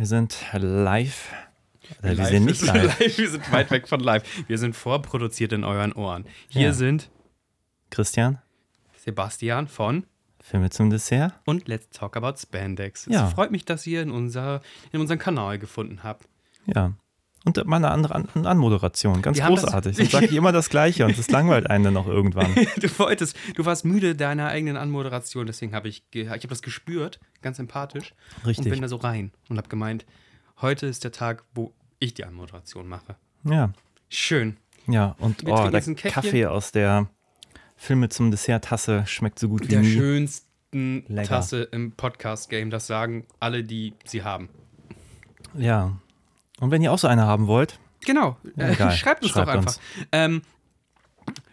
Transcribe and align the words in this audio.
wir 0.00 0.06
sind 0.06 0.34
live. 0.54 1.30
Äh, 2.02 2.16
wir 2.16 2.24
sind 2.24 2.46
nicht 2.46 2.62
ist 2.62 2.66
live. 2.66 2.98
Wir 3.18 3.28
sind 3.30 3.52
weit 3.52 3.70
weg 3.70 3.86
von 3.86 4.00
live. 4.00 4.22
Wir 4.48 4.56
sind 4.56 4.74
vorproduziert 4.74 5.52
in 5.52 5.62
euren 5.62 5.92
Ohren. 5.92 6.24
Hier 6.48 6.68
Ja. 6.68 6.72
sind 6.72 7.10
Christian, 7.90 8.38
Sebastian 8.96 9.68
von 9.68 10.06
Filme 10.40 10.70
zum 10.70 10.88
Dessert. 10.88 11.34
und 11.44 11.68
Let's 11.68 11.90
Talk 11.90 12.16
About 12.16 12.38
Spandex. 12.38 13.06
Ja. 13.10 13.26
Es 13.28 13.34
freut 13.34 13.50
mich, 13.50 13.66
dass 13.66 13.86
ihr 13.86 14.00
in, 14.00 14.10
unser, 14.10 14.62
in 14.90 15.00
unseren 15.00 15.18
Kanal 15.18 15.58
gefunden 15.58 16.02
habt. 16.02 16.26
Ja. 16.64 16.92
Und 17.58 17.66
mal 17.66 17.76
eine 17.76 17.90
andere 17.90 18.14
An 18.14 18.28
An 18.34 18.46
Anmoderation. 18.46 19.22
Ganz 19.22 19.36
Wir 19.38 19.44
haben 19.44 19.54
das- 19.54 19.64
großartig. 19.64 19.96
Sonst 19.96 20.12
sage 20.12 20.26
ich 20.26 20.34
immer 20.34 20.52
das 20.52 20.68
Gleiche 20.70 21.04
und 21.06 21.18
das 21.18 21.30
langweilt 21.30 21.68
einen 21.70 21.84
dann 21.84 21.94
noch 21.94 22.06
irgendwann. 22.06 22.54
Du 22.80 22.88
wolltest, 22.98 23.36
du 23.54 23.64
warst 23.64 23.84
müde 23.84 24.14
deiner 24.14 24.48
eigenen 24.48 24.76
Anmoderation, 24.76 25.46
deswegen 25.46 25.74
habe 25.74 25.88
ich, 25.88 26.04
ich 26.12 26.28
habe 26.28 26.46
das 26.48 26.62
gespürt, 26.62 27.20
ganz 27.42 27.58
empathisch. 27.58 28.14
Richtig. 28.46 28.66
Und 28.66 28.70
bin 28.72 28.82
da 28.82 28.88
so 28.88 28.96
rein 28.96 29.32
und 29.48 29.56
habe 29.58 29.68
gemeint, 29.68 30.06
heute 30.60 30.86
ist 30.86 31.04
der 31.04 31.12
Tag, 31.12 31.44
wo 31.54 31.72
ich 31.98 32.14
die 32.14 32.24
Anmoderation 32.24 32.86
mache. 32.88 33.16
Ja. 33.44 33.72
Schön. 34.08 34.56
Ja, 34.86 35.14
und 35.18 35.44
oh, 35.46 35.68
der. 35.68 35.80
Kaffee 35.94 36.46
aus 36.46 36.72
der 36.72 37.08
Filme 37.76 38.08
zum 38.08 38.30
Dessert-Tasse 38.30 39.04
schmeckt 39.06 39.38
so 39.38 39.48
gut 39.48 39.64
wie 39.64 39.68
Der 39.68 39.80
nie. 39.80 39.92
schönsten 39.92 41.04
Lecker. 41.08 41.28
Tasse 41.28 41.62
im 41.64 41.92
Podcast-Game, 41.92 42.70
das 42.70 42.86
sagen 42.86 43.26
alle, 43.40 43.62
die 43.64 43.94
sie 44.04 44.22
haben. 44.22 44.48
Ja. 45.56 45.96
Und 46.60 46.70
wenn 46.70 46.82
ihr 46.82 46.92
auch 46.92 46.98
so 46.98 47.08
eine 47.08 47.22
haben 47.26 47.46
wollt, 47.46 47.78
Genau. 48.06 48.38
Äh, 48.56 48.74
geil. 48.76 48.92
Schreibt 48.96 49.22
uns 49.22 49.32
Schreibt 49.32 49.48
doch 49.48 49.54
einfach. 49.54 49.66
uns. 49.76 49.80
Ähm, 50.12 50.40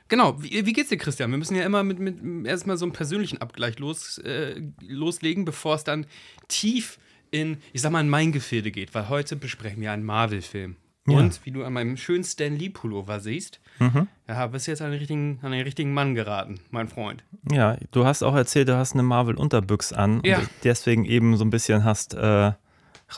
genau. 0.07 0.41
Wie, 0.41 0.65
wie 0.65 0.73
geht's 0.73 0.89
dir, 0.89 0.97
Christian? 0.97 1.29
Wir 1.31 1.37
müssen 1.37 1.55
ja 1.55 1.63
immer 1.65 1.83
mit, 1.83 1.99
mit 1.99 2.45
erstmal 2.47 2.77
so 2.77 2.85
einem 2.85 2.93
persönlichen 2.93 3.39
Abgleich 3.41 3.79
los, 3.79 4.17
äh, 4.19 4.61
loslegen, 4.81 5.45
bevor 5.45 5.75
es 5.75 5.83
dann 5.83 6.05
tief 6.47 6.99
in, 7.31 7.57
ich 7.73 7.81
sag 7.81 7.91
mal, 7.91 7.99
in 8.01 8.09
mein 8.09 8.31
Gefilde 8.31 8.71
geht, 8.71 8.95
weil 8.95 9.09
heute 9.09 9.35
besprechen 9.35 9.81
wir 9.81 9.91
einen 9.91 10.05
Marvel-Film. 10.05 10.77
Ja. 11.09 11.17
Und 11.17 11.45
wie 11.45 11.51
du 11.51 11.63
an 11.63 11.73
meinem 11.73 11.95
schönen 11.97 12.23
Stan 12.23 12.55
Lee-Pullover 12.55 13.19
siehst, 13.19 13.59
Mhm. 13.79 14.07
ja, 14.27 14.47
bist 14.47 14.65
du 14.67 14.71
jetzt 14.71 14.81
an 14.81 14.89
den, 14.91 14.97
richtigen, 14.99 15.39
an 15.43 15.51
den 15.51 15.61
richtigen 15.61 15.93
Mann 15.93 16.15
geraten, 16.15 16.59
mein 16.71 16.87
Freund. 16.87 17.23
ja, 17.51 17.77
du 17.91 18.05
hast 18.05 18.23
auch 18.23 18.35
erzählt, 18.35 18.67
du 18.69 18.75
hast 18.75 18.93
eine 18.93 19.03
Marvel-Unterbüchs 19.03 19.93
an 19.93 20.21
Ja. 20.25 20.39
und 20.39 20.49
deswegen 20.63 21.05
eben 21.05 21.37
so 21.37 21.45
ein 21.45 21.49
bisschen 21.51 21.83
hast 21.83 22.13
äh, 22.15 22.53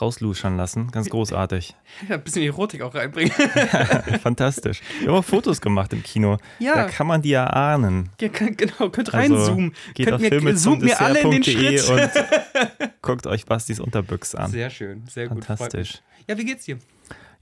rausluschern 0.00 0.56
lassen. 0.56 0.90
Ganz 0.90 1.08
großartig. 1.08 1.74
Ja, 2.08 2.14
ein 2.14 2.22
bisschen 2.22 2.42
Erotik 2.42 2.82
auch 2.82 2.94
reinbringen. 2.94 3.32
Fantastisch. 4.22 4.80
Wir 5.00 5.08
haben 5.08 5.16
auch 5.16 5.24
Fotos 5.24 5.60
gemacht 5.60 5.92
im 5.92 6.02
Kino. 6.02 6.38
Ja. 6.58 6.74
Da 6.76 6.84
kann 6.88 7.06
man 7.06 7.20
die 7.22 7.30
ja 7.30 7.46
ahnen. 7.46 8.10
Ja, 8.20 8.28
genau, 8.28 8.88
könnt 8.90 9.12
Also, 9.12 9.34
reinzoomen. 9.36 9.74
Geht 9.94 10.06
könnt 10.06 10.14
auf 10.14 10.20
mir, 10.20 10.28
Filme 10.28 10.54
zoomt 10.54 10.82
mir 10.82 11.00
alle 11.00 11.20
in 11.20 11.30
den 11.32 11.44
Schritt. 11.44 11.88
und 11.88 12.10
guckt 13.02 13.26
euch 13.26 13.44
Bastis 13.46 13.80
Unterbüchs 13.80 14.34
an. 14.34 14.50
Sehr 14.50 14.70
schön, 14.70 15.04
sehr 15.08 15.28
gut. 15.28 15.44
Fantastisch. 15.44 16.00
Ja, 16.28 16.38
wie 16.38 16.44
geht's 16.44 16.64
dir? 16.64 16.78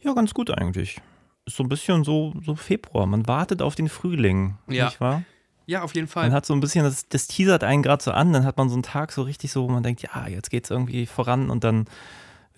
Ja, 0.00 0.12
ganz 0.14 0.32
gut 0.32 0.50
eigentlich. 0.50 1.00
Ist 1.44 1.56
so 1.56 1.62
ein 1.62 1.69
bisschen 1.69 2.04
so, 2.04 2.32
so 2.44 2.54
Februar. 2.54 3.06
Man 3.06 3.26
wartet 3.28 3.62
auf 3.62 3.75
den 3.75 3.88
Frühling, 3.88 4.56
Ja. 4.69 4.86
nicht 4.86 5.00
wahr? 5.00 5.22
Ja, 5.66 5.82
auf 5.82 5.94
jeden 5.94 6.09
Fall. 6.09 6.25
Man 6.25 6.32
hat 6.32 6.47
so 6.47 6.54
ein 6.54 6.60
bisschen, 6.60 6.84
das, 6.84 7.09
das 7.09 7.26
teasert 7.26 7.62
einen 7.62 7.82
gerade 7.82 8.03
so 8.03 8.10
an, 8.12 8.32
dann 8.32 8.44
hat 8.47 8.56
man 8.56 8.70
so 8.70 8.75
einen 8.75 8.82
Tag 8.82 9.12
so 9.12 9.22
richtig 9.22 9.53
so, 9.53 9.65
wo 9.65 9.69
man 9.72 9.82
denkt, 9.82 10.00
ja, 10.03 10.26
jetzt 10.26 10.50
geht's 10.50 10.70
irgendwie 10.70 11.04
voran 11.04 11.50
und 11.50 11.62
dann 11.62 11.84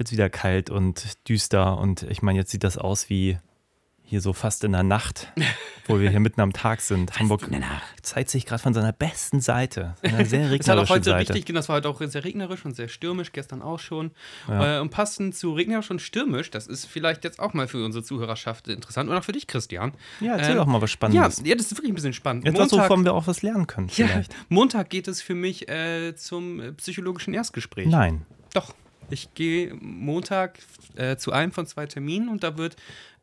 wird's 0.00 0.12
wieder 0.12 0.30
kalt 0.30 0.70
und 0.70 1.28
düster 1.28 1.78
und 1.78 2.02
ich 2.04 2.22
meine, 2.22 2.38
jetzt 2.38 2.50
sieht 2.50 2.64
das 2.64 2.78
aus 2.78 3.10
wie 3.10 3.38
hier 4.02 4.20
so 4.22 4.32
fast 4.32 4.64
in 4.64 4.72
der 4.72 4.82
Nacht, 4.82 5.30
wo 5.86 6.00
wir 6.00 6.10
hier 6.10 6.18
mitten 6.18 6.40
am 6.40 6.52
Tag 6.52 6.80
sind. 6.80 7.16
Hamburg 7.20 7.48
zeigt 8.02 8.30
sich 8.30 8.44
gerade 8.44 8.60
von 8.60 8.74
seiner 8.74 8.92
besten 8.92 9.40
Seite, 9.40 9.94
einer 10.02 10.24
sehr 10.24 10.50
Es 10.50 10.68
hat 10.68 10.78
auch 10.78 10.88
regnerischen 10.88 10.94
heute 10.94 11.04
Seite. 11.10 11.34
richtig, 11.34 11.54
das 11.54 11.68
war 11.68 11.76
heute 11.76 11.88
auch 11.90 12.00
sehr 12.00 12.24
regnerisch 12.24 12.64
und 12.64 12.74
sehr 12.74 12.88
stürmisch, 12.88 13.30
gestern 13.30 13.60
auch 13.62 13.78
schon. 13.78 14.10
Ja. 14.48 14.78
Äh, 14.78 14.80
und 14.80 14.88
passend 14.90 15.36
zu 15.36 15.52
regnerisch 15.52 15.90
und 15.90 16.00
stürmisch, 16.00 16.50
das 16.50 16.66
ist 16.66 16.86
vielleicht 16.86 17.22
jetzt 17.22 17.38
auch 17.38 17.52
mal 17.52 17.68
für 17.68 17.84
unsere 17.84 18.02
Zuhörerschaft 18.02 18.66
interessant 18.68 19.10
und 19.10 19.16
auch 19.16 19.22
für 19.22 19.32
dich, 19.32 19.46
Christian. 19.46 19.92
Ja, 20.20 20.32
erzähl 20.36 20.52
Ähm, 20.52 20.56
doch 20.56 20.66
mal 20.66 20.80
was 20.80 20.90
Ja, 20.90 20.94
Spannendes. 20.94 21.42
ja, 21.44 21.54
das 21.54 21.66
ist 21.66 21.76
wirklich 21.76 21.92
ein 21.92 21.94
bisschen 21.94 22.14
spannend. 22.14 22.46
Etwas, 22.46 22.72
wovon 22.72 23.04
wir 23.04 23.12
auch 23.14 23.26
was 23.28 23.42
lernen 23.42 23.66
können 23.66 23.90
ja, 23.94 24.08
vielleicht. 24.08 24.34
Montag 24.48 24.88
geht 24.88 25.06
es 25.08 25.20
für 25.22 25.34
mich 25.34 25.68
äh, 25.68 26.16
zum 26.16 26.74
psychologischen 26.78 27.34
Erstgespräch. 27.34 27.86
Nein. 27.86 28.24
Doch. 28.54 28.74
Ich 29.10 29.34
gehe 29.34 29.74
Montag 29.80 30.58
äh, 30.96 31.16
zu 31.16 31.32
einem 31.32 31.52
von 31.52 31.66
zwei 31.66 31.86
Terminen 31.86 32.28
und 32.28 32.42
da 32.42 32.56
wird 32.58 32.76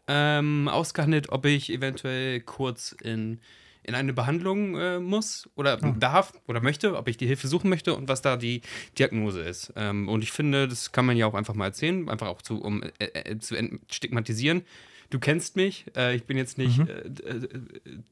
ähm, 0.07 0.67
ausgehandelt, 0.67 1.29
ob 1.29 1.45
ich 1.45 1.69
eventuell 1.71 2.39
kurz 2.41 2.93
in, 3.03 3.39
in 3.83 3.93
eine 3.95 4.13
Behandlung 4.13 4.75
äh, 4.77 4.99
muss 4.99 5.49
oder 5.55 5.83
Ah. 5.83 5.95
darf 5.99 6.33
oder 6.47 6.61
möchte, 6.61 6.95
ob 6.95 7.07
ich 7.07 7.17
die 7.17 7.27
Hilfe 7.27 7.47
suchen 7.47 7.69
möchte 7.69 7.93
und 7.93 8.07
was 8.07 8.21
da 8.21 8.37
die 8.37 8.61
Diagnose 8.97 9.41
ist. 9.41 9.73
Ähm, 9.75 10.07
und 10.07 10.23
ich 10.23 10.31
finde, 10.31 10.67
das 10.67 10.91
kann 10.91 11.05
man 11.05 11.17
ja 11.17 11.25
auch 11.25 11.33
einfach 11.33 11.55
mal 11.55 11.65
erzählen, 11.65 12.07
einfach 12.09 12.27
auch 12.27 12.41
zu, 12.41 12.61
um 12.61 12.83
äh, 12.83 13.05
äh, 13.05 13.39
zu 13.39 13.55
entstigmatisieren. 13.55 14.63
Du 15.09 15.19
kennst 15.19 15.55
mich, 15.55 15.85
äh, 15.95 16.15
ich 16.15 16.25
bin 16.25 16.35
jetzt 16.37 16.57
nicht 16.57 16.79
Mhm. 16.79 16.87
äh, 16.87 17.29
äh, 17.31 17.49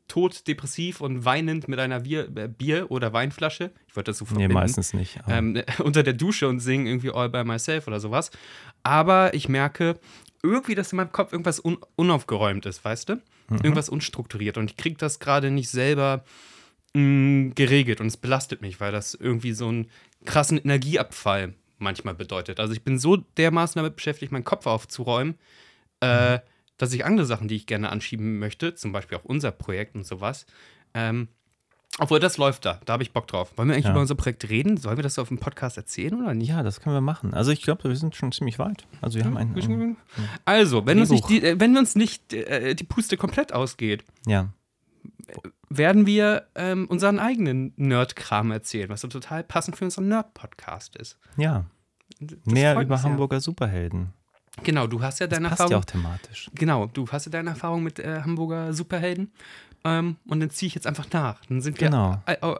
tot, 0.07 0.47
depressiv 0.47 1.01
und 1.01 1.25
weinend 1.25 1.67
mit 1.67 1.79
einer 1.79 2.01
Bier, 2.01 2.29
äh, 2.35 2.47
Bier 2.47 2.89
oder 2.89 3.11
Weinflasche. 3.11 3.71
Ich 3.87 3.95
wollte 3.95 4.11
das 4.11 4.19
so 4.19 4.25
Nee, 4.25 4.29
verbinden 4.31 4.53
meistens 4.53 4.93
nicht. 4.93 5.19
ähm, 5.27 5.61
unter 5.83 6.03
der 6.03 6.13
Dusche 6.13 6.47
und 6.47 6.59
singen 6.59 6.87
irgendwie 6.87 7.11
All 7.11 7.29
by 7.29 7.43
Myself 7.43 7.87
oder 7.87 7.99
sowas. 7.99 8.31
Aber 8.83 9.33
ich 9.33 9.49
merke 9.49 9.99
irgendwie, 10.41 10.75
dass 10.75 10.91
in 10.93 10.97
meinem 10.97 11.11
Kopf 11.11 11.31
irgendwas 11.33 11.59
un 11.63 11.77
unaufgeräumt 11.95 12.65
ist, 12.65 12.85
weißt 12.85 13.09
du? 13.09 13.21
Irgendwas 13.49 13.89
unstrukturiert. 13.89 14.57
Und 14.57 14.71
ich 14.71 14.77
kriege 14.77 14.95
das 14.97 15.19
gerade 15.19 15.51
nicht 15.51 15.69
selber 15.69 16.23
mh, 16.93 17.51
geregelt. 17.55 17.99
Und 18.01 18.07
es 18.07 18.17
belastet 18.17 18.61
mich, 18.61 18.79
weil 18.79 18.91
das 18.91 19.13
irgendwie 19.13 19.51
so 19.53 19.67
einen 19.67 19.87
krassen 20.25 20.57
Energieabfall 20.57 21.53
manchmal 21.77 22.15
bedeutet. 22.15 22.59
Also 22.59 22.73
ich 22.73 22.83
bin 22.83 22.97
so 22.99 23.17
dermaßen 23.17 23.77
damit 23.79 23.95
beschäftigt, 23.97 24.31
meinen 24.31 24.45
Kopf 24.45 24.65
aufzuräumen, 24.65 25.35
äh, 25.99 26.39
dass 26.77 26.93
ich 26.93 27.05
andere 27.05 27.25
Sachen, 27.25 27.47
die 27.47 27.55
ich 27.55 27.65
gerne 27.67 27.89
anschieben 27.89 28.39
möchte, 28.39 28.73
zum 28.75 28.91
Beispiel 28.91 29.17
auch 29.17 29.23
unser 29.25 29.51
Projekt 29.51 29.95
und 29.95 30.05
sowas, 30.05 30.45
ähm, 30.93 31.27
obwohl, 31.97 32.19
das 32.19 32.35
läuft 32.37 32.65
da. 32.65 32.81
Da 32.83 32.93
habe 32.93 33.03
ich 33.03 33.13
Bock 33.13 33.25
drauf. 33.27 33.53
Wollen 33.57 33.69
wir 33.69 33.75
eigentlich 33.75 33.85
Ja. 33.85 33.91
über 33.91 34.01
unser 34.01 34.15
Projekt 34.15 34.49
reden? 34.49 34.75
Sollen 34.75 34.97
wir 34.97 35.03
das 35.03 35.17
auf 35.17 35.29
dem 35.29 35.37
Podcast 35.39 35.77
erzählen 35.77 36.13
oder 36.21 36.33
nicht? 36.33 36.49
ja, 36.49 36.61
das 36.61 36.81
können 36.81 36.93
wir 36.93 36.99
machen. 36.99 37.33
Also 37.33 37.51
ich 37.51 37.61
glaube, 37.61 37.85
wir 37.85 37.95
sind 37.95 38.15
schon 38.17 38.33
ziemlich 38.33 38.59
weit. 38.59 38.85
Also 38.99 39.17
wir 39.17 39.23
haben 39.23 39.37
ein, 39.37 39.55
ein 39.55 39.95
Also, 40.43 40.85
wenn 40.85 40.99
uns 40.99 41.09
nicht, 41.09 41.29
die, 41.29 41.41
äh, 41.41 41.57
wenn 41.57 41.77
uns 41.77 41.95
nicht 41.95 42.33
äh, 42.33 42.75
die 42.75 42.83
Puste 42.83 43.15
komplett 43.15 43.53
ausgeht, 43.53 44.03
ja, 44.25 44.49
werden 45.69 46.05
wir 46.05 46.47
ähm, 46.55 46.85
unseren 46.89 47.17
eigenen 47.19 47.71
Nerd-Kram 47.77 48.51
erzählen, 48.51 48.89
was 48.89 48.99
so 49.01 49.07
total 49.07 49.43
passend 49.45 49.77
für 49.77 49.85
unseren 49.85 50.07
Nerd-Podcast 50.09 50.95
ist. 50.97 51.17
ja. 51.37 51.65
Das 52.19 52.37
Mehr 52.45 52.79
über. 52.79 53.03
Hamburger 53.03 53.41
Superhelden. 53.41 54.13
Genau, 54.63 54.87
du 54.87 55.01
hast 55.01 55.19
ja 55.19 55.27
deine 55.27 55.49
Passt 55.49 55.59
Erfahrung. 55.61 55.71
ja 55.71 55.77
auch 55.79 55.85
thematisch. 55.85 56.49
Genau, 56.55 56.85
du 56.87 57.07
hast 57.11 57.25
ja 57.25 57.31
deine 57.31 57.51
Erfahrung 57.51 57.83
mit 57.83 57.99
äh, 57.99 58.21
Hamburger 58.23 58.73
Superhelden. 58.73 59.31
Ähm, 59.83 60.15
und 60.27 60.39
dann 60.39 60.49
ziehe 60.49 60.67
ich 60.67 60.75
jetzt 60.75 60.87
einfach 60.87 61.07
nach. 61.11 61.39
Dann 61.47 61.61
sind 61.61 61.79
wir 61.79 61.87
Genau. 61.89 62.19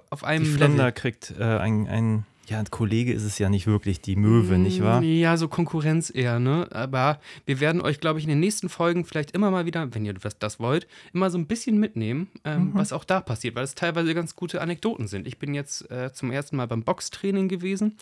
auf 0.09 0.23
einem 0.23 0.43
Die 0.43 0.51
Level. 0.51 0.67
Flunder 0.67 0.91
kriegt 0.91 1.33
äh, 1.39 1.43
ein, 1.43 1.87
ein, 1.87 2.25
ja, 2.47 2.59
ein 2.59 2.69
Kollege 2.69 3.11
ist 3.13 3.23
es 3.23 3.39
ja 3.39 3.49
nicht 3.49 3.65
wirklich, 3.65 4.01
die 4.01 4.15
Möwe, 4.15 4.59
nicht 4.59 4.83
wahr? 4.83 5.01
Ja, 5.01 5.35
so 5.35 5.47
Konkurrenz 5.47 6.11
eher, 6.13 6.37
ne? 6.39 6.67
Aber 6.71 7.19
wir 7.47 7.59
werden 7.59 7.81
euch, 7.81 7.99
glaube 7.99 8.19
ich, 8.19 8.25
in 8.25 8.29
den 8.29 8.39
nächsten 8.41 8.69
Folgen 8.69 9.05
vielleicht 9.05 9.31
immer 9.31 9.49
mal 9.49 9.65
wieder, 9.65 9.95
wenn 9.95 10.05
ihr 10.05 10.13
das, 10.13 10.37
das 10.37 10.59
wollt, 10.59 10.85
immer 11.13 11.31
so 11.31 11.39
ein 11.39 11.47
bisschen 11.47 11.79
mitnehmen, 11.79 12.27
ähm, 12.43 12.71
was 12.73 12.93
auch 12.93 13.05
da 13.05 13.21
passiert, 13.21 13.55
weil 13.55 13.63
es 13.63 13.73
teilweise 13.73 14.13
ganz 14.13 14.35
gute 14.35 14.61
Anekdoten 14.61 15.07
sind. 15.07 15.25
Ich 15.25 15.39
bin 15.39 15.55
jetzt 15.55 15.89
äh, 15.89 16.13
zum 16.13 16.29
ersten 16.29 16.57
Mal 16.57 16.67
beim 16.67 16.83
Boxtraining 16.83 17.47
gewesen, 17.47 17.97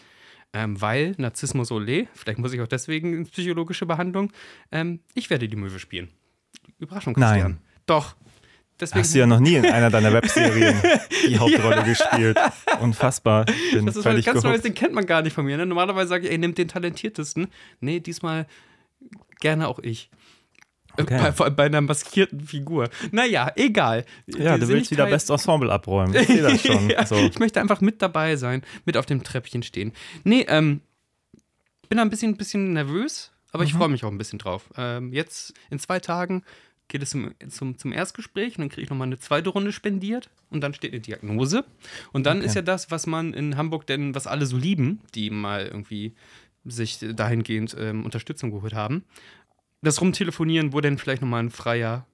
ähm, 0.53 0.79
weil 0.79 1.15
Narzissmus 1.17 1.71
Olé, 1.71 2.07
vielleicht 2.13 2.39
muss 2.39 2.53
ich 2.53 2.61
auch 2.61 2.67
deswegen 2.67 3.13
in 3.13 3.25
psychologische 3.25 3.85
Behandlung, 3.85 4.31
ähm, 4.71 4.99
ich 5.13 5.29
werde 5.29 5.47
die 5.47 5.55
Möwe 5.55 5.79
spielen. 5.79 6.09
Überraschung, 6.79 7.15
Nein. 7.17 7.31
Christian. 7.31 7.57
Doch. 7.85 8.15
Deswegen, 8.79 9.01
Hast 9.01 9.13
du 9.13 9.19
ja 9.19 9.27
noch 9.27 9.39
nie 9.39 9.55
in 9.55 9.65
einer 9.65 9.91
deiner 9.91 10.11
Webserien 10.11 10.81
die 11.27 11.37
Hauptrolle 11.37 11.83
gespielt. 11.83 12.37
Unfassbar. 12.81 13.45
Bin 13.71 13.85
das 13.85 13.95
ist 13.95 14.03
völlig 14.03 14.25
ganz 14.25 14.43
Neues, 14.43 14.61
den 14.61 14.73
kennt 14.73 14.93
man 14.93 15.05
gar 15.05 15.21
nicht 15.21 15.33
von 15.33 15.45
mir. 15.45 15.57
Ne? 15.57 15.65
Normalerweise 15.65 16.09
sage 16.09 16.25
ich, 16.25 16.31
ey, 16.31 16.37
nimmt 16.37 16.57
den 16.57 16.67
talentiertesten. 16.67 17.47
Nee, 17.81 17.99
diesmal 17.99 18.47
gerne 19.39 19.67
auch 19.67 19.79
ich. 19.79 20.09
Okay. 20.97 21.17
Bei, 21.19 21.31
vor 21.31 21.45
allem 21.47 21.55
bei 21.55 21.65
einer 21.65 21.81
maskierten 21.81 22.41
Figur. 22.41 22.89
Naja, 23.11 23.51
egal. 23.55 24.05
Ja, 24.27 24.57
du 24.57 24.67
willst 24.67 24.91
wieder 24.91 25.05
Best 25.07 25.29
Ensemble 25.29 25.71
abräumen. 25.71 26.13
Ich 26.15 26.27
sehe 26.27 26.41
das 26.43 26.61
schon. 26.61 26.89
ja, 26.89 27.05
so. 27.05 27.15
Ich 27.15 27.39
möchte 27.39 27.59
einfach 27.59 27.81
mit 27.81 28.01
dabei 28.01 28.35
sein, 28.35 28.61
mit 28.85 28.95
auf 28.97 29.05
dem 29.07 29.23
Treppchen 29.23 29.63
stehen. 29.63 29.91
Nee, 30.23 30.45
ähm, 30.47 30.81
bin 31.89 31.97
da 31.97 32.03
ein 32.03 32.09
bisschen, 32.09 32.37
bisschen 32.37 32.73
nervös, 32.73 33.31
aber 33.51 33.63
Mhm. 33.63 33.67
ich 33.67 33.73
freue 33.73 33.89
mich 33.89 34.03
auch 34.03 34.11
ein 34.11 34.17
bisschen 34.17 34.39
drauf. 34.39 34.69
Ähm, 34.77 35.11
jetzt 35.13 35.53
in 35.69 35.79
zwei 35.79 35.99
Tagen 35.99 36.43
geht 36.89 37.01
es 37.01 37.11
zum, 37.11 37.31
zum, 37.49 37.77
zum 37.77 37.91
Erstgespräch 37.91 38.57
und 38.57 38.61
dann 38.61 38.69
kriege 38.69 38.81
ich 38.83 38.89
nochmal 38.89 39.07
eine 39.07 39.17
zweite 39.17 39.49
Runde 39.49 39.71
spendiert 39.71 40.29
und 40.51 40.61
dann 40.61 40.73
steht 40.73 40.91
eine 40.91 41.01
Diagnose. 41.01 41.63
Und 42.11 42.25
dann 42.25 42.37
Okay. 42.37 42.45
ist 42.47 42.55
ja 42.55 42.61
das, 42.61 42.91
was 42.91 43.07
man 43.07 43.33
in 43.33 43.57
Hamburg 43.57 43.87
denn, 43.87 44.13
was 44.13 44.27
alle 44.27 44.45
so 44.45 44.57
lieben, 44.57 45.01
die 45.15 45.29
mal 45.29 45.65
irgendwie 45.65 46.13
sich 46.65 46.99
dahingehend 47.01 47.75
ähm, 47.79 48.05
Unterstützung 48.05 48.51
geholt 48.51 48.73
haben. 48.73 49.03
Das 49.83 49.99
Rumtelefonieren, 49.99 50.71
wo 50.73 50.79
denn 50.79 50.97
vielleicht 50.97 51.21
nochmal 51.21 51.43
ein 51.43 51.51
freier 51.51 52.07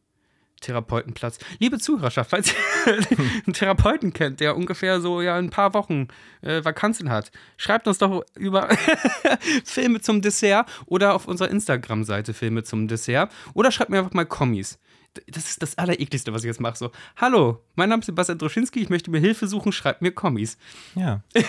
Therapeutenplatz. 0.60 1.40
Liebe 1.60 1.78
Zuhörerschaft, 1.78 2.32
falls 2.32 2.54
ihr 2.86 2.94
einen 3.46 3.54
Therapeuten 3.54 4.12
kennt, 4.12 4.40
der 4.40 4.58
ungefähr 4.58 5.00
so 5.02 5.22
ja 5.22 5.38
ein 5.38 5.52
paar 5.52 5.74
Wochen 5.74 6.08
äh, 6.42 6.66
Vakanzen 6.66 7.10
hat, 7.10 7.32
schreibt 7.58 7.88
uns 7.88 8.00
doch 8.00 8.24
über 8.36 8.70
Filme 9.64 10.02
zum 10.02 10.22
Dessert 10.22 10.70
oder 10.88 11.14
auf 11.14 11.28
unserer 11.28 11.50
Instagram-Seite 11.50 12.34
Filme 12.34 12.64
zum 12.64 12.88
Dessert 12.88 13.32
oder 13.54 13.72
schreibt 13.72 13.92
mir 13.92 14.00
einfach 14.00 14.14
mal 14.14 14.26
Kommis. 14.26 14.80
Das 15.28 15.50
ist 15.50 15.62
das 15.62 15.78
Allerekligste, 15.78 16.34
was 16.34 16.44
ich 16.44 16.48
jetzt 16.48 16.60
mache. 16.60 16.78
So, 16.78 16.92
hallo, 17.18 17.64
mein 17.76 17.90
Name 17.90 18.02
ist 18.02 18.08
Sebastian 18.08 18.38
Droschinski, 18.38 18.80
ich 18.80 18.90
möchte 18.90 19.12
mir 19.12 19.20
Hilfe 19.20 19.48
suchen, 19.48 19.72
schreibt 19.72 20.02
mir 20.02 20.12
Kommis. 20.12 20.58
Ja. 20.96 21.22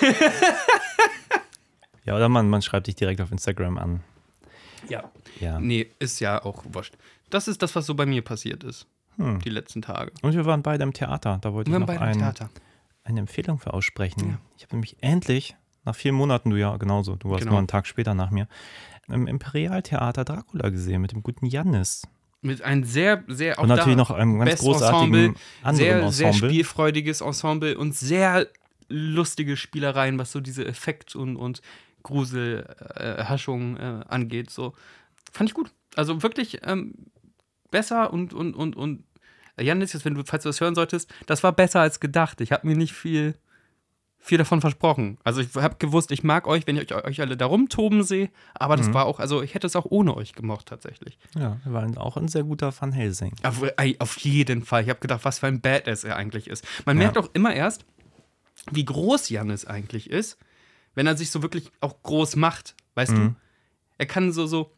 ja, 2.05 2.15
oder 2.15 2.29
man, 2.29 2.49
man 2.49 2.63
schreibt 2.63 2.87
dich 2.87 2.95
direkt 2.95 3.21
auf 3.21 3.33
Instagram 3.33 3.79
an. 3.79 4.01
Ja. 4.91 5.11
Ja. 5.41 5.59
Nee, 5.61 5.91
ist 5.99 6.21
ja 6.21 6.45
auch 6.45 6.65
wurscht. 6.73 6.95
Das 7.31 7.49
ist 7.49 7.63
das, 7.63 7.75
was 7.77 7.87
so 7.87 7.95
bei 7.95 8.07
mir 8.07 8.23
passiert 8.23 8.65
ist. 8.65 8.87
Die 9.45 9.51
letzten 9.51 9.83
Tage. 9.83 10.13
Und 10.23 10.33
wir 10.35 10.47
waren 10.47 10.63
beide 10.63 10.83
im 10.83 10.95
Theater. 10.95 11.39
Da 11.43 11.53
wollte 11.53 11.71
Wir 11.71 11.79
ich 11.79 11.87
noch 11.87 12.01
ein, 12.01 12.19
Theater. 12.19 12.49
eine 13.05 13.21
Empfehlung 13.21 13.59
für 13.59 13.75
aussprechen. 13.75 14.31
Ja. 14.31 14.39
Ich 14.57 14.63
habe 14.63 14.77
nämlich 14.77 14.97
endlich, 15.03 15.57
nach 15.85 15.95
vier 15.95 16.13
Monaten, 16.13 16.49
du 16.49 16.57
ja 16.57 16.75
genauso, 16.79 17.17
du 17.17 17.29
warst 17.29 17.41
Genau. 17.41 17.53
nur 17.53 17.59
einen 17.59 17.69
Tag 17.69 17.87
später 17.87 18.15
nach 18.15 18.31
mir, 18.31 18.49
im 19.09 19.27
Imperialtheater 19.27 20.25
Dracula 20.25 20.71
gesehen 20.71 21.03
mit 21.03 21.13
dem 21.13 21.23
guten 21.23 21.45
Jannis. 21.45 22.03
Mit 22.41 22.63
einem 22.63 22.85
sehr, 22.85 23.23
sehr 23.29 23.59
auch 23.59 23.65
Und 23.65 23.69
natürlich 23.69 23.99
noch 23.99 24.11
einem 24.11 24.39
ganz 24.39 24.53
Best 24.53 24.63
großartigen 24.63 25.37
Ensemble, 25.63 25.75
sehr, 25.75 26.13
sehr 26.13 26.27
Ensemble. 26.29 26.49
spielfreudiges 26.51 27.21
Ensemble 27.21 27.77
und 27.77 27.95
sehr 27.95 28.47
lustige 28.89 29.59
Spielereien, 29.59 30.19
was 30.19 30.33
so 30.33 30.41
diese 30.41 30.65
Effekt- 30.67 31.15
und, 31.15 31.37
und 31.37 31.61
Gruselhaschung 32.03 33.77
äh, 33.77 34.01
angeht. 34.09 34.51
So. 34.51 34.75
Fand 35.33 35.51
ich 35.51 35.55
gut. 35.55 35.71
Also 35.97 36.23
wirklich 36.23 36.61
ähm, 36.65 36.95
besser 37.71 38.13
und, 38.13 38.33
und, 38.33 38.55
und, 38.55 38.77
und 38.77 39.05
Janis, 39.59 39.93
jetzt, 39.93 40.05
wenn 40.05 40.15
du, 40.15 40.23
falls 40.25 40.45
du 40.45 40.49
das 40.49 40.61
hören 40.61 40.75
solltest, 40.75 41.13
das 41.27 41.43
war 41.43 41.53
besser 41.53 41.81
als 41.81 42.01
gedacht. 42.01 42.41
Ich 42.41 42.53
habe 42.53 42.67
mir 42.67 42.77
nicht 42.77 42.95
viel, 42.95 43.35
viel 44.19 44.39
davon 44.39 44.61
versprochen. 44.61 45.19
Also 45.25 45.41
ich 45.41 45.55
habe 45.55 45.77
gewusst, 45.79 46.13
ich 46.13 46.23
mag 46.23 46.47
euch, 46.47 46.67
wenn 46.67 46.77
ich 46.77 46.95
euch, 46.95 47.05
euch 47.05 47.21
alle 47.21 47.37
da 47.37 47.47
rumtoben 47.47 48.03
sehe, 48.03 48.31
aber 48.55 48.77
Mhm. 48.77 48.81
das 48.81 48.95
war 48.95 49.05
auch, 49.07 49.19
also 49.21 49.43
ich 49.43 49.55
hätte 49.55 49.67
es 49.67 49.77
auch 49.77 49.87
ohne 49.87 50.17
euch 50.17 50.35
gemocht 50.35 50.67
tatsächlich. 50.67 51.19
Ja, 51.39 51.59
wir 51.65 51.73
waren 51.73 51.99
auch 51.99 52.17
ein 52.17 52.29
sehr 52.29 52.45
guter 52.45 52.73
Van 52.79 52.93
Helsing. 52.93 53.33
Auf, 53.43 53.63
auf 53.99 54.19
jeden 54.19 54.63
Fall. 54.65 54.83
Ich 54.85 54.89
habe 54.89 55.01
gedacht, 55.01 55.25
was 55.25 55.41
für 55.41 55.49
ein 55.49 55.61
Badass 55.61 56.05
er 56.05 56.17
eigentlich 56.17 56.49
ist. 56.49 56.67
Man 56.87 56.97
merkt 56.97 57.19
auch 57.19 57.29
immer 57.35 57.53
erst, 57.55 57.85
wie 58.71 58.85
groß 58.85 59.29
Jannis 59.31 59.65
eigentlich 59.67 60.09
ist, 60.11 60.39
wenn 60.95 61.07
er 61.07 61.17
sich 61.17 61.31
so 61.31 61.43
wirklich 61.43 61.71
auch 61.81 62.03
groß 62.03 62.37
macht. 62.37 62.75
Weißt 62.95 63.13
du? 63.13 63.35
Er 63.99 64.07
kann 64.07 64.33
so, 64.33 64.47
so 64.47 64.73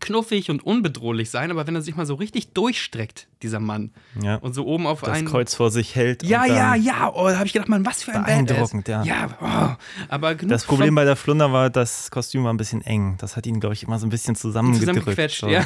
knuffig 0.00 0.50
und 0.50 0.64
unbedrohlich 0.64 1.30
sein, 1.30 1.50
aber 1.50 1.66
wenn 1.66 1.74
er 1.74 1.82
sich 1.82 1.94
mal 1.96 2.06
so 2.06 2.14
richtig 2.14 2.52
durchstreckt, 2.52 3.28
dieser 3.42 3.60
Mann, 3.60 3.92
Ja. 4.20 4.36
und 4.36 4.54
so 4.54 4.66
oben 4.66 4.86
auf 4.86 5.00
das 5.00 5.10
einen. 5.10 5.28
Kreuz 5.28 5.54
vor 5.54 5.70
sich 5.70 5.94
hält. 5.94 6.22
ja, 6.22 6.44
ja, 6.46 6.74
ja. 6.74 7.12
Oh, 7.14 7.28
da 7.28 7.36
habe 7.36 7.46
ich 7.46 7.52
gedacht, 7.52 7.68
Mann, 7.68 7.84
was 7.86 8.02
für 8.02 8.12
ein 8.12 8.22
Badass. 8.24 8.44
Beeindruckend, 8.44 8.88
ja. 8.88 9.02
Ja, 9.04 9.38
oh. 9.40 9.84
aber 10.08 10.34
genug 10.34 10.50
Das 10.50 10.64
Problem 10.64 10.94
bei 10.94 11.04
der 11.04 11.16
Flunder 11.16 11.52
war, 11.52 11.70
das 11.70 12.10
Kostüm 12.10 12.44
war 12.44 12.52
ein 12.52 12.56
bisschen 12.56 12.82
eng. 12.82 13.16
Das 13.18 13.36
hat 13.36 13.46
ihn, 13.46 13.60
glaube 13.60 13.74
ich, 13.74 13.84
immer 13.84 13.98
so 13.98 14.06
ein 14.06 14.10
bisschen 14.10 14.34
zusammengedrückt. 14.34 14.98
zusammengequetscht, 14.98 15.40
so. 15.40 15.48
ja. 15.48 15.64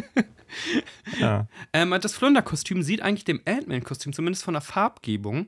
ja. 1.20 1.46
Ähm, 1.72 1.94
das 2.00 2.14
Flunder-Kostüm 2.14 2.82
sieht 2.82 3.02
eigentlich 3.02 3.24
dem 3.24 3.40
Ant-Man-Kostüm, 3.44 4.12
zumindest 4.12 4.44
von 4.44 4.54
der 4.54 4.60
Farbgebung, 4.62 5.46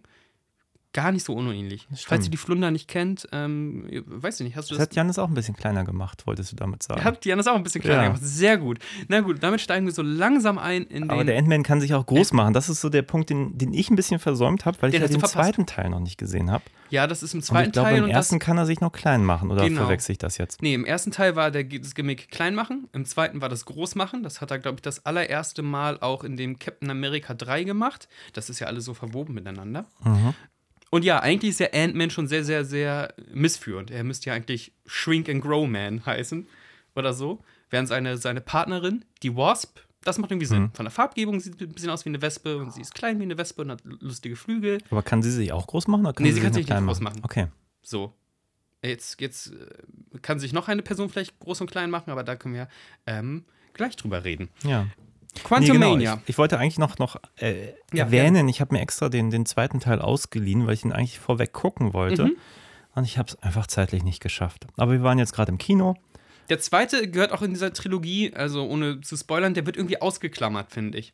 gar 0.94 1.12
nicht 1.12 1.25
so 1.25 1.35
unähnlich. 1.35 1.87
Falls 2.06 2.25
ihr 2.25 2.31
die 2.31 2.38
Flunder 2.38 2.70
nicht 2.70 2.88
kennt, 2.88 3.29
ähm, 3.32 3.85
weiß 4.06 4.41
ich 4.41 4.44
nicht, 4.46 4.56
hast 4.56 4.70
du 4.70 4.75
Das 4.75 4.79
das? 4.79 4.88
hat 4.88 4.96
Janis 4.96 5.19
auch 5.19 5.29
ein 5.29 5.35
bisschen 5.35 5.55
kleiner 5.55 5.85
gemacht, 5.85 6.26
wolltest 6.26 6.52
du 6.52 6.56
damit 6.56 6.82
sagen. 6.82 7.05
Hat 7.05 7.25
Janis 7.26 7.46
auch 7.46 7.56
ein 7.56 7.62
bisschen 7.62 7.82
kleiner 7.82 8.02
Ja. 8.02 8.08
gemacht. 8.08 8.23
Sehr 8.25 8.56
gut. 8.56 8.79
Na 9.08 9.20
gut, 9.20 9.43
damit 9.43 9.61
steigen 9.61 9.85
wir 9.85 9.93
so 9.93 10.00
langsam 10.02 10.56
ein 10.56 10.85
in 10.85 11.02
den. 11.02 11.11
Aber 11.11 11.25
der 11.25 11.37
Ant-Man 11.37 11.62
kann 11.64 11.81
sich 11.82 11.93
auch 11.93 12.06
groß 12.06 12.32
machen. 12.32 12.55
Das 12.55 12.69
ist 12.70 12.81
so 12.81 12.88
der 12.88 13.02
Punkt, 13.02 13.29
den, 13.29 13.58
den 13.58 13.75
ich 13.75 13.91
ein 13.91 13.96
bisschen 13.96 14.19
versäumt 14.19 14.64
habe, 14.64 14.81
weil 14.81 14.88
ich 14.88 14.93
Den 14.94 15.02
ja 15.02 15.05
hast 15.05 15.11
du 15.11 15.19
den 15.19 15.20
verpasst. 15.29 15.35
zweiten 15.49 15.67
Teil 15.67 15.91
noch 15.91 16.00
nicht 16.00 16.17
gesehen 16.17 16.50
habe. 16.50 16.64
ja, 16.91 17.06
das 17.08 17.23
ist 17.25 17.35
im 17.35 17.38
Und 17.38 17.43
zweiten 17.43 17.67
ich 17.69 17.73
glaube, 17.73 17.88
Teil 17.88 17.99
im 17.99 18.05
und 18.05 18.11
ersten 18.11 18.38
kann 18.38 18.56
er 18.56 18.67
sich 18.67 18.81
noch 18.81 18.93
klein 18.93 19.25
machen. 19.25 19.50
Oder 19.50 19.64
Genau. 19.69 19.81
verwechsel 19.82 20.12
ich 20.12 20.19
das 20.19 20.38
jetzt? 20.38 20.62
Nee, 20.62 20.75
im 20.75 20.85
ersten 20.85 21.11
Teil 21.11 21.35
war 21.35 21.50
der, 21.50 21.64
das 21.64 21.94
Gimmick 21.96 22.31
klein 22.31 22.55
machen, 22.55 22.88
im 22.93 23.05
zweiten 23.05 23.41
war 23.41 23.49
das 23.49 23.64
groß 23.64 23.96
machen. 23.96 24.23
Das 24.23 24.41
hat 24.41 24.52
er, 24.52 24.61
glaube 24.61 24.76
ich, 24.76 24.82
das 24.82 25.05
allererste 25.05 25.62
Mal 25.62 25.99
auch 26.00 26.23
in 26.23 26.37
dem 26.37 26.58
Captain 26.58 26.88
America 26.91 27.35
3 27.35 27.64
gemacht. 27.64 28.08
Das 28.32 28.49
ist 28.49 28.61
ja 28.61 28.69
alles 28.69 28.85
so 28.85 28.94
verwoben 28.94 29.35
miteinander. 29.35 29.87
Mhm. 30.05 30.35
Und 30.94 31.05
ja, 31.05 31.19
eigentlich 31.19 31.50
ist 31.50 31.58
der 31.58 31.75
Ant-Man 31.75 32.11
schon 32.11 32.29
sehr, 32.29 32.44
sehr, 32.44 32.64
sehr 32.64 33.12
missführend. 33.32 33.91
Er 33.91 34.05
müsste 34.05 34.31
ja 34.31 34.35
eigentlich 34.35 34.70
Shrink 34.87 35.29
and 35.29 35.43
Grow 35.43 35.67
Man 35.69 36.06
heißen 36.06 36.46
oder 36.94 37.12
so. 37.12 37.43
Während 37.69 37.88
seine, 37.88 38.17
seine 38.17 38.41
Partnerin, 38.41 39.05
die 39.25 39.35
Wasp, 39.35 39.81
das 40.05 40.19
macht 40.19 40.31
irgendwie 40.31 40.46
Mhm. 40.46 40.50
Sinn. 40.50 40.70
Von 40.73 40.85
der 40.85 40.93
Farbgebung 40.93 41.41
sieht 41.41 41.58
sie 41.58 41.64
ein 41.64 41.73
bisschen 41.73 41.91
aus 41.91 42.05
wie 42.05 42.11
eine 42.11 42.23
Wespe 42.23 42.58
und 42.58 42.73
sie 42.73 42.81
ist 42.81 42.94
klein 42.94 43.19
wie 43.19 43.25
eine 43.25 43.37
Wespe 43.37 43.62
und 43.62 43.73
hat 43.73 43.81
lustige 43.85 44.37
Flügel. 44.37 44.79
Aber 44.88 45.02
kann 45.02 45.20
sie 45.20 45.32
sich 45.32 45.50
auch 45.50 45.67
groß 45.67 45.88
machen? 45.88 46.06
Oder 46.06 46.14
Nee, 46.23 46.31
sie 46.31 46.38
kann 46.38 46.50
nur 46.50 46.55
sich 46.55 46.61
nicht 46.61 46.67
klein 46.69 46.87
groß 46.87 47.00
machen. 47.00 47.23
Okay. 47.25 47.49
So. 47.82 48.14
Jetzt, 48.81 49.20
jetzt 49.20 49.49
äh, 49.49 50.19
kann 50.23 50.38
sich 50.38 50.52
noch 50.52 50.69
eine 50.69 50.82
Person 50.82 51.08
vielleicht 51.08 51.41
groß 51.41 51.61
und 51.61 51.73
klein 51.73 51.91
machen, 51.91 52.11
aber 52.12 52.23
da 52.23 52.37
können 52.37 52.55
wir 52.55 52.69
ähm, 53.08 53.44
gleich 53.73 53.96
drüber 53.96 54.23
reden. 54.23 54.49
Ja. 54.62 54.87
Quantumania. 55.42 55.96
Nee, 55.96 56.04
genau. 56.04 56.14
ich, 56.25 56.28
ich 56.31 56.38
wollte 56.38 56.58
eigentlich 56.58 56.78
noch, 56.78 56.98
noch 56.98 57.16
äh, 57.36 57.69
Ja, 57.92 58.04
erwähnen, 58.04 58.48
ich 58.48 58.60
habe 58.60 58.75
mir 58.75 58.81
extra 58.81 59.08
den, 59.08 59.31
den 59.31 59.46
zweiten 59.46 59.81
Teil 59.81 60.00
ausgeliehen, 60.00 60.66
weil 60.66 60.75
ich 60.75 60.84
ihn 60.84 60.92
eigentlich 60.92 61.19
vorweg 61.19 61.52
gucken 61.52 61.92
wollte. 61.92 62.26
Mhm. 62.26 62.36
Und 62.94 63.04
ich 63.04 63.19
habe 63.19 63.28
es 63.28 63.42
einfach 63.42 63.66
zeitlich 63.66 64.04
nicht 64.04 64.20
geschafft. 64.22 64.66
Aber 64.76 64.92
wir 64.92 65.02
waren 65.02 65.19
jetzt 65.19 65.32
gerade 65.32 65.50
im 65.50 65.58
Kino. 65.58 65.96
Der 66.48 66.60
zweite 66.60 67.10
gehört 67.10 67.32
auch 67.32 67.42
in 67.42 67.50
dieser 67.52 67.72
Trilogie, 67.72 68.32
also 68.34 68.64
ohne 68.69 69.00
zu 69.00 69.16
spoilern, 69.16 69.54
der 69.54 69.66
wird 69.66 69.76
irgendwie 69.76 70.00
ausgeklammert, 70.00 70.70
finde 70.70 70.98
ich. 70.98 71.12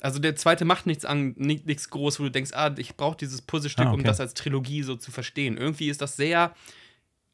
Also 0.00 0.18
der 0.18 0.36
zweite 0.36 0.64
macht 0.66 0.84
nichts 0.86 1.04
an, 1.06 1.34
ni- 1.38 1.62
nichts 1.64 1.88
groß, 1.88 2.20
wo 2.20 2.24
du 2.24 2.30
denkst, 2.30 2.50
ah, 2.52 2.74
ich 2.76 2.96
brauche 2.96 3.16
dieses 3.16 3.40
Puzzlestück, 3.40 3.86
Ah, 3.86 3.90
um 3.90 4.00
okay. 4.00 4.04
das 4.08 4.20
als 4.20 4.34
Trilogie 4.34 4.82
so 4.82 4.96
zu 4.96 5.10
verstehen. 5.10 5.56
Irgendwie 5.56 5.88
ist 5.88 6.02
das 6.02 6.16
sehr, 6.16 6.54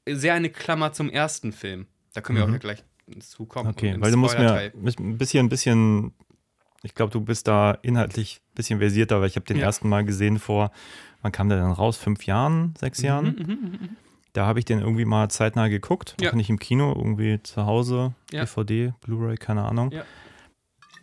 sehr 0.08 0.34
eine 0.34 0.49
Klammer 0.50 0.93
zum 0.93 1.10
ersten 1.10 1.53
Film. 1.53 1.86
Da 2.15 2.20
können 2.20 2.39
wir 2.39 2.44
auch 2.44 2.51
ja 2.51 2.58
gleich 2.58 2.84
zu 3.21 3.44
kommen. 3.47 3.67
Mhm. 3.69 3.73
Okay, 3.73 3.97
weil 3.99 4.11
du 4.11 4.17
musst 4.17 4.39
mir 4.39 4.53
ein 4.53 5.17
bisschen, 5.19 5.47
ein 5.47 5.49
bisschen, 5.49 6.13
ich 6.82 6.94
glaube, 6.94 7.13
du 7.13 7.21
bist 7.21 7.47
da 7.49 7.73
inhaltlich 7.82 8.41
ein 8.53 8.55
bisschen 8.55 8.79
versierter, 8.79 9.21
weil 9.21 9.29
ich 9.29 9.37
habe 9.37 9.47
den 9.47 9.56
Ja. 9.59 9.65
ersten 9.65 9.89
Mal 9.89 10.05
gesehen 10.05 10.39
vor, 10.39 10.71
wann 11.23 11.32
kam 11.32 11.49
der 11.49 11.59
dann 11.59 11.73
raus? 11.73 11.97
Fünf 11.97 12.27
Jahren, 12.27 12.75
sechs 12.79 13.01
Mhm, 13.01 13.05
Jahren? 13.05 13.97
Da 14.35 14.47
habe 14.47 14.59
ich 14.59 14.65
den 14.65 14.79
irgendwie 14.81 15.05
mal 15.05 15.29
zeitnah 15.31 15.69
geguckt, 15.69 16.17
Ja. 16.21 16.31
auch 16.31 16.35
nicht 16.35 16.49
im 16.49 16.59
Kino, 16.59 16.93
irgendwie 16.97 17.43
zu 17.43 17.67
Hause, 17.67 18.15
Ja. 18.32 18.41
DVD, 18.44 18.94
Blu-ray, 19.03 19.37
keine 19.37 19.65
Ahnung. 19.65 19.91
Ja. 19.93 20.05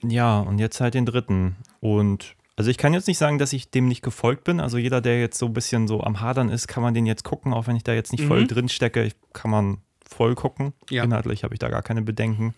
Ja, 0.02 0.40
und 0.40 0.60
jetzt 0.60 0.80
halt 0.82 0.94
den 0.94 1.06
dritten. 1.06 1.58
Und 1.82 2.36
also 2.56 2.72
ich 2.72 2.78
kann 2.78 2.94
jetzt 2.94 3.08
nicht 3.08 3.18
sagen, 3.18 3.38
dass 3.38 3.54
ich 3.54 3.70
dem 3.70 3.88
nicht 3.88 4.02
gefolgt 4.02 4.46
bin. 4.46 4.60
Also 4.60 4.78
jeder, 4.78 5.02
der 5.02 5.20
jetzt 5.20 5.38
so 5.38 5.46
ein 5.48 5.54
bisschen 5.54 5.88
so 5.88 6.02
am 6.02 6.22
Hadern 6.22 6.50
ist, 6.50 6.68
kann 6.68 6.82
man 6.84 6.94
den 6.94 7.06
jetzt 7.06 7.24
gucken, 7.24 7.54
auch 7.54 7.68
wenn 7.68 7.76
ich 7.76 7.84
da 7.84 7.94
jetzt 7.94 8.12
nicht 8.12 8.24
voll 8.26 8.42
Mhm. 8.42 8.48
drin 8.48 8.70
stecke, 8.70 9.12
kann 9.34 9.52
man 9.52 9.78
voll 10.10 10.36
gucken. 10.36 10.74
Ja. 10.90 11.04
Inhaltlich 11.04 11.44
habe 11.44 11.54
ich 11.54 11.60
da 11.60 11.70
gar 11.70 11.82
keine 11.82 12.02
Bedenken. 12.02 12.54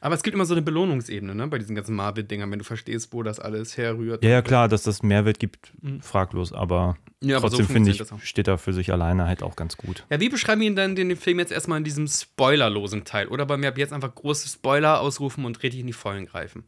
Aber 0.00 0.14
es 0.14 0.22
gibt 0.22 0.34
immer 0.34 0.44
so 0.44 0.54
eine 0.54 0.62
Belohnungsebene, 0.62 1.34
ne, 1.34 1.48
bei 1.48 1.58
diesen 1.58 1.74
ganzen 1.74 1.96
Marvel-Dingern, 1.96 2.50
wenn 2.50 2.60
du 2.60 2.64
verstehst, 2.64 3.12
wo 3.12 3.22
das 3.22 3.40
alles 3.40 3.76
herrührt. 3.76 4.22
Ja, 4.22 4.30
ja, 4.30 4.42
klar, 4.42 4.68
dass 4.68 4.84
das 4.84 5.02
Mehrwert 5.02 5.40
gibt, 5.40 5.72
fraglos, 6.00 6.52
aber 6.52 6.96
Mhm. 7.22 7.28
Ja, 7.28 7.36
aber 7.36 7.50
so 7.50 7.58
trotzdem 7.58 7.74
finde 7.74 7.90
ich, 7.92 8.02
steht 8.22 8.48
er 8.48 8.58
für 8.58 8.72
sich 8.72 8.92
alleine 8.92 9.26
halt 9.26 9.42
auch 9.42 9.56
ganz 9.56 9.76
gut. 9.76 10.04
Ja, 10.10 10.20
wie 10.20 10.28
beschreiben 10.28 10.60
wir 10.60 10.68
ihn 10.68 10.76
dann 10.76 10.96
den 10.96 11.16
Film 11.16 11.38
jetzt 11.38 11.52
erstmal 11.52 11.78
in 11.78 11.84
diesem 11.84 12.06
spoilerlosen 12.08 13.04
Teil? 13.04 13.28
Oder 13.28 13.46
bei 13.46 13.56
mir 13.56 13.68
ab 13.68 13.78
jetzt 13.78 13.92
einfach 13.92 14.14
große 14.14 14.48
Spoiler 14.48 15.00
ausrufen 15.00 15.44
und 15.44 15.62
richtig 15.62 15.80
in 15.80 15.86
die 15.86 15.92
Vollen 15.92 16.26
greifen? 16.26 16.64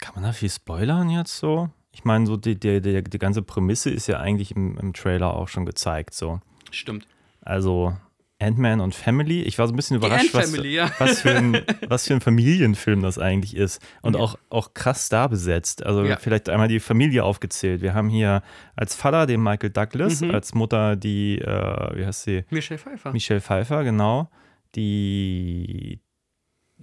Kann 0.00 0.14
man 0.14 0.24
da 0.24 0.32
viel 0.32 0.50
spoilern 0.50 1.10
jetzt 1.10 1.36
so? 1.36 1.70
Ich 1.92 2.04
meine, 2.04 2.26
so 2.26 2.36
die, 2.36 2.58
die, 2.58 2.80
die, 2.80 3.02
die 3.02 3.18
ganze 3.18 3.42
Prämisse 3.42 3.90
ist 3.90 4.06
ja 4.06 4.20
eigentlich 4.20 4.52
im, 4.52 4.78
im 4.78 4.92
Trailer 4.92 5.34
auch 5.34 5.48
schon 5.48 5.66
gezeigt. 5.66 6.14
So. 6.14 6.40
Stimmt. 6.70 7.06
Also 7.48 7.96
Ant-Man 8.40 8.80
und 8.80 8.94
Family. 8.94 9.42
Ich 9.42 9.58
war 9.58 9.66
so 9.66 9.72
ein 9.72 9.76
bisschen 9.76 9.96
überrascht, 9.96 10.32
was, 10.32 10.54
ja. 10.64 10.90
was, 10.98 11.22
für 11.22 11.30
ein, 11.36 11.60
was 11.88 12.06
für 12.06 12.14
ein 12.14 12.20
Familienfilm 12.20 13.02
das 13.02 13.18
eigentlich 13.18 13.56
ist. 13.56 13.82
Und 14.02 14.14
Ja. 14.14 14.20
auch, 14.20 14.38
auch 14.50 14.74
krass 14.74 15.08
da 15.08 15.26
besetzt. 15.26 15.84
Also 15.84 16.04
Ja. 16.04 16.18
vielleicht 16.18 16.48
einmal 16.48 16.68
die 16.68 16.78
Familie 16.78 17.24
aufgezählt. 17.24 17.80
Wir 17.80 17.94
haben 17.94 18.08
hier 18.10 18.42
als 18.76 18.94
Vater 18.94 19.26
den 19.26 19.42
Michael 19.42 19.70
Douglas, 19.70 20.20
Mhm. 20.20 20.30
als 20.32 20.54
Mutter 20.54 20.94
die, 20.94 21.38
äh, 21.38 21.96
wie 21.98 22.06
heißt 22.06 22.22
sie? 22.24 22.44
Michelle 22.50 22.78
Pfeiffer. 22.78 23.12
Michelle 23.12 23.40
Pfeiffer, 23.40 23.82
genau. 23.82 24.30
Die, 24.76 26.00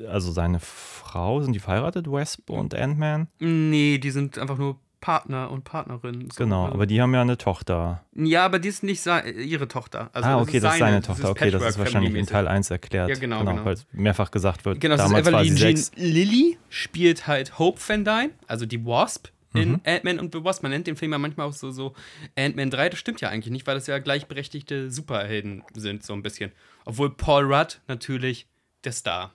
also 0.05 0.31
seine 0.31 0.60
Frau, 0.60 1.41
sind 1.41 1.53
die 1.53 1.60
verheiratet, 1.60 2.12
Wesp 2.12 2.50
und 2.50 2.74
Ant-Man? 2.75 3.27
nee, 3.39 3.98
die 3.98 4.12
sind 4.12 4.38
einfach 4.39 4.57
nur 4.57 4.79
Partner 5.05 5.51
und 5.51 5.63
Partnerin. 5.65 6.31
so. 6.31 6.43
Genau, 6.43 6.63
Also- 6.63 6.74
aber 6.74 6.88
die 6.88 7.00
haben 7.00 7.13
ja 7.13 7.21
eine 7.21 7.38
Tochter. 7.38 8.03
Ja, 8.15 8.43
aber 8.43 8.57
die 8.57 8.69
ist 8.69 8.81
nicht 8.81 9.05
ihre 9.05 9.67
Tochter. 9.67 10.09
Also 10.13 10.27
ah, 10.27 10.41
okay, 10.41 10.59
das 10.59 10.74
ist 10.74 10.79
seine 10.79 10.97
das 11.01 11.05
Tochter. 11.05 11.29
Okay, 11.29 11.51
das 11.51 11.62
ist 11.63 11.77
wahrscheinlich 11.77 12.15
in. 12.15 12.25
Teil 12.25 12.47
1 12.47 12.71
erklärt. 12.71 13.09
Ja, 13.09 13.15
genau, 13.15 13.45
genau. 13.45 13.63
Weil 13.63 13.74
es 13.75 13.85
mehrfach 13.91 14.31
gesagt 14.31 14.65
wird. 14.65 14.81
Genau, 14.81 14.95
das 14.97 15.05
Damals 15.05 15.27
ist 15.27 15.33
war 15.33 15.43
sie 15.43 15.51
sechs. 15.51 15.91
Lilly, 15.95 16.57
spielt 16.69 17.27
halt 17.27 17.59
Hope 17.59 17.79
Van 17.88 18.03
Dyne, 18.03 18.31
also 18.47 18.65
die 18.65 18.83
Wasp, 18.83 19.27
in 19.53 19.79
Ant-Man 19.85 20.17
und 20.17 20.33
the 20.33 20.43
Wasp. 20.43 20.63
Man 20.63 20.71
nennt 20.71 20.88
den 20.88 20.95
Film 20.95 21.12
ja 21.12 21.19
manchmal 21.19 21.45
auch 21.47 21.53
so, 21.53 21.69
so 21.69 21.93
Ant-Man 22.35 22.71
3. 22.71 22.89
Das 22.89 22.97
stimmt 22.97 23.21
ja 23.21 23.29
eigentlich 23.29 23.51
nicht, 23.51 23.67
weil 23.67 23.75
das 23.75 23.85
ja 23.85 24.00
gleichberechtigte 24.00 24.89
Superhelden 24.89 25.62
sind, 25.75 26.01
so 26.03 26.13
ein 26.13 26.24
bisschen. 26.24 26.51
Obwohl 26.83 27.12
Paul 27.15 27.53
Rudd 27.53 27.79
natürlich 27.88 28.47
der 28.83 28.91
Star 28.91 29.33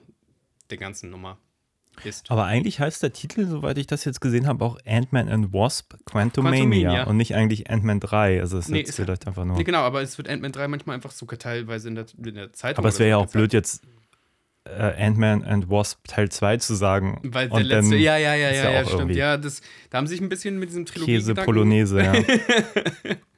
der 0.69 0.77
ganzen 0.77 1.09
Nummer 1.11 1.37
ist. 2.05 2.29
Aber 2.31 2.45
eigentlich 2.45 2.79
heißt 2.79 3.01
der 3.03 3.13
Titel, 3.13 3.47
soweit 3.47 3.77
ich 3.77 3.87
das 3.87 4.05
jetzt 4.05 4.21
gesehen 4.21 4.47
habe, 4.47 4.63
auch 4.65 4.77
Ant-Man 4.85 5.29
and 5.29 5.53
Wasp 5.53 5.93
Quantumania, 6.05 6.59
Quantumania. 6.61 7.03
und 7.05 7.17
nicht 7.17 7.35
eigentlich 7.35 7.69
Ant-Man 7.69 7.99
3. 7.99 8.39
Also 8.41 8.57
es 8.57 8.67
Nee, 8.67 8.81
ist- 8.81 8.95
vielleicht 8.95 9.27
einfach 9.27 9.45
nur. 9.45 9.57
Nee, 9.57 9.63
genau, 9.63 9.79
aber 9.79 10.01
es 10.01 10.17
wird 10.17 10.29
Ant-Man 10.29 10.51
3 10.51 10.67
manchmal 10.67 10.95
einfach 10.95 11.11
sogar 11.11 11.37
teilweise 11.39 11.87
in 11.87 11.95
der, 11.95 12.05
in 12.23 12.35
der 12.35 12.53
Zeitung. 12.53 12.79
Aber 12.83 12.89
es 12.89 12.99
wäre 12.99 13.09
ja 13.09 13.15
so 13.17 13.21
auch 13.23 13.31
blöd, 13.31 13.53
jetzt 13.53 13.81
äh, 14.65 15.05
Ant-Man 15.05 15.43
and 15.43 15.69
Wasp 15.69 16.07
Teil 16.07 16.29
2 16.29 16.57
zu 16.57 16.75
sagen. 16.75 17.19
Weil 17.23 17.47
der 17.49 17.57
und 17.57 17.63
letzte, 17.63 17.91
dann 17.91 17.99
ja, 18.01 18.17
ja, 18.17 18.35
ja, 18.35 18.51
ja, 18.51 18.71
ja, 18.71 18.85
stimmt. 18.85 19.15
Ja, 19.15 19.37
das, 19.37 19.61
da 19.89 19.97
haben 19.97 20.07
sie 20.07 20.13
sich 20.15 20.21
ein 20.21 20.29
bisschen 20.29 20.59
mit 20.59 20.69
diesem 20.69 20.85
Trilogie 20.85 21.13
Käse 21.15 21.33
Polonaise, 21.33 21.99
ja. 22.03 22.13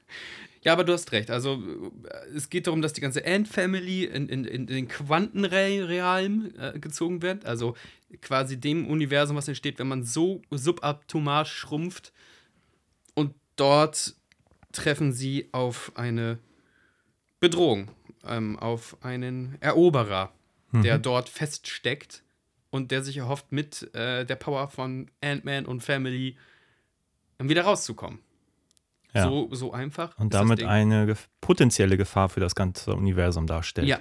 Ja, 0.64 0.74
aber 0.74 0.84
du 0.84 0.94
hast 0.94 1.12
recht. 1.12 1.30
Also, 1.30 1.62
äh, 2.08 2.36
es 2.36 2.50
geht 2.50 2.68
darum, 2.68 2.82
dass 2.82 2.94
die 2.94 3.02
ganze 3.02 3.26
Ant-Family 3.26 4.06
in, 4.06 4.30
in, 4.30 4.46
in 4.46 4.66
den 4.66 4.88
Quantenrealm 4.88 6.54
äh, 6.58 6.80
gezogen 6.80 7.22
wird. 7.22 7.46
Also 7.46 7.76
quasi 8.22 8.60
dem 8.60 8.88
Universum, 8.88 9.36
was 9.36 9.48
entsteht, 9.48 9.80
wenn 9.80 9.88
man 9.88 10.04
so 10.04 10.42
subatomar 10.52 11.46
schrumpft. 11.46 12.14
Und 13.14 13.36
dort 13.56 14.16
treffen 14.72 15.12
sie 15.12 15.50
auf 15.52 15.92
eine 15.96 16.40
Bedrohung, 17.40 17.90
ähm, 18.26 18.58
auf 18.58 18.98
einen 19.04 19.58
Eroberer, 19.60 20.32
der 20.72 20.98
dort 20.98 21.30
feststeckt 21.30 22.24
und 22.72 22.90
der 22.90 23.04
sich 23.04 23.18
erhofft, 23.18 23.52
mit 23.52 23.94
äh, 23.94 24.26
der 24.26 24.36
Power 24.36 24.68
von 24.68 25.12
Ant-Man 25.22 25.68
und 25.68 25.84
Family 25.84 26.36
ähm, 27.38 27.48
wieder 27.48 27.62
rauszukommen. 27.64 28.18
Ja. 29.14 29.24
So, 29.28 29.50
so 29.52 29.74
einfach. 29.74 30.18
und 30.18 30.34
damit 30.34 30.64
eine 30.64 31.06
gef 31.06 31.30
potenzielle 31.42 31.98
Gefahr 31.98 32.30
für 32.30 32.40
das 32.40 32.56
ganze 32.56 32.94
Universum 32.96 33.48
darstellt. 33.48 33.88
Ja. 33.88 34.00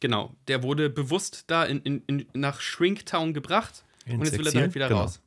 Genau. 0.00 0.34
Der 0.48 0.62
wurde 0.62 0.90
bewusst 0.90 1.44
da 1.46 1.64
in, 1.64 1.80
in, 1.82 2.02
in, 2.06 2.26
nach 2.34 2.60
Shrinktown 2.60 3.32
gebracht 3.32 3.84
Ins 4.04 4.14
und 4.18 4.24
jetzt 4.24 4.32
will 4.32 4.40
er 4.40 4.46
Exil? 4.46 4.60
damit 4.60 4.74
wieder 4.74 4.88
Genau. 4.88 5.00
raus. 5.02 5.20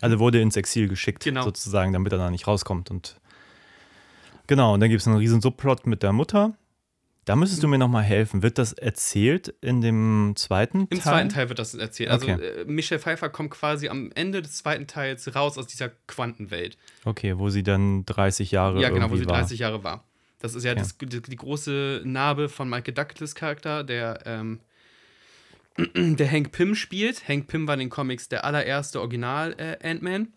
Also 0.00 0.18
wurde 0.18 0.40
ins 0.40 0.56
Exil 0.56 0.88
geschickt, 0.88 1.24
Genau. 1.24 1.42
sozusagen, 1.42 1.92
damit 1.92 2.12
er 2.12 2.18
da 2.18 2.30
nicht 2.30 2.46
rauskommt. 2.46 2.90
Und 2.90 3.20
genau, 4.46 4.74
und 4.74 4.80
dann 4.80 4.88
gibt 4.90 5.00
es 5.00 5.06
einen 5.06 5.16
riesen 5.16 5.40
Subplot 5.40 5.86
mit 5.86 6.02
der 6.02 6.12
Mutter. 6.12 6.54
Da 7.26 7.36
müsstest 7.36 7.62
du 7.62 7.68
mir 7.68 7.78
nochmal 7.78 8.02
helfen. 8.02 8.42
Wird 8.42 8.58
das 8.58 8.72
erzählt 8.72 9.54
in 9.60 9.80
dem 9.80 10.32
zweiten 10.36 10.86
Im 10.90 10.98
Teil? 10.98 11.00
zweiten 11.00 11.28
Teil 11.28 11.48
wird 11.48 11.58
das 11.58 11.74
erzählt. 11.74 12.10
Also 12.10 12.26
Okay. 12.28 12.42
äh, 12.42 12.64
Michelle 12.64 12.98
Pfeiffer 13.00 13.28
kommt 13.28 13.50
quasi 13.50 13.88
am 13.88 14.10
Ende 14.14 14.42
des 14.42 14.56
zweiten 14.56 14.86
Teils 14.86 15.34
raus 15.34 15.58
aus 15.58 15.66
dieser 15.66 15.90
Quantenwelt. 16.06 16.76
Okay, 17.04 17.38
wo 17.38 17.50
sie 17.50 17.62
dann 17.62 18.04
30 18.06 18.50
Jahre 18.50 18.80
Ja, 18.80 18.88
genau, 18.88 19.10
wo 19.10 19.16
sie 19.16 19.26
war. 19.26 19.38
30 19.38 19.60
Jahre 19.60 19.84
war. 19.84 20.04
Das 20.40 20.54
ist 20.54 20.64
ja 20.64 20.72
Okay. 20.72 20.80
das, 20.80 20.96
die, 20.96 21.20
die 21.20 21.36
große 21.36 22.02
Narbe 22.04 22.48
von 22.48 22.68
Michael 22.70 22.94
Douglas 22.94 23.34
Charakter, 23.34 23.84
der, 23.84 24.20
ähm, 24.24 24.60
der 25.94 26.30
Hank 26.30 26.52
Pym 26.52 26.74
spielt. 26.74 27.28
Hank 27.28 27.46
Pym 27.46 27.66
war 27.66 27.74
in 27.74 27.80
den 27.80 27.90
Comics 27.90 28.28
der 28.28 28.44
allererste 28.44 29.00
Original 29.00 29.54
äh, 29.58 29.76
Ant-Man. 29.86 30.28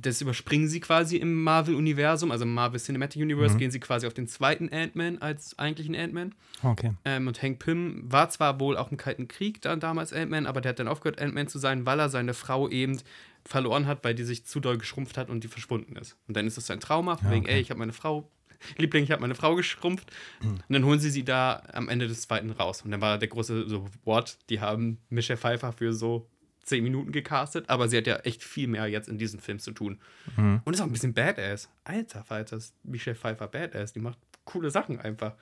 Das 0.00 0.20
überspringen 0.20 0.68
sie 0.68 0.78
quasi 0.78 1.16
im 1.16 1.42
Marvel-Universum, 1.42 2.30
also 2.30 2.44
im 2.44 2.54
Marvel 2.54 2.78
Cinematic 2.78 3.20
Universe, 3.20 3.54
Mhm. 3.54 3.58
gehen 3.58 3.70
sie 3.72 3.80
quasi 3.80 4.06
auf 4.06 4.14
den 4.14 4.28
zweiten 4.28 4.68
Ant-Man 4.72 5.18
als 5.18 5.58
eigentlichen 5.58 5.96
Ant-Man. 5.96 6.34
Okay. 6.62 6.92
Ähm, 7.04 7.26
und 7.26 7.42
Hank 7.42 7.58
Pym 7.58 8.04
war 8.04 8.30
zwar 8.30 8.60
wohl 8.60 8.76
auch 8.76 8.90
im 8.92 8.96
Kalten 8.96 9.26
Krieg 9.26 9.60
dann 9.60 9.80
damals 9.80 10.12
Ant-Man, 10.12 10.46
aber 10.46 10.60
der 10.60 10.70
hat 10.70 10.78
dann 10.78 10.86
aufgehört, 10.88 11.20
Ant-Man 11.20 11.48
zu 11.48 11.58
sein, 11.58 11.84
weil 11.84 11.98
er 11.98 12.08
seine 12.10 12.32
Frau 12.32 12.68
eben 12.68 12.98
verloren 13.44 13.86
hat, 13.86 14.04
weil 14.04 14.14
die 14.14 14.22
sich 14.24 14.44
zu 14.46 14.60
doll 14.60 14.78
geschrumpft 14.78 15.18
hat 15.18 15.30
und 15.30 15.42
die 15.42 15.48
verschwunden 15.48 15.96
ist. 15.96 16.16
Und 16.28 16.36
dann 16.36 16.46
ist 16.46 16.56
das 16.56 16.70
ein 16.70 16.78
Trauma, 16.80 17.16
von 17.16 17.26
Ja, 17.26 17.32
wegen, 17.34 17.44
okay. 17.46 17.54
ey, 17.54 17.60
ich 17.60 17.70
habe 17.70 17.78
meine 17.80 17.92
Frau, 17.92 18.30
Liebling, 18.76 19.02
ich 19.04 19.10
habe 19.10 19.20
meine 19.22 19.34
Frau 19.34 19.54
geschrumpft. 19.56 20.10
Und 20.42 20.62
dann 20.68 20.84
holen 20.84 21.00
sie 21.00 21.10
sie 21.10 21.24
da 21.24 21.62
am 21.72 21.88
Ende 21.88 22.06
des 22.06 22.22
zweiten 22.22 22.50
raus. 22.50 22.82
Und 22.82 22.90
dann 22.92 23.00
war 23.00 23.18
der 23.18 23.28
große 23.28 23.68
so, 23.68 23.86
what? 24.04 24.38
Die 24.50 24.60
haben 24.60 24.98
Michelle 25.08 25.38
Pfeiffer 25.38 25.72
für 25.72 25.92
so 25.92 26.28
zehn 26.68 26.84
Minuten 26.84 27.10
gecastet, 27.12 27.68
aber 27.68 27.88
sie 27.88 27.96
hat 27.96 28.06
ja 28.06 28.16
echt 28.16 28.42
viel 28.44 28.68
mehr 28.68 28.86
jetzt 28.86 29.08
in 29.08 29.18
diesem 29.18 29.40
Film 29.40 29.58
zu 29.58 29.72
tun. 29.72 29.98
Mhm. 30.36 30.60
Und 30.64 30.74
ist 30.74 30.80
auch 30.80 30.86
ein 30.86 30.92
bisschen 30.92 31.14
badass. 31.14 31.68
Alter 31.84 32.24
Falter, 32.24 32.56
ist 32.56 32.74
Michelle 32.84 33.16
Pfeiffer 33.16 33.48
badass. 33.48 33.92
Die 33.92 34.00
macht 34.00 34.18
coole 34.44 34.70
Sachen 34.70 35.00
einfach. 35.00 35.34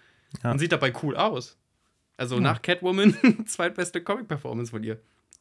Ja. 0.42 0.50
Und 0.52 0.58
sieht 0.58 0.72
dabei 0.72 0.92
cool 1.02 1.16
aus. 1.16 1.56
Also 2.16 2.40
nach 2.40 2.62
Catwoman 2.62 3.14
zweitbeste 3.46 4.00
Comic-Performance 4.02 4.70
von 4.70 4.82
ihr. 4.82 5.00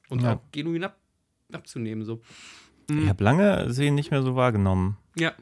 Und 0.10 0.22
Ja. 0.22 0.34
auch 0.34 0.42
genuin 0.52 0.84
ab, 0.84 0.98
abzunehmen. 1.54 2.04
So. 2.06 2.22
Ich 2.90 3.08
habe 3.10 3.24
lange 3.24 3.72
sie 3.72 3.90
nicht 3.92 4.12
mehr 4.12 4.22
so 4.22 4.36
wahrgenommen. 4.36 4.98
Ja, 5.18 5.34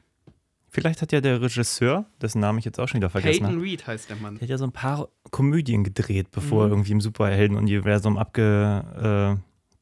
Vielleicht 0.70 1.04
hat 1.04 1.12
ja 1.12 1.22
der 1.22 1.40
Regisseur, 1.40 2.06
dessen 2.20 2.40
Namen 2.40 2.58
ich 2.58 2.66
jetzt 2.66 2.80
auch 2.80 2.88
schon 2.88 3.00
wieder 3.00 3.12
vergessen 3.12 3.42
Peyton 3.44 3.56
habe, 3.58 3.64
Reed 3.64 3.86
heißt 3.86 4.10
der 4.10 4.16
Mann. 4.16 4.34
der 4.36 4.42
hat 4.42 4.50
ja 4.50 4.58
so 4.58 4.64
ein 4.64 4.72
paar 4.72 5.08
Komödien 5.30 5.84
gedreht, 5.84 6.32
bevor 6.32 6.64
er 6.64 6.66
Mhm. 6.70 6.72
irgendwie 6.74 6.92
im 6.94 7.02
Superhelden-Universum 7.02 8.18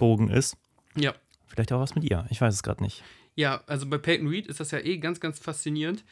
abgebogen 0.01 0.29
ist. 0.29 0.57
Ja. 0.95 1.13
Vielleicht 1.47 1.71
auch 1.71 1.79
was 1.79 1.95
mit 1.95 2.03
ihr. 2.03 2.25
Ich 2.29 2.41
weiß 2.41 2.53
es 2.53 2.63
gerade 2.63 2.83
nicht. 2.83 3.03
Ja, 3.35 3.63
also 3.67 3.87
bei 3.87 3.97
Peyton 3.97 4.27
Reed 4.27 4.47
ist 4.47 4.59
das 4.59 4.71
ja 4.71 4.79
eh 4.79 4.97
ganz, 4.97 5.19
ganz 5.19 5.39
faszinierend, 5.39 6.03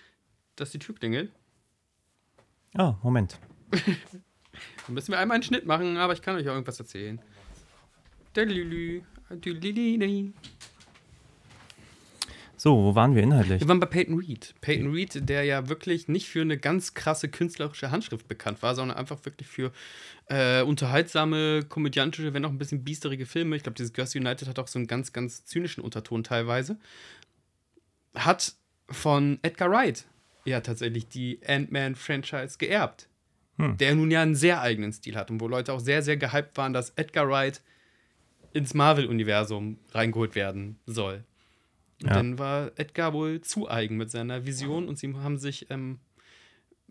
dass 0.56 0.72
die 0.72 0.80
Tür 0.80 0.96
klingelt. 0.96 1.32
Ah, 2.76 2.96
Moment. 3.02 3.40
Dann 3.72 4.94
müssen 4.94 5.12
wir 5.12 5.20
einmal 5.20 5.36
einen 5.36 5.44
Schnitt 5.44 5.66
machen, 5.66 5.98
aber 5.98 6.14
ich 6.14 6.22
kann 6.22 6.36
euch 6.36 6.48
auch 6.48 6.54
irgendwas 6.54 6.80
erzählen. 6.80 7.20
Der 8.36 8.46
Lülü. 8.46 9.02
der 9.30 9.54
Lilili. 9.54 10.34
So, 12.62 12.76
wo 12.76 12.94
waren 12.94 13.16
wir 13.16 13.24
inhaltlich? 13.24 13.62
Wir 13.62 13.70
waren 13.70 13.80
bei 13.80 13.86
Peyton 13.86 14.20
Reed. 14.20 14.54
Peyton 14.60 14.92
Reed, 14.92 15.30
der 15.30 15.46
ja 15.46 15.70
wirklich 15.70 16.10
nicht 16.10 16.28
für 16.28 16.42
eine 16.42 16.58
ganz 16.58 16.94
krasse 16.94 17.30
künstlerische 17.30 17.90
Handschrift 17.90 18.28
bekannt 18.28 18.62
war, 18.62 18.76
sondern 18.76 18.98
einfach 18.98 19.24
wirklich 19.24 19.48
für 19.48 19.72
äh, 20.26 20.62
unterhaltsame, 20.64 21.64
komödiantische, 21.64 22.34
wenn 22.34 22.44
auch 22.44 22.50
ein 22.50 22.58
bisschen 22.58 22.84
biesterige 22.84 23.26
Filme. 23.26 23.56
Ich 23.56 23.64
glaube, 23.64 23.78
dieses 23.78 23.94
Girls 23.94 24.14
United 24.14 24.50
hat 24.50 24.60
auch 24.60 24.68
so 24.68 24.78
einen 24.78 24.88
ganz, 24.88 25.14
ganz 25.14 25.46
zynischen 25.46 25.82
Unterton 25.82 26.26
teilweise. 26.26 26.78
Hat 28.14 28.56
von 28.90 29.40
Edgar 29.42 29.72
Wright 29.72 30.04
ja 30.44 30.60
tatsächlich 30.60 31.08
die 31.08 31.40
Ant-Man-Franchise 31.48 32.58
geerbt. 32.58 33.08
Hm. 33.58 33.78
Der 33.78 33.96
nun 33.96 34.12
ja 34.12 34.22
einen 34.22 34.36
sehr 34.36 34.60
eigenen 34.60 34.92
Stil 34.92 35.16
hat 35.16 35.32
und 35.32 35.40
wo 35.40 35.48
Leute 35.48 35.72
auch 35.72 35.80
sehr, 35.80 36.02
sehr 36.02 36.18
gehypt 36.18 36.58
waren, 36.58 36.74
dass 36.74 36.90
Edgar 36.98 37.30
Wright 37.30 37.62
ins 38.52 38.74
Marvel-Universum 38.74 39.78
reingeholt 39.94 40.36
werden 40.36 40.78
soll. 40.86 41.24
Und 42.02 42.10
Ja. 42.10 42.14
dann 42.16 42.40
war 42.40 42.72
Edgar 42.78 43.14
wohl 43.14 43.42
zu 43.42 43.70
eigen 43.70 43.98
mit 43.98 44.10
seiner 44.10 44.46
Vision 44.46 44.88
und 44.88 44.98
sie 44.98 45.14
haben 45.16 45.38
sich 45.38 45.70
ähm, 45.70 46.00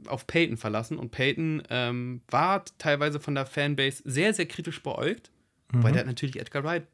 auf 0.06 0.26
Peyton 0.26 0.56
verlassen. 0.56 0.98
Und 0.98 1.10
Peyton 1.10 1.62
ähm, 1.70 2.20
war 2.30 2.64
teilweise 2.78 3.18
von 3.20 3.34
der 3.34 3.46
Fanbase 3.46 4.02
sehr, 4.04 4.34
sehr 4.34 4.46
kritisch 4.46 4.82
beäugt, 4.82 5.30
weil 5.72 5.92
der 5.92 6.00
hat 6.00 6.06
natürlich 6.06 6.38
Edgar 6.38 6.62
Wright 6.64 6.86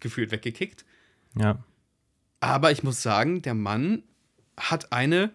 gefühlt 0.00 0.30
weggekickt. 0.30 0.84
Ja. 1.38 1.62
Aber 2.40 2.70
ich 2.72 2.82
muss 2.82 3.02
sagen, 3.02 3.40
der 3.42 3.54
Mann 3.54 4.02
hat 4.56 4.92
eine. 4.92 5.30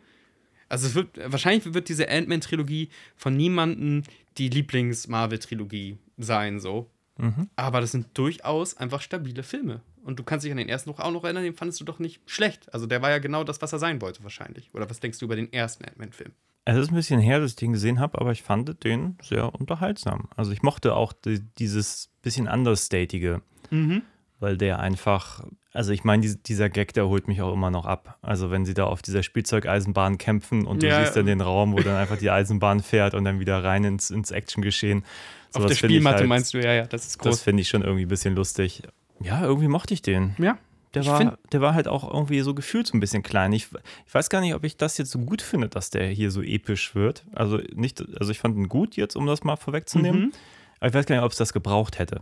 Also 0.67 0.87
es 0.87 0.95
wird, 0.95 1.19
wahrscheinlich 1.31 1.73
wird 1.73 1.89
diese 1.89 2.09
Ant-Man-Trilogie 2.09 2.89
von 3.15 3.35
niemandem 3.35 4.03
die 4.37 4.49
Lieblings-Marvel-Trilogie 4.49 5.97
sein, 6.17 6.59
so. 6.59 6.89
Mhm. 7.19 7.49
Aber 7.55 7.81
das 7.81 7.91
sind 7.91 8.07
durchaus 8.17 8.75
einfach 8.77 9.01
stabile 9.01 9.43
Filme. 9.43 9.81
Und 10.03 10.17
du 10.17 10.23
kannst 10.23 10.45
dich 10.45 10.51
an 10.51 10.57
den 10.57 10.69
ersten 10.69 10.89
auch 10.91 11.11
noch 11.11 11.23
erinnern, 11.23 11.43
den 11.43 11.53
fandest 11.53 11.79
du 11.81 11.85
doch 11.85 11.99
nicht 11.99 12.21
schlecht. 12.25 12.73
Also 12.73 12.87
der 12.87 13.01
war 13.01 13.09
ja 13.11 13.19
genau 13.19 13.43
das, 13.43 13.61
was 13.61 13.73
er 13.73 13.79
sein 13.79 14.01
wollte, 14.01 14.23
wahrscheinlich. 14.23 14.69
Oder 14.73 14.89
was 14.89 14.99
denkst 14.99 15.19
du 15.19 15.25
über 15.25 15.35
den 15.35 15.51
ersten 15.53 15.85
Ant-Man-Film? 15.85 16.31
Es 16.65 16.77
ist 16.77 16.91
ein 16.91 16.95
bisschen 16.95 17.19
her, 17.19 17.39
dass 17.39 17.51
ich 17.51 17.55
den 17.57 17.73
gesehen 17.73 17.99
habe, 17.99 18.19
aber 18.19 18.31
ich 18.31 18.41
fand 18.43 18.83
den 18.83 19.17
sehr 19.21 19.53
unterhaltsam. 19.55 20.29
Also 20.35 20.51
ich 20.51 20.61
mochte 20.61 20.95
auch 20.95 21.13
die, 21.13 21.41
dieses 21.57 22.09
bisschen 22.21 22.47
understatige, 22.47 23.41
Mhm. 23.71 24.01
weil 24.39 24.57
der 24.57 24.79
einfach, 24.79 25.43
also 25.73 25.91
ich 25.91 26.03
meine, 26.03 26.21
dies- 26.21 26.41
dieser 26.43 26.69
Gag, 26.69 26.93
der 26.93 27.07
holt 27.07 27.27
mich 27.27 27.41
auch 27.41 27.53
immer 27.53 27.69
noch 27.71 27.85
ab. 27.85 28.17
Also 28.21 28.51
wenn 28.51 28.65
sie 28.65 28.73
da 28.73 28.85
auf 28.85 29.01
dieser 29.01 29.23
Spielzeugeisenbahn 29.23 30.17
kämpfen 30.17 30.65
und 30.65 30.81
du 30.83 30.87
Ja. 30.87 31.01
siehst 31.03 31.15
dann 31.15 31.25
den 31.25 31.41
Raum, 31.41 31.73
wo 31.73 31.79
dann 31.79 31.95
einfach 31.95 32.17
die 32.17 32.29
Eisenbahn 32.29 32.81
fährt 32.81 33.13
und 33.15 33.25
dann 33.25 33.39
wieder 33.39 33.63
rein 33.63 33.83
ins, 33.83 34.11
ins 34.11 34.31
Actiongeschehen. 34.31 35.03
Auf 35.53 35.63
Sowas 35.63 35.69
der 35.69 35.75
Spielmatte 35.87 36.17
halt- 36.19 36.27
meinst 36.27 36.53
du, 36.53 36.59
ja, 36.63 36.73
ja, 36.73 36.85
das 36.85 37.05
ist 37.07 37.17
Das 37.17 37.23
groß. 37.25 37.41
finde 37.41 37.61
ich 37.61 37.69
schon 37.69 37.81
irgendwie 37.81 38.03
ein 38.05 38.07
bisschen 38.09 38.35
lustig. 38.35 38.83
Ja, 39.21 39.43
irgendwie 39.43 39.67
mochte 39.67 39.93
ich 39.93 40.01
den. 40.01 40.35
ja. 40.37 40.57
Der 40.95 41.05
war, 41.05 41.17
find- 41.19 41.37
der 41.51 41.61
war 41.61 41.75
halt 41.75 41.87
auch 41.87 42.11
irgendwie 42.11 42.39
so 42.39 42.55
gefühlt 42.55 42.87
so 42.87 42.97
ein 42.97 42.99
bisschen 42.99 43.21
klein. 43.21 43.53
Ich, 43.53 43.67
ich 44.07 44.13
weiß 44.13 44.27
gar 44.31 44.41
nicht, 44.41 44.55
ob 44.55 44.63
ich 44.63 44.75
das 44.75 44.97
jetzt 44.97 45.11
so 45.11 45.19
gut 45.19 45.43
finde, 45.43 45.69
dass 45.69 45.91
der 45.91 46.07
hier 46.07 46.31
so 46.31 46.41
episch 46.41 46.95
wird. 46.95 47.25
Also 47.35 47.59
nicht, 47.75 48.03
also 48.19 48.31
ich 48.31 48.39
fand 48.39 48.57
ihn 48.57 48.67
gut 48.69 48.95
jetzt, 48.95 49.15
um 49.15 49.27
das 49.27 49.43
mal 49.43 49.55
vorwegzunehmen. 49.55 50.19
Mhm. 50.21 50.31
Aber 50.79 50.87
ich 50.87 50.93
weiß 50.95 51.05
gar 51.05 51.15
nicht, 51.15 51.23
ob 51.25 51.31
es 51.31 51.37
das 51.37 51.53
gebraucht 51.53 51.99
hätte. 51.99 52.21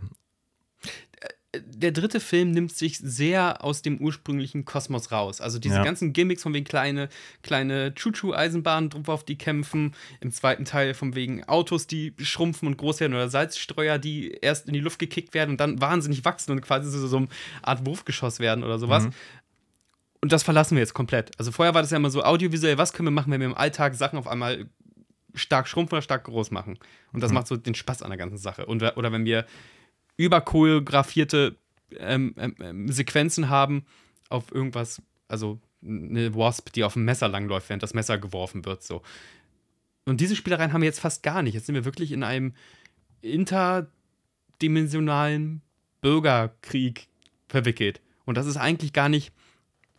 Der 1.56 1.92
dritte 1.92 2.20
Film 2.20 2.50
nimmt 2.50 2.72
sich 2.72 2.98
sehr 2.98 3.64
aus 3.64 3.80
dem 3.80 3.98
ursprünglichen 3.98 4.66
Kosmos 4.66 5.10
raus. 5.12 5.40
Also 5.40 5.58
diese 5.58 5.76
Ja. 5.76 5.82
ganzen 5.82 6.12
Gimmicks 6.12 6.42
von 6.42 6.52
wegen 6.52 6.66
kleine, 6.66 7.08
kleine 7.42 7.94
Choo-Choo-Eisenbahnen 7.94 8.90
drauf 8.90 9.08
auf 9.08 9.24
die 9.24 9.38
kämpfen. 9.38 9.94
Im 10.20 10.30
zweiten 10.30 10.66
Teil 10.66 10.92
von 10.92 11.14
wegen 11.14 11.44
Autos, 11.44 11.86
die 11.86 12.12
schrumpfen 12.18 12.68
und 12.68 12.76
groß 12.76 13.00
werden 13.00 13.14
oder 13.14 13.30
Salzstreuer, 13.30 13.96
die 13.98 14.30
erst 14.42 14.66
in 14.66 14.74
die 14.74 14.80
Luft 14.80 14.98
gekickt 14.98 15.32
werden 15.32 15.52
und 15.52 15.60
dann 15.60 15.80
wahnsinnig 15.80 16.22
wachsen 16.26 16.52
und 16.52 16.60
quasi 16.60 16.90
so, 16.90 17.06
so 17.06 17.16
eine 17.16 17.28
Art 17.62 17.86
Wurfgeschoss 17.86 18.40
werden 18.40 18.62
oder 18.62 18.78
sowas. 18.78 19.08
Und 20.20 20.32
das 20.32 20.42
verlassen 20.42 20.74
wir 20.74 20.80
jetzt 20.80 20.94
komplett. 20.94 21.30
Also 21.38 21.50
vorher 21.50 21.72
war 21.74 21.80
das 21.80 21.92
ja 21.92 21.96
immer 21.96 22.10
so 22.10 22.22
audiovisuell, 22.24 22.76
was 22.76 22.92
können 22.92 23.06
wir 23.06 23.12
machen, 23.12 23.32
wenn 23.32 23.40
wir 23.40 23.46
im 23.46 23.56
Alltag 23.56 23.94
Sachen 23.94 24.18
auf 24.18 24.26
einmal 24.28 24.66
stark 25.34 25.66
schrumpfen 25.68 25.94
oder 25.96 26.02
stark 26.02 26.24
groß 26.24 26.50
machen. 26.50 26.78
Und 27.12 27.22
das 27.22 27.32
macht 27.32 27.46
so 27.46 27.56
den 27.56 27.74
Spaß 27.74 28.02
an 28.02 28.10
der 28.10 28.18
ganzen 28.18 28.36
Sache. 28.38 28.66
Und, 28.66 28.82
oder 28.82 29.12
wenn 29.12 29.24
wir 29.24 29.46
überchoreografierte 30.18 31.56
ähm, 31.98 32.34
ähm, 32.36 32.54
ähm, 32.60 32.92
Sequenzen 32.92 33.48
haben 33.48 33.86
auf 34.28 34.52
irgendwas, 34.52 35.00
also 35.28 35.58
eine 35.82 36.34
Wasp, 36.34 36.72
die 36.72 36.84
auf 36.84 36.92
dem 36.92 37.06
Messer 37.06 37.28
langläuft, 37.28 37.70
während 37.70 37.82
das 37.82 37.94
Messer 37.94 38.18
geworfen 38.18 38.66
wird, 38.66 38.82
so. 38.82 39.00
Und 40.04 40.20
diese 40.20 40.36
Spielereien 40.36 40.72
haben 40.72 40.82
wir 40.82 40.88
jetzt 40.88 41.00
fast 41.00 41.22
gar 41.22 41.42
nicht. 41.42 41.54
Jetzt 41.54 41.66
sind 41.66 41.74
wir 41.74 41.84
wirklich 41.84 42.12
in 42.12 42.22
einem 42.22 42.54
interdimensionalen 43.20 45.60
Bürgerkrieg 46.00 47.08
verwickelt. 47.46 48.00
Und 48.24 48.38
das 48.38 48.46
ist 48.46 48.56
eigentlich 48.56 48.94
gar 48.94 49.10
nicht 49.10 49.34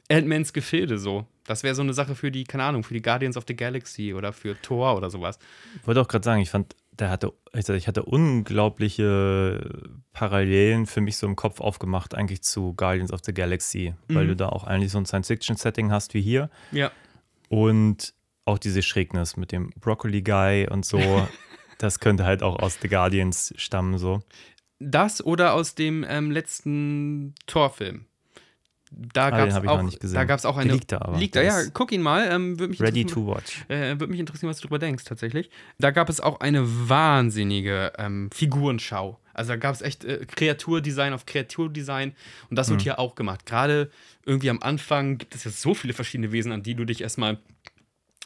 Ant-Mans 0.10 0.54
Gefilde 0.54 0.98
so. 0.98 1.28
Das 1.46 1.62
wäre 1.64 1.76
so 1.76 1.84
eine 1.84 1.94
Sache 1.94 2.16
für 2.16 2.32
die, 2.32 2.44
keine 2.44 2.64
Ahnung, 2.64 2.84
für 2.84 2.96
die 2.96 3.04
Guardians 3.04 3.38
of 3.38 3.46
the 3.48 3.56
Galaxy 3.56 4.14
oder 4.14 4.34
für 4.34 4.60
Thor 4.62 4.98
oder 4.98 5.12
sowas. 5.12 5.38
Ich 5.80 5.88
wollte 5.88 6.02
auch 6.02 6.08
gerade 6.08 6.26
sagen, 6.26 6.42
ich 6.42 6.50
fand, 6.50 6.76
der 7.00 7.10
hatte, 7.10 7.34
also 7.54 7.74
ich 7.74 7.88
hatte 7.88 8.04
unglaubliche 8.04 9.90
Parallelen 10.14 10.86
für 10.86 11.02
mich 11.02 11.18
so 11.18 11.28
im 11.28 11.36
Kopf 11.36 11.62
aufgemacht, 11.62 12.14
eigentlich 12.16 12.42
zu 12.42 12.74
Guardians 12.74 13.12
of 13.14 13.22
the 13.24 13.34
Galaxy, 13.34 13.94
weil 14.08 14.26
Mhm. 14.26 14.30
du 14.30 14.36
da 14.36 14.50
auch 14.50 14.64
eigentlich 14.66 14.92
so 14.92 14.98
ein 14.98 15.06
Science-Fiction-Setting 15.06 15.92
hast 15.92 16.14
wie 16.14 16.22
hier. 16.22 16.50
Ja. 16.72 16.92
Und 17.48 18.14
auch 18.46 18.58
diese 18.58 18.82
Schrägnis 18.82 19.38
mit 19.38 19.52
dem 19.52 19.72
Broccoli 19.80 20.22
Guy 20.22 20.68
und 20.70 20.86
so. 20.86 21.00
das 21.78 22.00
könnte 22.00 22.26
halt 22.26 22.44
auch 22.44 22.60
aus 22.60 22.78
The 22.82 22.88
Guardians 22.90 23.54
stammen, 23.58 23.98
so. 23.98 24.22
Das 24.80 25.24
oder 25.26 25.54
aus 25.54 25.76
dem 25.76 26.06
ähm, 26.08 26.32
letzten 26.32 27.36
Thor-Film. 27.48 28.06
Da 28.92 29.28
Ah, 29.28 29.30
gab 29.32 29.48
es 29.50 29.56
noch 29.56 29.66
auch, 29.68 29.82
nicht 29.84 30.00
gesehen. 30.00 30.16
da 30.16 30.24
gab's 30.24 30.46
auch 30.46 30.58
eine. 30.58 30.74
liegt 30.74 30.92
da 30.92 30.98
aber. 31.02 31.18
Liegt 31.20 31.36
da, 31.36 31.42
ja. 31.44 31.62
Guck 31.74 31.92
ihn 31.92 32.02
mal. 32.02 32.28
Ähm, 32.32 32.54
mich 32.56 32.82
Ready 32.82 33.06
to 33.06 33.28
watch. 33.28 33.64
Äh, 33.68 33.92
würde 34.00 34.08
mich 34.08 34.20
interessieren, 34.20 34.50
was 34.50 34.58
du 34.58 34.64
darüber 34.64 34.80
denkst, 34.80 35.04
tatsächlich. 35.04 35.50
Da 35.78 35.92
gab 35.92 36.10
es 36.10 36.20
auch 36.20 36.40
eine 36.40 36.90
wahnsinnige 36.90 37.94
ähm, 37.98 38.30
Figurenschau. 38.34 39.20
Also 39.34 39.50
da 39.50 39.56
gab 39.58 39.76
es 39.76 39.82
echt 39.82 40.04
äh, 40.06 40.26
Kreaturdesign 40.26 41.14
auf 41.14 41.26
Kreaturdesign. 41.26 42.14
Und 42.50 42.56
das 42.58 42.68
Mhm. 42.68 42.72
wird 42.74 42.82
hier 42.82 43.00
auch 43.00 43.14
gemacht. 43.16 43.46
Gerade 43.46 43.92
irgendwie 44.26 44.50
am 44.50 44.62
Anfang 44.62 45.18
gibt 45.20 45.36
es 45.36 45.44
ja 45.44 45.52
so 45.52 45.74
viele 45.76 45.94
verschiedene 45.94 46.32
Wesen, 46.32 46.52
an 46.52 46.64
die 46.64 46.74
du 46.76 46.84
dich 46.86 47.02
erstmal 47.02 47.38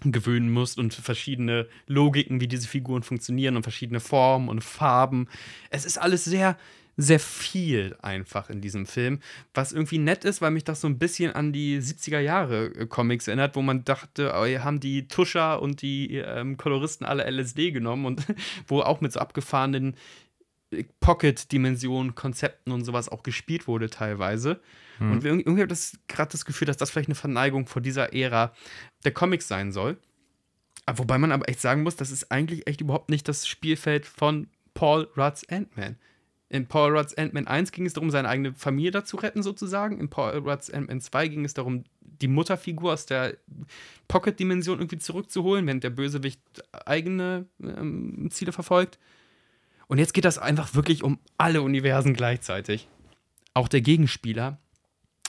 gewöhnen 0.06 0.50
musst 0.52 0.80
und 0.80 0.94
verschiedene 0.94 1.68
Logiken, 1.88 2.42
wie 2.42 2.48
diese 2.48 2.68
Figuren 2.68 3.04
funktionieren 3.04 3.56
und 3.56 3.64
verschiedene 3.64 4.00
Formen 4.00 4.50
und 4.50 4.64
Farben. 4.64 5.28
Es 5.70 5.86
ist 5.86 5.98
alles 5.98 6.26
sehr, 6.26 6.58
sehr 6.96 7.20
viel 7.20 7.96
einfach 8.02 8.50
in 8.50 8.62
diesem 8.62 8.86
Film, 8.86 9.20
was 9.54 9.72
irgendwie 9.72 9.98
nett 9.98 10.26
ist, 10.26 10.42
weil 10.42 10.52
mich 10.52 10.64
das 10.64 10.82
so 10.82 10.88
ein 10.88 11.00
bisschen 11.00 11.34
an 11.34 11.52
die 11.52 11.80
70er 11.80 12.20
Jahre 12.20 12.66
äh, 12.68 12.86
Comics 12.86 13.28
erinnert, 13.28 13.56
wo 13.56 13.62
man 13.62 13.84
dachte, 13.84 14.34
oh, 14.36 14.46
hier 14.46 14.64
haben 14.64 14.80
die 14.80 15.08
Tuscher 15.08 15.62
und 15.62 15.82
die 15.82 16.18
ähm, 16.18 16.58
Koloristen 16.58 17.06
alle 17.06 17.30
LSD 17.30 17.72
genommen 17.72 18.06
und 18.06 18.26
wo 18.68 18.82
auch 18.82 19.02
mit 19.02 19.12
so 19.12 19.20
abgefahrenen 19.20 19.96
äh, 20.72 20.84
Pocket-Dimensionen, 21.00 22.14
Konzepten 22.14 22.72
und 22.72 22.86
sowas 22.86 23.10
auch 23.10 23.24
gespielt 23.24 23.68
wurde 23.68 23.90
teilweise. 23.90 24.62
Und 25.00 25.26
irgendwie, 25.26 25.44
irgendwie 25.46 25.64
habe 25.64 25.74
ich 25.74 25.98
gerade 26.08 26.32
das 26.32 26.46
Gefühl, 26.46 26.68
dass 26.68 26.78
das 26.78 26.92
vielleicht 26.92 27.10
eine 27.10 27.16
Verneigung 27.16 27.66
vor 27.66 27.82
dieser 27.82 28.14
Ära 28.14 28.54
der 29.04 29.12
Comics 29.12 29.48
sein 29.48 29.72
soll. 29.72 29.98
Aber 30.86 31.00
Wobei 31.00 31.18
man 31.18 31.32
aber 31.32 31.50
echt 31.50 31.62
sagen 31.62 31.84
muss, 31.84 31.96
das 31.96 32.12
ist 32.12 32.32
eigentlich 32.32 32.68
echt 32.68 32.82
überhaupt 32.82 33.10
nicht 33.10 33.28
das 33.28 33.48
Spielfeld 33.48 34.06
von 34.06 34.48
Paul 34.74 35.10
Rudd's 35.18 35.48
Ant-Man. 35.50 35.98
In 36.54 36.68
Paul 36.68 36.96
Rudd's 36.96 37.16
Ant-Man 37.16 37.48
1 37.48 37.72
ging 37.72 37.88
es 37.88 37.94
darum, 37.94 38.12
seine 38.12 38.30
eigene 38.30 38.54
Familie 38.54 38.92
da 38.92 39.04
zu 39.04 39.18
retten, 39.18 39.42
sozusagen. 39.42 40.00
In 40.00 40.08
Paul 40.10 40.38
Rudd's 40.38 40.70
Ant-Man 40.70 41.02
2 41.02 41.28
ging 41.30 41.46
es 41.46 41.56
darum, 41.56 41.84
die 42.00 42.28
Mutterfigur 42.28 42.94
aus 42.94 43.08
der 43.08 43.38
Pocket-Dimension 44.08 44.78
irgendwie 44.78 45.00
zurückzuholen, 45.00 45.66
während 45.66 45.84
der 45.84 45.90
Bösewicht 45.90 46.40
eigene 46.86 47.48
ähm, 47.60 48.28
Ziele 48.30 48.52
verfolgt. 48.52 49.00
Und 49.88 49.98
jetzt 49.98 50.14
geht 50.14 50.26
das 50.26 50.38
einfach 50.38 50.76
wirklich 50.76 51.04
um 51.04 51.18
alle 51.40 51.64
Universen 51.64 52.14
gleichzeitig. 52.14 52.88
Auch 53.56 53.68
der 53.68 53.82
Gegenspieler 53.82 54.60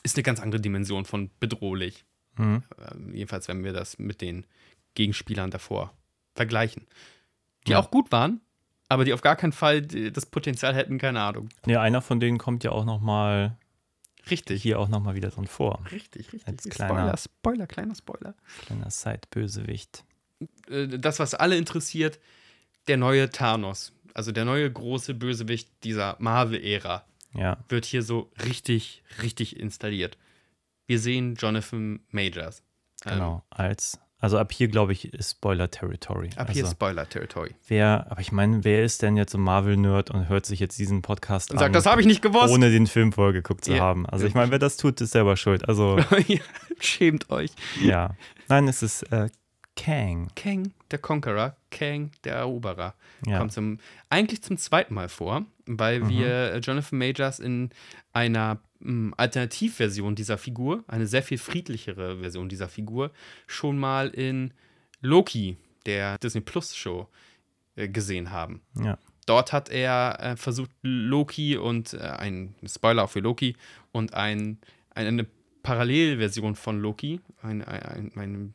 ist 0.03 0.17
eine 0.17 0.25
ganz 0.25 0.41
andere 0.41 0.61
Dimension 0.61 1.07
von 1.07 1.31
bedrohlich. 1.41 2.05
Mhm. 2.37 2.65
Ähm, 2.79 3.15
jedenfalls, 3.15 3.49
wenn 3.49 3.65
wir 3.65 3.73
das 3.73 3.99
mit 3.99 4.21
den 4.21 4.45
Gegenspielern 4.95 5.51
davor 5.51 5.95
vergleichen. 6.35 6.87
Die 7.67 7.71
Ja. 7.71 7.79
auch 7.79 7.91
gut 7.91 8.13
waren, 8.13 8.43
aber 8.89 9.05
die 9.05 9.13
auf 9.13 9.23
gar 9.23 9.37
keinen 9.37 9.53
Fall 9.53 9.83
das 9.83 10.27
Potenzial 10.27 10.75
hätten, 10.75 10.99
keine 10.99 11.21
Ahnung. 11.21 11.49
Ja, 11.67 11.81
einer 11.81 12.03
von 12.03 12.21
denen 12.21 12.39
kommt 12.39 12.65
ja 12.65 12.71
auch 12.73 12.85
noch 12.85 13.01
mal 13.01 13.57
Richtig. 14.31 14.63
hier 14.63 14.79
auch 14.79 14.89
noch 14.89 15.01
mal 15.01 15.15
wieder 15.15 15.31
drin 15.31 15.47
vor. 15.47 15.85
Richtig, 15.91 16.33
richtig. 16.33 16.47
Als 16.47 16.63
Spoiler, 16.65 16.89
kleiner- 16.95 17.17
Spoiler, 17.17 17.67
kleiner 17.67 17.95
Spoiler. 17.95 18.35
Kleiner 18.67 18.91
Side-Bösewicht. 18.91 20.05
Äh, 20.69 20.87
das, 20.99 21.19
was 21.19 21.35
alle 21.35 21.57
interessiert, 21.57 22.19
der 22.89 22.97
neue 22.97 23.31
Thanos. 23.31 23.93
Also 24.15 24.31
der 24.33 24.45
neue 24.45 24.71
große 24.71 25.15
Bösewicht 25.15 25.69
dieser 25.83 26.17
Marvel-Ära 26.21 27.05
Ja, 27.35 27.59
wird 27.69 27.85
hier 27.85 28.03
so 28.03 28.31
richtig, 28.45 29.03
richtig 29.23 29.59
installiert. 29.59 30.17
Wir 30.87 30.99
sehen 31.01 31.35
Jonathan 31.35 32.01
Majors. 32.11 32.63
Ähm, 33.05 33.13
genau. 33.15 33.45
Als, 33.51 33.99
also 34.25 34.39
ab 34.39 34.51
hier, 34.53 34.69
glaube 34.69 34.93
ich, 34.93 35.13
ist 35.13 35.33
Spoiler-Territory. 35.33 36.31
ab 36.37 36.49
also, 36.49 36.53
hier 36.53 36.67
Spoiler-Territory. 36.67 37.55
wer, 37.69 38.07
aber 38.11 38.21
ich 38.21 38.33
meine, 38.33 38.65
wer 38.65 38.83
ist 38.85 39.03
denn 39.03 39.17
jetzt 39.17 39.33
so 39.33 39.39
Marvel-Nerd 39.39 40.11
und 40.11 40.29
hört 40.29 40.47
sich 40.47 40.61
jetzt 40.61 40.79
diesen 40.79 41.03
Podcast 41.03 41.51
Und 41.51 41.59
an? 41.59 41.61
sagt, 41.65 41.75
das 41.77 41.87
habe 41.87 42.01
ich 42.01 42.07
nicht 42.07 42.23
gewusst. 42.23 42.53
ohne 42.53 42.71
den 42.71 42.87
Film 42.87 43.13
vorher 43.13 43.33
geguckt 43.33 43.65
zu 43.65 43.73
Ja. 43.75 43.81
haben. 43.83 44.07
Also 44.07 44.27
ich 44.27 44.35
meine, 44.35 44.51
wer 44.51 44.59
das 44.59 44.77
tut, 44.77 45.01
ist 45.01 45.13
selber 45.13 45.37
schuld. 45.37 45.69
Also 45.69 45.99
Schämt 46.81 47.31
euch. 47.31 47.51
ja. 47.81 48.11
Nein, 48.49 48.67
es 48.69 48.83
ist 48.83 49.03
äh, 49.13 49.29
Kang. 49.77 50.29
Kang, 50.37 50.73
der 50.91 50.99
Conqueror, 51.01 51.57
Kang, 51.71 52.11
der 52.25 52.35
Eroberer, 52.37 52.95
Ja. 53.27 53.39
kommt 53.39 53.53
zum, 53.53 53.79
eigentlich 54.09 54.43
zum 54.43 54.57
zweiten 54.57 54.95
Mal 54.95 55.09
vor, 55.09 55.45
weil 55.67 56.01
Mhm. 56.01 56.09
wir 56.09 56.59
Jonathan 56.61 56.99
Majors 56.99 57.41
in 57.41 57.71
einer 58.13 58.59
Alternativversion 59.17 60.15
dieser 60.15 60.39
Figur, 60.39 60.85
eine 60.87 61.07
sehr 61.07 61.23
viel 61.23 61.39
friedlichere 61.39 62.19
Version 62.19 62.49
dieser 62.49 62.69
Figur, 62.69 63.11
schon 63.47 63.79
mal 63.79 64.09
in 64.09 64.53
Loki, 65.01 65.57
der 65.87 66.19
Disney 66.19 66.41
Plus 66.41 66.77
Show, 66.77 67.09
äh, 67.77 67.89
gesehen 67.89 68.31
haben. 68.31 68.61
Ja. 68.83 68.99
Dort 69.27 69.53
hat 69.53 69.71
er 69.71 70.19
äh, 70.21 70.37
versucht, 70.37 70.71
Loki 70.83 71.57
und 71.57 71.95
äh, 71.95 71.99
ein 71.99 72.55
Spoiler 72.67 73.05
auch 73.05 73.11
für 73.11 73.21
Loki 73.21 73.57
und 73.93 74.15
ein, 74.15 74.59
eine 74.91 75.27
Parallelversion 75.63 76.55
von 76.55 76.79
Loki, 76.79 77.21
ein, 77.43 77.63
ein, 77.63 78.13
eine, 78.17 78.53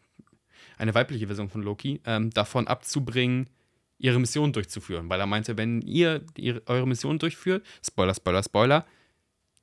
eine 0.77 0.93
weibliche 0.93 1.25
Version 1.25 1.49
von 1.49 1.63
Loki, 1.63 2.01
ähm, 2.05 2.29
davon 2.29 2.67
abzubringen, 2.67 3.49
ihre 3.97 4.19
Mission 4.19 4.53
durchzuführen. 4.53 5.09
Weil 5.09 5.19
er 5.19 5.25
meinte, 5.25 5.57
wenn 5.57 5.81
ihr 5.81 6.23
ihre, 6.37 6.61
eure 6.67 6.87
Mission 6.87 7.19
durchführt, 7.19 7.65
Spoiler, 7.83 8.13
Spoiler, 8.13 8.43
Spoiler, 8.43 8.85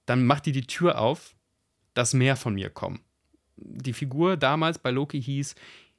dann 0.06 0.24
macht 0.26 0.46
ihr 0.46 0.52
die 0.52 0.66
Tür 0.66 0.98
auf, 0.98 1.34
dass 1.94 2.14
mehr 2.14 2.36
von 2.36 2.54
mir 2.54 2.70
kommen. 2.70 3.00
Die 3.56 3.92
Figur 3.92 4.36
damals 4.36 4.78
bei 4.78 4.90
Loki 4.90 5.20
hieß 5.22 5.54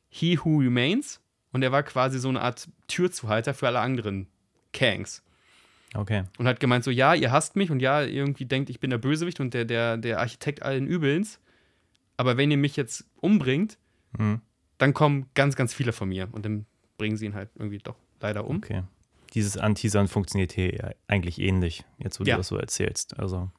He 0.10 0.40
Who 0.40 0.58
Remains 0.60 1.20
und 1.52 1.64
er 1.64 1.72
war 1.72 1.84
quasi 1.84 2.20
so 2.20 2.30
eine 2.30 2.42
Art 2.42 2.68
Türzuhalter 2.88 3.54
für 3.54 3.68
alle 3.68 3.80
anderen 3.80 4.28
Kangs. 4.74 5.24
Okay. 5.94 6.24
Und 6.38 6.48
hat 6.48 6.60
gemeint 6.60 6.84
so, 6.84 6.92
ja, 6.92 7.14
ihr 7.16 7.32
hasst 7.32 7.56
mich 7.56 7.72
und 7.72 7.80
ja, 7.80 8.04
irgendwie 8.04 8.46
denkt, 8.46 8.70
ich 8.70 8.80
bin 8.80 8.90
der 8.90 8.98
Bösewicht 8.98 9.40
und 9.40 9.54
der, 9.54 9.66
der, 9.66 9.98
der 9.98 10.20
Architekt 10.20 10.62
allen 10.62 10.86
Übelns. 10.86 11.40
Aber 12.18 12.36
wenn 12.38 12.52
ihr 12.52 12.58
mich 12.58 12.76
jetzt 12.76 13.06
umbringt, 13.22 13.78
Mhm. 14.18 14.42
dann 14.78 14.94
kommen 14.94 15.30
ganz, 15.34 15.56
ganz 15.56 15.74
viele 15.74 15.92
von 15.94 16.10
mir. 16.10 16.30
Und 16.32 16.46
dann 16.46 16.66
bringen 16.98 17.18
sie 17.18 17.26
ihn 17.26 17.34
halt 17.36 17.50
irgendwie 17.56 17.78
doch 17.80 17.96
leider 18.22 18.46
um. 18.48 18.58
Okay. 18.58 18.84
Dieses 19.34 19.58
Anteasern 19.58 20.08
funktioniert 20.08 20.54
hier 20.54 20.96
eigentlich 21.08 21.40
ähnlich, 21.40 21.84
jetzt 22.00 22.20
wo 22.20 22.24
Ja. 22.24 22.36
du 22.36 22.40
das 22.40 22.48
so 22.48 22.58
erzählst. 22.58 23.18
Also, 23.20 23.52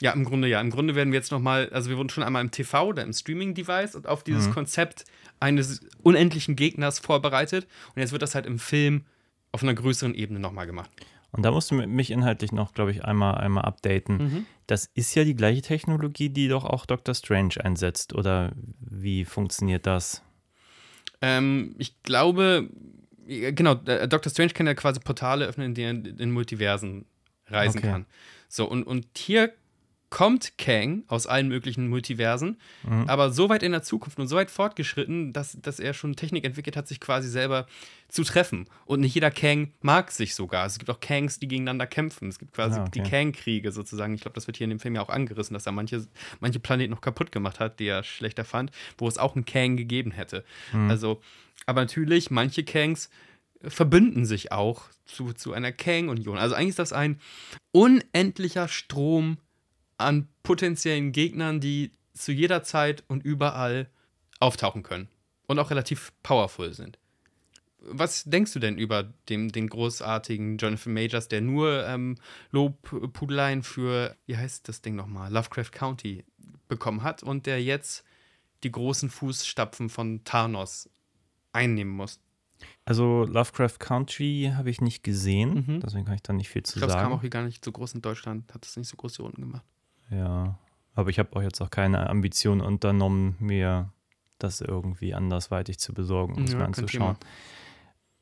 Ja, 0.00 0.12
im 0.12 0.24
Grunde 0.24 0.48
ja. 0.48 0.60
Im 0.60 0.70
Grunde 0.70 0.94
werden 0.94 1.12
wir 1.12 1.18
jetzt 1.18 1.30
nochmal, 1.30 1.68
also 1.70 1.90
wir 1.90 1.96
wurden 1.98 2.08
schon 2.08 2.22
einmal 2.24 2.42
im 2.42 2.50
TV 2.50 2.86
oder 2.86 3.02
im 3.02 3.12
Streaming-Device 3.12 3.94
und 3.96 4.06
auf 4.06 4.24
dieses 4.24 4.50
Konzept 4.50 5.04
eines 5.40 5.80
unendlichen 6.02 6.56
Gegners 6.56 6.98
vorbereitet. 6.98 7.66
Und 7.94 8.00
jetzt 8.00 8.12
wird 8.12 8.22
das 8.22 8.34
halt 8.34 8.46
im 8.46 8.58
Film 8.58 9.04
auf 9.52 9.62
einer 9.62 9.74
größeren 9.74 10.14
Ebene 10.14 10.40
nochmal 10.40 10.66
gemacht. 10.66 10.90
und 11.32 11.42
da 11.44 11.50
musst 11.50 11.70
du 11.70 11.74
mich 11.74 12.10
inhaltlich 12.10 12.50
noch, 12.52 12.72
glaube 12.72 12.90
ich, 12.92 13.04
einmal, 13.04 13.34
einmal 13.36 13.64
updaten. 13.64 14.16
Mhm. 14.16 14.46
Das 14.66 14.88
ist 14.94 15.14
ja 15.14 15.24
die 15.24 15.34
gleiche 15.36 15.60
Technologie, 15.62 16.28
die 16.30 16.48
doch 16.48 16.64
auch 16.64 16.86
Doctor 16.86 17.14
Strange 17.14 17.54
einsetzt. 17.62 18.14
Oder 18.14 18.52
wie 18.80 19.24
funktioniert 19.24 19.86
das? 19.86 20.22
Ähm, 21.20 21.74
ich 21.78 22.02
glaube, 22.02 22.68
genau, 23.26 23.74
äh, 23.84 24.08
Dr. 24.08 24.30
Strange 24.30 24.50
kann 24.50 24.66
ja 24.66 24.74
quasi 24.74 25.00
Portale 25.00 25.46
öffnen, 25.46 25.66
in 25.68 25.74
denen 25.74 26.04
er 26.06 26.20
in 26.20 26.30
Multiversen 26.30 27.04
reisen 27.48 27.78
Okay. 27.78 27.90
kann. 27.90 28.06
So, 28.48 28.64
und, 28.68 28.84
und 28.84 29.06
hier 29.16 29.52
kommt 30.10 30.58
Kang 30.58 31.04
aus 31.06 31.26
allen 31.28 31.46
möglichen 31.46 31.88
Multiversen, 31.88 32.58
aber 33.06 33.30
so 33.30 33.48
weit 33.48 33.62
in 33.62 33.70
der 33.70 33.82
Zukunft 33.84 34.18
und 34.18 34.26
so 34.26 34.34
weit 34.36 34.50
fortgeschritten, 34.50 35.32
dass, 35.32 35.56
dass 35.62 35.78
er 35.78 35.94
schon 35.94 36.16
Technik 36.16 36.44
entwickelt 36.44 36.76
hat, 36.76 36.88
sich 36.88 36.98
quasi 37.00 37.28
selber 37.28 37.66
zu 38.08 38.24
treffen. 38.24 38.66
Und 38.86 39.00
nicht 39.00 39.14
jeder 39.14 39.30
Kang 39.30 39.72
mag 39.82 40.10
sich 40.10 40.34
sogar. 40.34 40.66
Es 40.66 40.78
gibt 40.78 40.90
auch 40.90 40.98
Kangs, 40.98 41.38
die 41.38 41.46
gegeneinander 41.46 41.86
kämpfen. 41.86 42.28
Es 42.28 42.40
gibt 42.40 42.52
quasi 42.54 42.80
Ah, 42.80 42.82
okay. 42.86 42.90
die 43.02 43.08
Kang-Kriege 43.08 43.70
sozusagen. 43.70 44.12
Ich 44.14 44.20
glaube, 44.22 44.34
das 44.34 44.48
wird 44.48 44.56
hier 44.56 44.64
in 44.64 44.70
dem 44.70 44.80
Film 44.80 44.96
ja 44.96 45.00
auch 45.02 45.10
angerissen, 45.10 45.54
dass 45.54 45.66
er 45.66 45.72
manche, 45.72 46.04
manche 46.40 46.58
Planeten 46.58 46.90
noch 46.90 47.00
kaputt 47.02 47.30
gemacht 47.30 47.60
hat, 47.60 47.78
die 47.78 47.86
er 47.86 48.02
schlechter 48.02 48.44
fand, 48.44 48.72
wo 48.98 49.06
es 49.06 49.16
auch 49.16 49.36
einen 49.36 49.44
Kang 49.44 49.76
gegeben 49.76 50.10
hätte. 50.10 50.44
Also, 50.88 51.20
aber 51.66 51.82
natürlich, 51.82 52.32
manche 52.32 52.64
Kangs 52.64 53.10
verbünden 53.62 54.24
sich 54.26 54.50
auch 54.50 54.82
zu, 55.04 55.32
zu 55.34 55.52
einer 55.52 55.70
Kang-Union. 55.70 56.36
Also 56.38 56.56
eigentlich 56.56 56.70
ist 56.70 56.78
das 56.80 56.92
ein 56.92 57.20
unendlicher 57.70 58.66
Strom 58.68 59.38
an 60.00 60.28
potenziellen 60.42 61.12
Gegnern, 61.12 61.60
die 61.60 61.92
zu 62.14 62.32
jeder 62.32 62.62
Zeit 62.62 63.04
und 63.08 63.24
überall 63.24 63.88
auftauchen 64.40 64.82
können 64.82 65.08
und 65.46 65.58
auch 65.58 65.70
relativ 65.70 66.12
powerful 66.22 66.72
sind. 66.72 66.98
Was 67.82 68.24
denkst 68.24 68.52
du 68.52 68.58
denn 68.58 68.76
über 68.76 69.04
den, 69.28 69.48
den 69.48 69.68
großartigen 69.68 70.58
Jonathan 70.58 70.92
Majors, 70.92 71.28
der 71.28 71.40
nur 71.40 71.86
ähm, 71.86 72.16
Lobpudeleien 72.50 73.62
für, 73.62 74.16
wie 74.26 74.36
heißt 74.36 74.68
das 74.68 74.82
Ding 74.82 74.96
nochmal, 74.96 75.32
Lovecraft 75.32 75.72
County 75.72 76.24
bekommen 76.68 77.02
hat 77.02 77.22
und 77.22 77.46
der 77.46 77.62
jetzt 77.62 78.04
die 78.64 78.70
großen 78.70 79.08
Fußstapfen 79.08 79.88
von 79.88 80.22
Thanos 80.24 80.90
einnehmen 81.52 81.92
muss? 81.92 82.20
Also 82.84 83.24
Lovecraft 83.24 83.78
Country 83.78 84.52
habe 84.54 84.68
ich 84.68 84.82
nicht 84.82 85.02
gesehen, 85.02 85.80
deswegen 85.82 86.04
kann 86.04 86.16
ich 86.16 86.22
da 86.22 86.34
nicht 86.34 86.50
viel 86.50 86.62
zu 86.62 86.76
Ich 86.76 86.80
glaube, 86.80 86.92
es 86.92 86.96
kam 86.96 87.04
sagen. 87.04 87.14
auch 87.14 87.20
hier 87.22 87.30
gar 87.30 87.44
nicht 87.44 87.64
so 87.64 87.72
groß 87.72 87.94
in 87.94 88.02
Deutschland, 88.02 88.52
hat 88.52 88.66
es 88.66 88.76
nicht 88.76 88.88
so 88.88 88.96
große 88.96 89.22
Runden 89.22 89.40
gemacht. 89.40 89.64
Ja, 90.10 90.58
aber 90.94 91.10
ich 91.10 91.18
habe 91.18 91.36
auch 91.36 91.42
jetzt 91.42 91.60
auch 91.60 91.70
keine 91.70 92.08
Ambition 92.10 92.60
unternommen, 92.60 93.36
mir 93.38 93.92
das 94.38 94.60
irgendwie 94.60 95.14
andersweitig 95.14 95.78
zu 95.78 95.94
besorgen, 95.94 96.34
um 96.34 96.44
es 96.44 96.52
Ja, 96.52 96.58
mir 96.58 96.64
anzuschauen. 96.64 97.16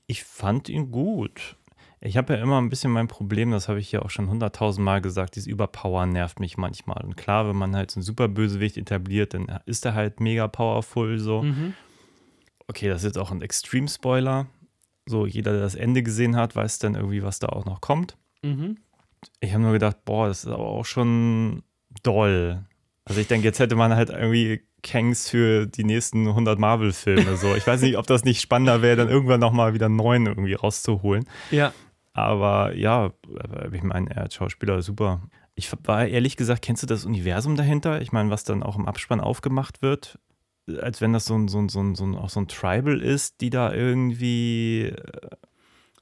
Ich 0.07 0.25
fand 0.25 0.69
ihn 0.69 0.91
gut. 0.91 1.57
Ich 2.01 2.17
habe 2.17 2.35
ja 2.35 2.43
immer 2.43 2.61
ein 2.61 2.69
bisschen 2.69 2.93
mein 2.93 3.09
Problem, 3.09 3.51
das 3.51 3.69
habe 3.69 3.81
ich 3.81 3.91
ja 3.91 4.03
auch 4.03 4.11
schon 4.11 4.29
hunderttausend 4.29 4.85
Mal 4.85 5.01
gesagt, 5.01 5.35
dieses 5.35 5.49
Überpowern 5.49 6.13
nervt 6.13 6.39
mich 6.39 6.57
manchmal. 6.57 7.05
Und 7.05 7.17
klar, 7.17 7.49
wenn 7.49 7.57
man 7.57 7.75
halt 7.75 7.91
so 7.91 7.99
einen 7.99 8.05
Superbösewicht 8.05 8.77
etabliert, 8.77 9.35
dann 9.35 9.47
ist 9.67 9.85
er 9.85 9.95
halt 9.95 10.21
mega 10.21 10.47
powerful 10.47 11.19
so. 11.19 11.43
Mhm. 11.43 11.75
Okay, 12.69 12.89
das 12.89 12.99
ist 12.99 13.07
jetzt 13.07 13.19
auch 13.19 13.33
ein 13.33 13.43
Extreme-Spoiler. 13.43 14.47
So, 15.07 15.27
jeder, 15.27 15.53
der 15.53 15.63
das 15.63 15.75
Ende 15.75 16.03
gesehen 16.03 16.37
hat, 16.37 16.55
weiß 16.55 16.79
dann 16.79 16.95
irgendwie, 16.95 17.23
was 17.23 17.41
da 17.41 17.49
auch 17.49 17.65
noch 17.65 17.81
kommt. 17.81 18.17
Mhm. 18.43 18.77
Ich 19.41 19.53
habe 19.53 19.63
nur 19.63 19.73
gedacht, 19.73 20.05
boah, 20.05 20.29
das 20.29 20.45
ist 20.45 20.51
aber 20.51 20.67
auch 20.67 20.85
schon 20.85 21.63
doll. 22.03 22.65
Also 23.05 23.21
ich 23.21 23.27
denke, 23.27 23.47
jetzt 23.47 23.59
hätte 23.59 23.77
man 23.77 23.95
halt 23.95 24.11
irgendwie 24.11 24.63
Kangs 24.83 25.29
für 25.29 25.67
die 25.67 25.85
nächsten 25.85 26.29
100 26.29 26.59
Marvel-Filme 26.59 27.37
so. 27.37 27.55
Ich 27.55 27.67
weiß 27.67 27.83
nicht, 27.83 27.97
ob 27.97 28.07
das 28.07 28.25
nicht 28.25 28.41
spannender 28.41 28.83
wäre, 28.83 28.97
dann 28.97 29.09
irgendwann 29.09 29.41
nochmal 29.41 29.75
wieder 29.75 29.87
einen 29.87 29.97
neuen 29.97 30.27
irgendwie 30.27 30.55
rauszuholen. 30.55 31.29
Ja. 31.51 31.73
Aber 32.13 32.75
ja, 32.75 33.13
aber 33.39 33.73
ich 33.73 33.83
meine, 33.83 34.11
er 34.11 34.23
als 34.23 34.35
Schauspieler 34.35 34.83
super. 34.83 35.23
Ich 35.55 35.71
war 35.85 36.07
ehrlich 36.07 36.37
gesagt, 36.37 36.63
kennst 36.63 36.83
du 36.83 36.87
das 36.87 37.05
Universum 37.05 37.57
dahinter? 37.57 38.01
Ich 38.01 38.13
meine, 38.13 38.31
was 38.31 38.45
dann 38.45 38.63
auch 38.63 38.77
im 38.77 38.87
Abspann 38.87 39.21
aufgemacht 39.21 39.83
wird, 39.83 40.19
als 40.81 41.01
wenn 41.01 41.13
das 41.13 41.25
so 41.25 41.37
ein, 41.37 41.49
so 41.49 41.59
ein, 41.59 41.69
so 41.69 41.81
ein, 41.81 41.95
so 41.95 42.05
ein, 42.05 42.15
auch 42.15 42.29
so 42.29 42.41
ein 42.41 42.49
Tribal 42.49 43.01
ist, 43.01 43.41
die 43.41 43.51
da 43.51 43.73
irgendwie 43.73 44.93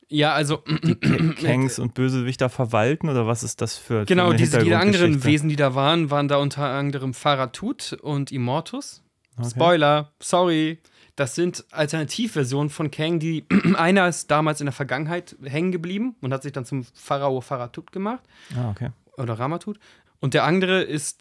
Ja, 0.08 0.32
also 0.34 0.58
Kangs 1.40 1.78
und 1.78 1.94
Bösewichter 1.94 2.48
verwalten 2.48 3.08
oder 3.08 3.26
was 3.26 3.42
ist 3.42 3.60
das 3.60 3.76
für 3.76 4.04
genau, 4.04 4.30
für 4.30 4.36
diese 4.36 4.58
die 4.58 4.74
anderen? 4.74 5.24
Wesen, 5.24 5.48
die 5.48 5.56
da 5.56 5.74
waren, 5.74 6.10
waren 6.10 6.28
da 6.28 6.36
unter 6.36 6.64
anderem 6.64 7.12
Faratut 7.14 7.92
und 8.02 8.30
Immortus. 8.30 9.02
Okay. 9.36 9.50
Spoiler, 9.50 10.12
sorry. 10.20 10.78
Das 11.16 11.34
sind 11.34 11.64
Alternativversionen 11.70 12.68
von 12.70 12.90
Kang, 12.90 13.18
die 13.18 13.46
einer 13.76 14.06
ist 14.06 14.30
damals 14.30 14.60
in 14.60 14.66
der 14.66 14.72
Vergangenheit 14.72 15.34
hängen 15.42 15.72
geblieben 15.72 16.14
und 16.20 16.32
hat 16.32 16.42
sich 16.42 16.52
dann 16.52 16.64
zum 16.66 16.84
Pharao 16.94 17.40
Faratut 17.40 17.90
gemacht 17.90 18.20
Ah, 18.54 18.70
okay. 18.70 18.90
oder 19.16 19.34
Ramatut. 19.38 19.78
Und 20.20 20.34
der 20.34 20.44
andere 20.44 20.82
ist 20.82 21.20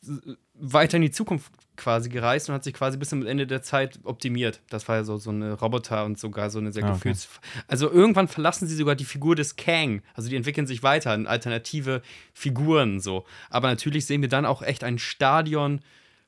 weiter 0.59 0.97
in 0.97 1.03
die 1.03 1.11
Zukunft 1.11 1.51
quasi 1.75 2.09
gereist 2.09 2.47
und 2.49 2.55
hat 2.55 2.63
sich 2.63 2.73
quasi 2.73 2.97
bis 2.97 3.09
zum 3.09 3.25
Ende 3.25 3.47
der 3.47 3.61
Zeit 3.61 3.99
optimiert. 4.03 4.61
Das 4.69 4.87
war 4.87 4.95
ja 4.95 5.03
so, 5.03 5.17
so 5.17 5.29
eine 5.29 5.53
Roboter 5.53 6.05
und 6.05 6.17
sogar 6.17 6.49
so 6.49 6.59
eine 6.59 6.71
sehr 6.71 6.85
Ah, 6.85 6.89
okay. 6.89 7.09
Gefühls... 7.09 7.27
Also 7.67 7.91
irgendwann 7.91 8.27
verlassen 8.27 8.67
sie 8.67 8.75
sogar 8.75 8.95
die 8.95 9.05
Figur 9.05 9.35
des 9.35 9.55
Kang. 9.55 10.01
Also 10.13 10.29
die 10.29 10.35
entwickeln 10.35 10.67
sich 10.67 10.83
weiter 10.83 11.13
in 11.13 11.27
alternative 11.27 12.01
Figuren 12.33 12.99
so. 12.99 13.25
Aber 13.49 13.67
natürlich 13.67 14.05
sehen 14.05 14.21
wir 14.21 14.29
dann 14.29 14.45
auch 14.45 14.61
echt 14.61 14.83
ein 14.83 14.99
Stadion 14.99 15.81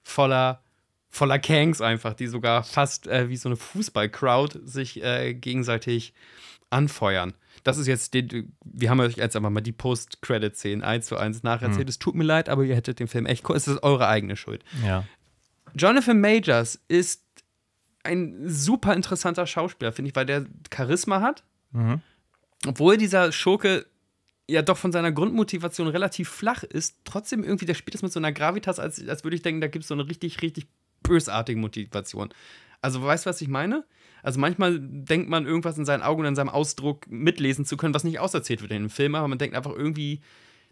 voller 0.04 0.62
voller 1.18 1.40
Kangs 1.40 1.82
einfach, 1.82 2.14
die 2.14 2.28
sogar 2.28 2.64
fast 2.64 3.08
äh, 3.08 3.30
wie 3.30 3.38
so 3.38 3.50
eine 3.50 3.56
Fußball-Crowd 3.56 4.60
sich 4.64 5.04
äh, 5.04 5.34
gegenseitig 5.34 6.14
anfeuern. 6.70 7.34
Das 7.64 7.78
ist 7.78 7.88
jetzt, 7.88 8.14
die, 8.14 8.48
wir 8.64 8.90
haben 8.90 9.00
euch 9.00 9.18
jetzt 9.18 9.36
aber 9.36 9.50
mal 9.50 9.62
die 9.62 9.72
Post-Credit-Szenen 9.72 10.84
eins 10.84 11.08
zu 11.08 11.18
eins 11.18 11.44
nacherzählt. 11.44 11.90
Es 11.90 12.00
tut 12.00 12.16
mir 12.16 12.24
leid, 12.24 12.50
aber 12.50 12.64
ihr 12.64 12.76
hättet 12.76 13.00
den 13.00 13.08
Film 13.08 13.26
echt. 13.26 13.50
Es 13.50 13.68
ist 13.68 13.84
eure 13.84 14.08
eigene 14.08 14.36
Schuld. 14.36 14.64
Ja. 14.86 15.04
Jonathan 15.76 16.22
Majors 16.22 16.80
ist 16.88 17.24
ein 18.04 18.48
super 18.48 18.94
interessanter 18.94 19.46
Schauspieler, 19.46 19.92
finde 19.92 20.10
ich, 20.10 20.16
weil 20.16 20.26
der 20.26 20.46
Charisma 20.74 21.22
hat. 21.22 21.44
Mhm. 21.72 22.02
Obwohl 22.66 22.98
dieser 22.98 23.32
Schurke 23.32 23.86
ja 24.50 24.62
doch 24.62 24.78
von 24.78 24.94
seiner 24.94 25.12
Grundmotivation 25.12 25.88
relativ 25.88 26.30
flach 26.30 26.64
ist, 26.64 26.96
trotzdem 27.04 27.44
irgendwie, 27.44 27.66
der 27.66 27.74
spielt 27.74 27.96
es 27.96 28.02
mit 28.02 28.14
so 28.14 28.20
einer 28.20 28.32
Gravitas, 28.32 28.80
als, 28.80 29.06
als 29.06 29.24
würde 29.26 29.36
ich 29.36 29.42
denken, 29.42 29.60
da 29.60 29.68
gibt 29.68 29.84
es 29.84 29.90
so 29.90 29.94
eine 29.94 30.08
richtig, 30.08 30.42
richtig 30.42 30.68
bösartige 31.08 31.60
Motivation. 31.60 32.30
Also, 32.82 33.04
weißt 33.04 33.26
du, 33.26 33.30
was 33.30 33.41
ich 33.41 33.48
meine? 33.48 33.86
Also, 34.24 34.39
manchmal 34.39 34.80
denkt 34.80 35.30
man, 35.30 35.46
irgendwas 35.46 35.78
in 35.78 35.86
seinen 35.86 36.04
Augen 36.04 36.22
und 36.22 36.28
in 36.28 36.36
seinem 36.36 36.50
Ausdruck 36.50 37.10
mitlesen 37.10 37.65
zu 37.65 37.78
können, 37.78 37.93
was 37.93 38.04
nicht 38.04 38.20
auserzählt 38.20 38.62
wird 38.62 38.72
in 38.72 38.84
dem 38.84 38.89
Film, 38.89 39.15
aber 39.15 39.28
man 39.28 39.38
denkt 39.38 39.56
einfach 39.56 39.74
irgendwie, 39.74 40.22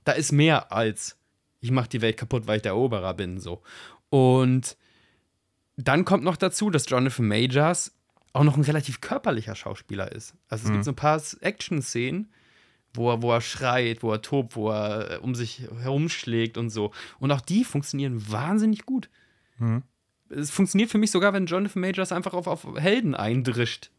da 0.04 0.12
ist 0.12 0.32
mehr 0.32 0.72
als 0.72 1.18
ich 1.66 1.72
mache 1.72 1.90
die 1.90 2.02
Welt 2.02 2.18
kaputt, 2.18 2.48
weil 2.48 2.58
ich 2.58 2.62
der 2.62 2.74
Eroberer 2.74 3.14
bin, 3.16 3.40
so. 3.40 3.62
Und 4.10 4.78
dann 5.78 6.06
kommt 6.06 6.24
noch 6.24 6.38
dazu, 6.38 6.70
dass 6.70 6.88
Jonathan 6.88 7.28
Majors 7.28 7.94
auch 8.34 8.44
noch 8.44 8.56
ein 8.56 8.64
relativ 8.64 9.02
körperlicher 9.02 9.56
Schauspieler 9.56 10.12
ist. 10.12 10.36
Also 10.48 10.66
es 10.66 10.72
gibt 10.72 10.84
so 10.86 10.92
ein 10.92 10.96
paar 10.96 11.22
Action-Szenen, 11.42 12.32
wo 12.94 13.12
er, 13.12 13.22
wo 13.22 13.32
er 13.34 13.42
schreit, 13.42 14.04
wo 14.04 14.12
er 14.12 14.22
tobt, 14.22 14.56
wo 14.56 14.70
er 14.70 15.12
äh, 15.12 15.18
um 15.18 15.36
sich 15.36 15.68
herumschlägt 15.82 16.58
und 16.58 16.70
so. 16.70 16.92
Und 17.20 17.32
auch 17.32 17.42
die 17.42 17.64
funktionieren 17.64 18.32
wahnsinnig 18.32 18.86
gut. 18.86 19.10
Es 20.30 20.52
funktioniert 20.52 20.90
für 20.90 20.98
mich 20.98 21.12
sogar, 21.12 21.34
wenn 21.34 21.46
Jonathan 21.46 21.82
Majors 21.82 22.12
einfach 22.12 22.34
auf, 22.34 22.48
auf 22.48 22.66
Helden 22.76 23.16
eindrischt. 23.16 23.92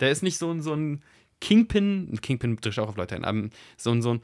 Der 0.00 0.10
ist 0.10 0.22
nicht 0.22 0.38
so 0.38 0.50
ein, 0.50 0.62
so 0.62 0.74
ein 0.74 1.02
Kingpin, 1.40 2.18
Kingpin 2.22 2.56
drischt 2.56 2.78
auch 2.78 2.88
auf 2.88 2.96
Leute 2.96 3.16
ein, 3.16 3.24
aber 3.24 3.48
so 3.76 3.90
ein, 3.90 4.02
so 4.02 4.14
ein 4.14 4.22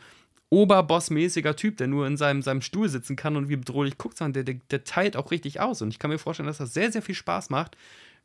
Oberboss-mäßiger 0.51 1.55
Typ, 1.55 1.77
der 1.77 1.87
nur 1.87 2.07
in 2.07 2.17
seinem, 2.17 2.43
seinem 2.43 2.61
Stuhl 2.61 2.89
sitzen 2.89 3.17
kann 3.17 3.37
und 3.37 3.49
wie 3.49 3.57
bedrohlich 3.57 3.99
guckt, 3.99 4.19
sondern 4.19 4.45
der, 4.45 4.55
der, 4.55 4.63
der 4.71 4.85
teilt 4.85 5.17
auch 5.17 5.31
richtig 5.31 5.61
aus. 5.61 5.81
Und 5.81 5.91
ich 5.91 5.99
kann 5.99 6.11
mir 6.11 6.19
vorstellen, 6.19 6.49
dass 6.49 6.59
das 6.59 6.75
sehr, 6.75 6.91
sehr 6.91 7.03
viel 7.03 7.15
Spaß 7.15 7.51
macht, 7.51 7.77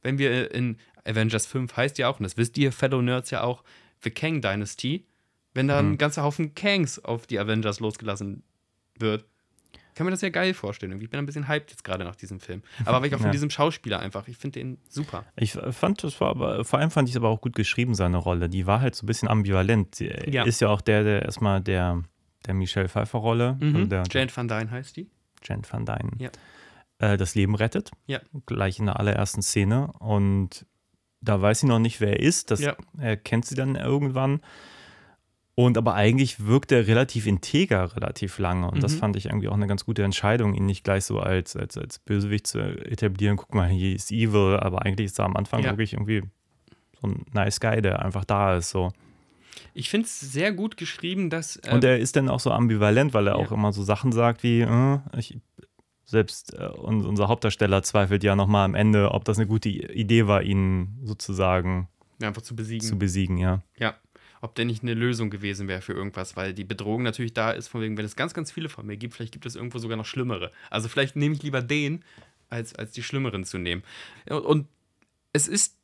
wenn 0.02 0.18
wir 0.18 0.54
in 0.54 0.78
Avengers 1.04 1.46
5 1.46 1.76
heißt 1.76 1.98
ja 1.98 2.10
auch, 2.10 2.20
und 2.20 2.24
das 2.24 2.38
wisst 2.38 2.58
ihr, 2.58 2.72
Fellow 2.72 3.02
Nerds 3.02 3.32
ja 3.32 3.44
auch, 3.44 3.64
The 4.04 4.12
Kang 4.12 4.42
Dynasty, 4.42 5.06
wenn 5.54 5.68
da 5.68 5.80
ein 5.80 5.98
ganzer 5.98 6.24
Haufen 6.24 6.54
Kangs 6.54 7.00
auf 7.00 7.28
die 7.28 7.40
Avengers 7.40 7.80
losgelassen 7.80 8.44
wird. 9.00 9.26
Ich 9.90 9.96
kann 9.98 10.06
mir 10.06 10.12
das 10.12 10.20
sehr 10.20 10.32
geil 10.32 10.54
vorstellen. 10.54 10.92
Irgendwie. 10.92 11.06
Ich 11.06 11.10
bin 11.12 11.20
ein 11.20 11.26
bisschen 11.26 11.48
hyped 11.48 11.72
jetzt 11.72 11.84
gerade 11.84 12.04
nach 12.04 12.16
diesem 12.16 12.40
Film. 12.40 12.62
Aber 12.86 13.00
weil 13.00 13.08
ich 13.08 13.14
auch 13.16 13.20
von 13.20 13.28
Ja. 13.28 13.32
diesem 13.32 13.50
Schauspieler 13.50 14.00
einfach, 14.00 14.28
ich 14.28 14.38
finde 14.38 14.60
den 14.60 14.78
super. 14.90 15.24
Ich 15.36 15.54
fand, 15.72 16.04
das 16.04 16.20
war 16.20 16.30
aber, 16.30 16.66
vor 16.66 16.80
allem 16.80 16.92
fand 16.92 17.08
ich 17.10 17.16
es 17.16 17.18
aber 17.18 17.30
auch 17.30 17.42
gut 17.42 17.56
geschrieben, 17.56 17.96
seine 17.96 18.18
Rolle. 18.18 18.50
Die 18.50 18.68
war 18.68 18.82
halt 18.82 18.96
so 18.96 19.04
ein 19.04 19.08
bisschen 19.08 19.28
ambivalent. 19.30 19.96
Sie 19.96 20.08
Ja. 20.28 20.44
ist 20.44 20.60
ja 20.62 20.68
auch 20.70 20.82
der, 20.82 21.04
der 21.04 21.22
erstmal 21.24 21.62
der, 21.62 22.04
der 22.46 22.54
Michelle 22.54 22.90
Pfeiffer-Rolle, 22.90 23.58
der 23.62 24.04
Jane 24.10 24.30
Van 24.36 24.48
Dyne 24.48 24.70
heißt 24.72 24.96
die. 24.98 25.10
Jen 25.44 25.62
van 25.70 25.86
Dyne, 25.86 26.12
Ja. 26.18 26.30
äh, 27.00 27.18
das 27.18 27.36
Leben 27.36 27.56
rettet. 27.56 27.92
Ja. 28.08 28.20
Gleich 28.46 28.80
in 28.80 28.86
der 28.88 29.00
allerersten 29.00 29.42
Szene. 29.44 29.92
Und 30.00 30.66
da 31.22 31.42
weiß 31.42 31.62
sie 31.62 31.68
noch 31.68 31.80
nicht, 31.80 32.02
wer 32.02 32.14
er 32.14 32.20
ist. 32.20 32.52
Das 32.52 32.60
Ja. 32.60 32.76
er 33.00 33.16
kennt 33.18 33.46
sie 33.46 33.56
dann 33.56 33.76
irgendwann. 33.76 34.42
Und 35.58 35.78
aber 35.78 35.94
eigentlich 35.94 36.46
wirkt 36.46 36.74
er 36.74 36.86
relativ 36.86 37.26
integer 37.28 37.96
relativ 37.96 38.40
lange. 38.40 38.70
Und 38.70 38.84
das 38.84 38.96
Mhm. 38.96 39.00
fand 39.00 39.16
ich 39.16 39.28
irgendwie 39.28 39.48
auch 39.48 39.54
eine 39.54 39.68
ganz 39.68 39.86
gute 39.86 40.04
Entscheidung, 40.04 40.54
ihn 40.54 40.66
nicht 40.66 40.84
gleich 40.84 41.06
so 41.06 41.20
als, 41.20 41.56
als, 41.56 41.78
als 41.78 42.00
Bösewicht 42.00 42.46
zu 42.46 42.60
etablieren. 42.60 43.38
Guck 43.38 43.54
mal, 43.56 43.70
hier 43.70 43.96
ist 43.96 44.12
evil, 44.12 44.58
aber 44.60 44.82
eigentlich 44.86 45.06
ist 45.06 45.20
er 45.20 45.26
am 45.26 45.38
Anfang 45.38 45.62
Ja. 45.64 45.72
wirklich 45.72 45.94
irgendwie 45.94 46.24
so 47.02 47.08
ein 47.08 47.26
nice 47.32 47.62
Guy, 47.62 47.82
der 47.82 48.04
einfach 48.04 48.26
da 48.26 48.58
ist. 48.58 48.70
So. 48.72 48.92
Ich 49.74 49.90
finde 49.90 50.08
es 50.08 50.20
sehr 50.20 50.52
gut 50.52 50.76
geschrieben, 50.76 51.30
dass. 51.30 51.56
äh, 51.58 51.72
Und 51.74 51.86
er 51.86 52.00
ist 52.00 52.18
dann 52.18 52.28
auch 52.28 52.42
so 52.42 52.52
ambivalent, 52.52 53.14
weil 53.14 53.28
er 53.28 53.40
Ja. 53.40 53.46
auch 53.46 53.52
immer 53.54 53.72
so 53.72 53.82
Sachen 53.84 54.12
sagt 54.12 54.44
wie, 54.44 54.60
äh, 54.62 55.00
ich, 55.18 55.38
selbst 56.04 56.54
äh, 56.54 56.68
un- 56.68 57.06
unser 57.06 57.30
Hauptdarsteller 57.30 57.82
zweifelt 57.82 58.24
ja 58.26 58.36
nochmal 58.36 58.66
am 58.66 58.76
Ende, 58.76 59.12
ob 59.12 59.24
das 59.24 59.38
eine 59.38 59.48
gute 59.48 59.70
Idee 59.70 60.28
war, 60.28 60.44
ihn 60.44 61.00
sozusagen 61.04 61.88
einfach 62.22 62.42
zu 62.42 62.56
besiegen. 62.58 62.86
zu 62.86 62.98
besiegen, 63.00 63.38
ja. 63.38 63.62
Ja. 63.80 63.96
Ob 64.42 64.56
der 64.56 64.66
nicht 64.66 64.84
eine 64.84 64.94
Lösung 64.94 65.30
gewesen 65.30 65.68
wäre 65.68 65.82
für 65.82 65.94
irgendwas, 65.94 66.36
weil 66.36 66.54
die 66.54 66.64
Bedrohung 66.64 67.04
natürlich 67.04 67.34
da 67.34 67.52
ist, 67.52 67.68
von 67.68 67.82
wegen, 67.82 67.98
wenn 67.98 68.06
es 68.06 68.16
ganz, 68.16 68.34
ganz 68.34 68.52
viele 68.52 68.70
von 68.70 68.86
mir 68.86 68.98
gibt, 68.98 69.14
vielleicht 69.14 69.32
gibt 69.32 69.46
es 69.46 69.56
irgendwo 69.56 69.80
sogar 69.80 69.98
noch 69.98 70.06
schlimmere. 70.06 70.52
Also 70.70 70.90
vielleicht 70.90 71.16
nehme 71.16 71.36
ich 71.36 71.44
lieber 71.44 71.62
den, 71.62 72.04
als, 72.50 72.76
als 72.76 72.92
die 72.92 73.04
schlimmeren 73.04 73.44
zu 73.44 73.58
nehmen. 73.58 73.84
Und, 74.30 74.68
es 75.36 75.50
ist 75.50 75.76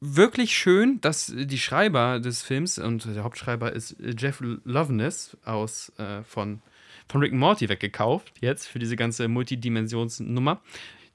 wirklich 0.00 0.56
schön, 0.56 1.00
dass 1.00 1.32
die 1.34 1.58
Schreiber 1.58 2.18
des 2.18 2.42
Films, 2.42 2.76
und 2.76 3.04
der 3.04 3.22
Hauptschreiber 3.22 3.72
ist 3.72 3.96
Jeff 4.00 4.40
Loveness 4.40 5.36
aus, 5.44 5.92
äh, 5.98 6.24
von, 6.24 6.60
von 7.08 7.20
Rick 7.20 7.32
Morty 7.32 7.68
weggekauft, 7.68 8.32
jetzt 8.40 8.66
für 8.66 8.80
diese 8.80 8.96
ganze 8.96 9.28
Multidimensionsnummer, 9.28 10.60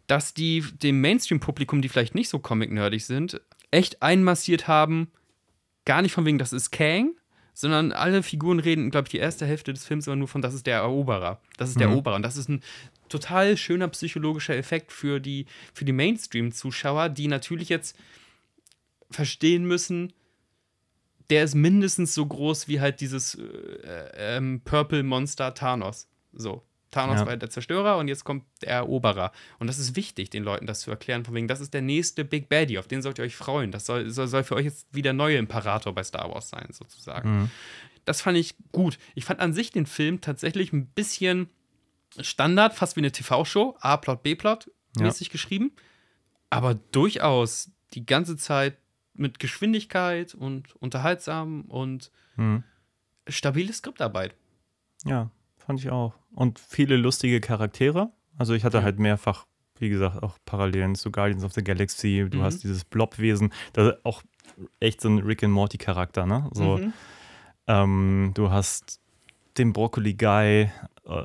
dass 0.08 0.34
die 0.34 0.63
dem 0.82 1.01
Mainstream-Publikum, 1.01 1.82
die 1.82 1.89
vielleicht 1.89 2.15
nicht 2.15 2.30
so 2.30 2.39
comic-nerdig 2.39 3.06
sind, 3.06 3.41
echt 3.71 4.01
einmassiert 4.01 4.69
haben, 4.69 5.12
gar 5.86 6.02
nicht 6.02 6.13
von 6.13 6.26
wegen, 6.26 6.38
das 6.38 6.54
ist 6.54 6.72
Kang, 6.72 7.15
sondern 7.54 7.91
alle 7.91 8.24
Figuren 8.24 8.60
reden, 8.60 8.91
glaube 8.91 9.08
ich, 9.08 9.12
die 9.12 9.17
erste 9.17 9.46
Hälfte 9.46 9.74
des 9.74 9.86
Films 9.86 10.08
immer 10.08 10.15
nur 10.15 10.28
von, 10.28 10.41
das 10.41 10.54
ist 10.54 10.65
der 10.67 10.78
Eroberer. 10.78 11.41
Das 11.58 11.70
ist 11.70 11.80
der 11.80 11.88
Mhm. 11.88 11.94
Eroberer. 11.94 12.15
Und 12.15 12.24
das 12.24 12.38
ist 12.38 12.50
ein 12.50 12.62
total 13.10 13.58
schöner 13.58 13.88
psychologischer 13.89 14.56
Effekt 14.56 14.91
für 14.91 15.20
die, 15.20 15.46
für 15.74 15.84
die 15.86 15.91
Mainstream-Zuschauer, 15.91 17.10
die 17.10 17.28
natürlich 17.28 17.70
jetzt 17.70 17.98
verstehen 19.10 19.65
müssen, 19.65 20.13
der 21.30 21.44
ist 21.44 21.56
mindestens 21.56 22.13
so 22.13 22.26
groß 22.26 22.67
wie 22.67 22.80
halt 22.80 23.00
dieses 23.02 23.36
äh, 23.36 24.12
ähm, 24.15 24.62
Purple 24.63 25.04
Monster 25.04 25.54
Thanos. 25.54 26.08
So. 26.34 26.63
Thanos 26.91 27.21
Ja. 27.21 27.25
war 27.25 27.38
der 27.38 27.49
Zerstörer 27.49 27.97
und 27.97 28.08
jetzt 28.08 28.23
kommt 28.23 28.43
der 28.62 28.69
Eroberer. 28.71 29.32
Und 29.60 29.67
das 29.67 29.80
ist 29.80 29.95
wichtig, 29.95 30.30
den 30.30 30.43
Leuten 30.43 30.67
das 30.67 30.82
zu 30.82 30.91
erklären, 30.91 31.23
von 31.25 31.34
wegen, 31.34 31.47
das 31.47 31.62
ist 31.62 31.73
der 31.73 31.82
nächste 31.82 32.23
Big 32.25 32.49
Baddie, 32.49 32.77
auf 32.80 32.88
den 32.88 33.01
sollt 33.01 33.17
ihr 33.19 33.23
euch 33.25 33.36
freuen. 33.36 33.71
Das 33.71 33.86
soll, 33.86 34.10
soll, 34.10 34.27
soll 34.27 34.43
für 34.43 34.56
euch 34.56 34.65
jetzt 34.65 34.88
wieder 34.93 35.13
neue 35.13 35.38
Imperator 35.38 35.93
bei 35.95 36.04
Star 36.04 36.30
Wars 36.32 36.49
sein, 36.49 36.67
sozusagen. 36.71 37.49
Das 38.06 38.21
fand 38.21 38.38
ich 38.38 38.56
gut. 38.71 38.97
Ich 39.15 39.25
fand 39.25 39.39
an 39.39 39.54
sich 39.54 39.71
den 39.71 39.86
Film 39.86 40.21
tatsächlich 40.21 40.73
ein 40.73 40.88
bisschen 40.88 41.49
Standard, 42.19 42.73
fast 42.73 42.95
wie 42.95 43.01
eine 43.01 43.12
TV-Show, 43.12 43.77
A-Plot, 43.80 44.21
B-Plot, 44.23 44.69
Ja. 44.97 45.06
mäßig 45.06 45.30
geschrieben, 45.30 45.71
aber 46.49 46.73
durchaus 46.75 47.71
die 47.93 48.06
ganze 48.06 48.36
Zeit 48.38 48.77
mit 49.13 49.39
Geschwindigkeit 49.39 50.34
und 50.36 50.75
unterhaltsam 50.77 51.62
und 51.69 52.12
Mhm. 52.36 52.63
stabile 53.30 53.71
Skriptarbeit. 53.71 54.36
Ja, 55.06 55.30
fand 55.65 55.80
ich 55.80 55.89
auch. 55.89 56.13
Und 56.34 56.60
viele 56.60 56.97
lustige 56.97 57.39
Charaktere. 57.41 58.12
Also 58.38 58.54
ich 58.54 58.63
hatte 58.63 58.78
Ja. 58.80 58.84
halt 58.84 59.00
mehrfach, 59.00 59.45
wie 59.80 59.89
gesagt, 59.89 60.21
auch 60.24 60.38
Parallelen 60.45 60.95
zu 60.95 61.12
Guardians 61.12 61.43
of 61.43 61.54
the 61.54 61.63
Galaxy. 61.63 62.26
Du 62.30 62.39
Mhm. 62.39 62.43
hast 62.43 62.63
dieses 62.63 62.84
Blobwesen, 62.86 63.52
das 63.74 63.93
ist 63.93 64.06
auch 64.06 64.21
echt 64.80 65.02
so 65.02 65.10
ein 65.10 65.19
Rick 65.19 65.43
and 65.43 65.54
Morty 65.54 65.78
Charakter, 65.78 66.26
ne? 66.26 66.50
So, 66.54 66.78
Mhm. 66.78 66.93
ähm, 67.67 68.32
du 68.34 68.50
hast 68.50 69.00
den 69.58 69.74
Broccoli 69.74 70.13
Guy, 70.13 70.69
äh, 71.06 71.24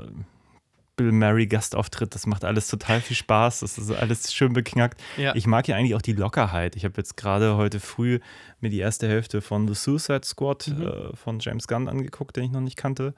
Bill 0.97 1.13
Murray 1.13 1.47
Gastauftritt, 1.47 2.15
das 2.15 2.27
macht 2.27 2.43
alles 2.45 2.69
total 2.69 3.03
viel 3.03 3.17
Spaß. 3.17 3.61
Das 3.61 3.77
ist 3.77 3.91
alles 3.91 4.33
schön 4.33 4.55
beknackt. 4.55 4.99
Ja. 5.19 5.35
Ich 5.35 5.47
mag 5.47 5.69
ja 5.69 5.77
eigentlich 5.77 5.95
auch 5.95 6.01
die 6.01 6.15
Lockerheit. 6.15 6.75
Ich 6.75 6.85
habe 6.87 6.95
jetzt 6.97 7.19
gerade 7.19 7.57
heute 7.57 7.81
früh 7.81 8.19
mir 8.61 8.71
die 8.71 8.79
erste 8.79 9.07
Hälfte 9.07 9.43
von 9.43 9.69
The 9.69 9.75
Suicide 9.75 10.23
Squad 10.25 10.69
Mhm. 10.69 10.83
äh, 10.87 11.15
von 11.17 11.39
James 11.41 11.69
Gunn 11.69 11.89
angeguckt, 11.89 12.37
den 12.37 12.45
ich 12.45 12.51
noch 12.51 12.63
nicht 12.63 12.77
kannte. 12.79 13.15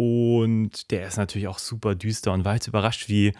Und 0.00 0.90
der 0.90 1.06
ist 1.06 1.18
natürlich 1.18 1.46
auch 1.46 1.58
super 1.58 1.94
düster 1.94 2.32
und 2.32 2.46
war 2.46 2.54
jetzt 2.54 2.66
überrascht, 2.68 3.10
wie, 3.10 3.34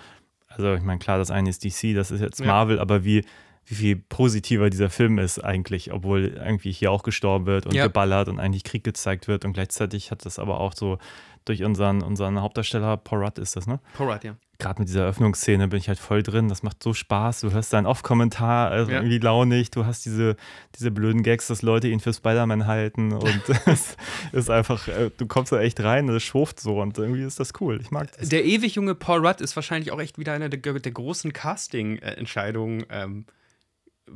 also 0.49 0.75
ich 0.75 0.83
meine, 0.83 0.99
klar, 0.99 1.16
das 1.16 1.31
eine 1.31 1.49
ist 1.49 1.64
DC, 1.64 1.94
das 1.94 2.11
ist 2.11 2.20
jetzt 2.20 2.40
Ja. 2.40 2.46
Marvel, 2.46 2.79
aber 2.79 3.03
wie, 3.03 3.25
wie 3.64 3.75
viel 3.75 3.96
positiver 3.96 4.68
dieser 4.68 4.90
Film 4.90 5.18
ist 5.18 5.38
eigentlich, 5.38 5.90
obwohl 5.90 6.27
irgendwie 6.27 6.70
hier 6.70 6.92
auch 6.92 7.03
gestorben 7.03 7.46
wird 7.46 7.64
und 7.64 7.75
Ja. 7.75 7.85
geballert 7.87 8.29
und 8.29 8.38
eigentlich 8.40 8.64
Krieg 8.64 8.85
gezeigt 8.85 9.27
wird 9.27 9.46
und 9.46 9.55
gleichzeitig 9.55 10.11
hat 10.11 10.27
das 10.27 10.38
aber 10.38 10.61
auch 10.61 10.75
so 10.75 10.99
durch 11.46 11.64
unseren, 11.64 12.03
unseren 12.03 12.38
Hauptdarsteller, 12.42 13.01
Rudd 13.11 13.38
ist 13.38 13.57
das, 13.57 13.66
ne? 13.66 13.81
Porat, 13.94 14.25
ja. 14.25 14.37
Gerade 14.61 14.81
mit 14.81 14.88
dieser 14.88 15.05
Öffnungsszene 15.07 15.66
bin 15.68 15.79
ich 15.81 15.88
halt 15.88 15.99
voll 15.99 16.23
drin. 16.23 16.49
Das 16.49 16.62
macht 16.62 16.83
so 16.83 16.94
Spaß. 16.94 17.40
Du 17.40 17.51
hörst 17.51 17.70
seinen 17.70 17.87
Off-Kommentar, 17.87 18.70
also 18.70 18.92
Ja. 18.92 18.99
irgendwie 18.99 19.18
launig. 19.18 19.70
Du 19.73 19.87
hast 19.87 20.05
diese, 20.05 20.37
diese 20.79 20.90
blöden 20.92 21.23
Gags, 21.25 21.49
dass 21.49 21.62
Leute 21.62 21.88
ihn 21.88 21.99
für 22.01 22.12
Spider-Man 22.12 22.66
halten. 22.66 23.12
Und 23.12 23.42
es 23.66 23.96
ist 24.33 24.51
einfach, 24.51 24.87
äh, 24.87 25.11
du 25.16 25.27
kommst 25.27 25.51
da 25.51 25.61
echt 25.61 25.81
rein 25.81 26.09
und 26.09 26.14
es 26.14 26.23
schwuft 26.23 26.61
so. 26.61 26.81
Und 26.81 26.96
irgendwie 26.99 27.23
ist 27.25 27.40
das 27.40 27.53
cool. 27.61 27.81
Ich 27.81 27.90
mag 27.90 28.12
das. 28.16 28.29
Der 28.29 28.44
ewig 28.44 28.77
junge 28.77 28.94
Paul 28.94 29.27
Rudd 29.27 29.40
ist 29.40 29.57
wahrscheinlich 29.57 29.90
auch 29.90 30.01
echt 30.01 30.18
wieder 30.18 30.33
eine 30.35 30.49
der, 30.51 30.61
der 30.79 30.92
großen 30.92 31.33
Casting-Entscheidungen 31.33 32.85
ähm, 32.90 33.27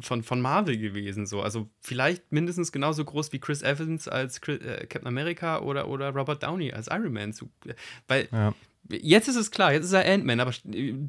von, 0.01 0.23
von 0.23 0.41
Marvel 0.41 0.77
gewesen. 0.77 1.27
So. 1.27 1.41
Also 1.43 1.69
vielleicht 1.81 2.33
mindestens 2.33 2.73
genauso 2.73 3.05
groß 3.05 3.33
wie 3.33 3.39
Chris 3.39 3.63
Evans 3.63 4.09
als 4.09 4.41
Chris, 4.41 4.61
äh, 4.61 4.87
Captain 4.87 5.07
America 5.09 5.61
oder, 5.61 5.89
oder 5.89 6.11
Robert 6.11 6.43
Downey 6.43 6.73
als 6.73 6.89
Iron 6.89 7.13
Man. 7.13 7.33
So, 7.33 7.49
weil 8.09 8.29
Ja. 8.33 8.53
Jetzt 8.91 9.29
ist 9.29 9.37
es 9.37 9.51
klar, 9.51 9.73
jetzt 9.73 9.85
ist 9.85 9.93
er 9.93 10.05
Ant-Man, 10.11 10.41
aber 10.41 10.53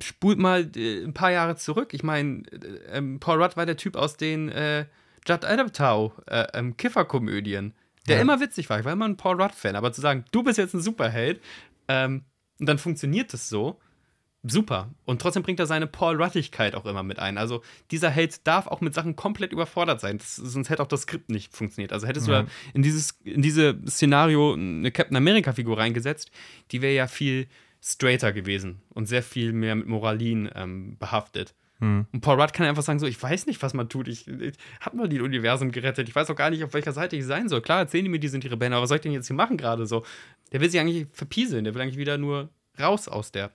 spult 0.02 0.40
mal 0.40 0.70
äh, 0.76 1.04
ein 1.04 1.14
paar 1.14 1.32
Jahre 1.32 1.56
zurück. 1.56 1.94
Ich 1.94 2.04
meine, 2.04 2.44
äh, 2.52 2.98
ähm, 2.98 3.20
Paul 3.20 3.42
Rudd 3.42 3.58
war 3.58 3.66
der 3.66 3.78
Typ 3.78 3.96
aus 3.96 4.18
den 4.18 4.50
äh, 4.50 4.86
Judd 5.28 5.44
Apatow 5.46 6.14
äh, 6.28 6.46
ähm, 6.54 6.78
Kifferkomödien, 6.78 7.74
der 8.08 8.18
Ja. 8.18 8.22
immer 8.22 8.40
witzig 8.40 8.70
war. 8.70 8.80
Ich 8.80 8.86
war 8.86 8.94
immer 8.94 9.06
ein 9.08 9.18
Paul 9.18 9.42
Rudd-Fan, 9.42 9.76
aber 9.76 9.92
zu 9.92 10.02
sagen, 10.02 10.26
du 10.32 10.44
bist 10.44 10.58
jetzt 10.58 10.74
ein 10.74 10.82
Superheld, 10.82 11.42
ähm, 11.88 12.24
und 12.60 12.68
dann 12.70 12.78
funktioniert 12.78 13.34
es 13.34 13.50
so, 13.50 13.80
super. 14.48 14.94
Und 15.06 15.20
trotzdem 15.22 15.42
bringt 15.44 15.60
er 15.60 15.66
seine 15.66 15.88
Paul 15.88 16.22
Ruddigkeit 16.22 16.76
auch 16.76 16.86
immer 16.86 17.02
mit 17.04 17.18
ein. 17.20 17.38
Also 17.40 17.64
dieser 17.92 18.10
Held 18.12 18.46
darf 18.48 18.68
auch 18.68 18.80
mit 18.80 18.94
Sachen 18.94 19.16
komplett 19.16 19.52
überfordert 19.52 20.00
sein, 20.00 20.20
das, 20.20 20.36
sonst 20.36 20.70
hätte 20.70 20.84
auch 20.84 20.88
das 20.88 21.02
Skript 21.02 21.30
nicht 21.32 21.56
funktioniert. 21.56 21.92
Also 21.92 22.06
hättest 22.08 22.28
Ja. 22.28 22.44
du 22.44 22.48
in 22.76 22.84
dieses 22.84 23.18
in 23.24 23.42
diese 23.42 23.76
Szenario 23.88 24.54
eine 24.54 24.92
Captain 24.92 25.18
America 25.18 25.52
Figur 25.54 25.78
reingesetzt, 25.80 26.30
die 26.72 26.82
wäre 26.84 26.94
ja 26.94 27.08
viel 27.08 27.48
straighter 27.86 28.34
gewesen 28.34 28.82
und 28.90 29.06
sehr 29.06 29.22
viel 29.22 29.54
mehr 29.54 29.76
mit 29.76 29.88
Moralin 29.88 30.50
ähm, 30.56 30.98
behaftet. 30.98 31.54
Hm. 31.80 32.08
Und 32.12 32.22
Paul 32.22 32.42
Rudd 32.42 32.54
kann 32.54 32.66
einfach 32.66 32.82
sagen, 32.82 33.00
so, 33.00 33.06
ich 33.06 33.22
weiß 33.22 33.46
nicht, 33.46 33.62
was 33.62 33.76
man 33.76 33.90
tut. 33.90 34.08
Ich, 34.08 34.28
ich 34.28 34.56
habe 34.80 34.98
mal 34.98 35.08
die 35.08 35.22
Universum 35.22 35.72
gerettet. 35.72 36.10
Ich 36.10 36.16
weiß 36.16 36.30
auch 36.32 36.36
gar 36.36 36.50
nicht, 36.50 36.64
auf 36.64 36.74
welcher 36.74 36.94
Seite 36.94 37.16
ich 37.16 37.26
sein 37.26 37.48
soll. 37.48 37.62
Klar, 37.62 37.80
erzählen 37.80 38.06
die 38.06 38.10
mir, 38.10 38.20
die 38.20 38.28
sind 38.28 38.44
die 38.44 38.48
Rebellen, 38.48 38.74
aber 38.74 38.84
was 38.84 38.90
soll 38.90 38.98
ich 38.98 39.04
denn 39.04 39.12
jetzt 39.12 39.28
hier 39.28 39.36
machen 39.36 39.58
gerade 39.58 39.86
so? 39.86 40.04
Der 40.52 40.62
will 40.62 40.70
sich 40.70 40.80
eigentlich 40.80 41.06
verpieseln. 41.12 41.64
Der 41.64 41.76
will 41.76 41.82
eigentlich 41.82 41.98
wieder 41.98 42.18
nur 42.18 42.50
raus 42.80 43.08
aus 43.08 43.32
der 43.32 43.52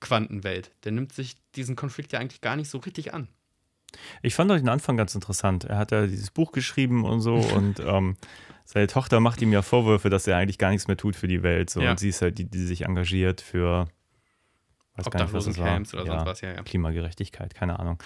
Quantenwelt. 0.00 0.72
Der 0.82 0.90
nimmt 0.90 1.12
sich 1.12 1.36
diesen 1.54 1.76
Konflikt 1.76 2.12
ja 2.12 2.18
eigentlich 2.18 2.40
gar 2.40 2.56
nicht 2.56 2.68
so 2.68 2.78
richtig 2.78 3.14
an. 3.14 3.28
Ich 4.22 4.34
fand 4.34 4.50
auch 4.50 4.56
den 4.56 4.68
Anfang 4.68 4.96
ganz 4.96 5.14
interessant. 5.14 5.64
Er 5.64 5.78
hat 5.78 5.90
ja 5.92 6.06
dieses 6.06 6.30
Buch 6.30 6.52
geschrieben 6.52 7.04
und 7.04 7.20
so 7.20 7.34
und 7.56 7.80
ähm, 7.80 8.16
seine 8.64 8.86
Tochter 8.86 9.20
macht 9.20 9.42
ihm 9.42 9.52
ja 9.52 9.62
Vorwürfe, 9.62 10.08
dass 10.10 10.26
er 10.26 10.36
eigentlich 10.36 10.58
gar 10.58 10.70
nichts 10.70 10.88
mehr 10.88 10.96
tut 10.96 11.16
für 11.16 11.28
die 11.28 11.42
Welt. 11.42 11.70
So. 11.70 11.80
Ja. 11.80 11.90
Und 11.90 12.00
sie 12.00 12.08
ist 12.08 12.22
halt 12.22 12.38
die, 12.38 12.44
die 12.44 12.64
sich 12.64 12.82
engagiert 12.82 13.40
für 13.40 13.88
weiß 14.96 15.10
gar 15.10 15.22
nicht, 15.24 15.32
was 15.32 15.44
das 15.46 15.58
war. 15.58 15.76
Oder 15.76 15.84
sonst 16.06 16.26
was, 16.26 16.40
ja, 16.42 16.52
ja. 16.52 16.62
Klimagerechtigkeit, 16.62 17.54
keine 17.54 17.78
Ahnung. 17.78 17.98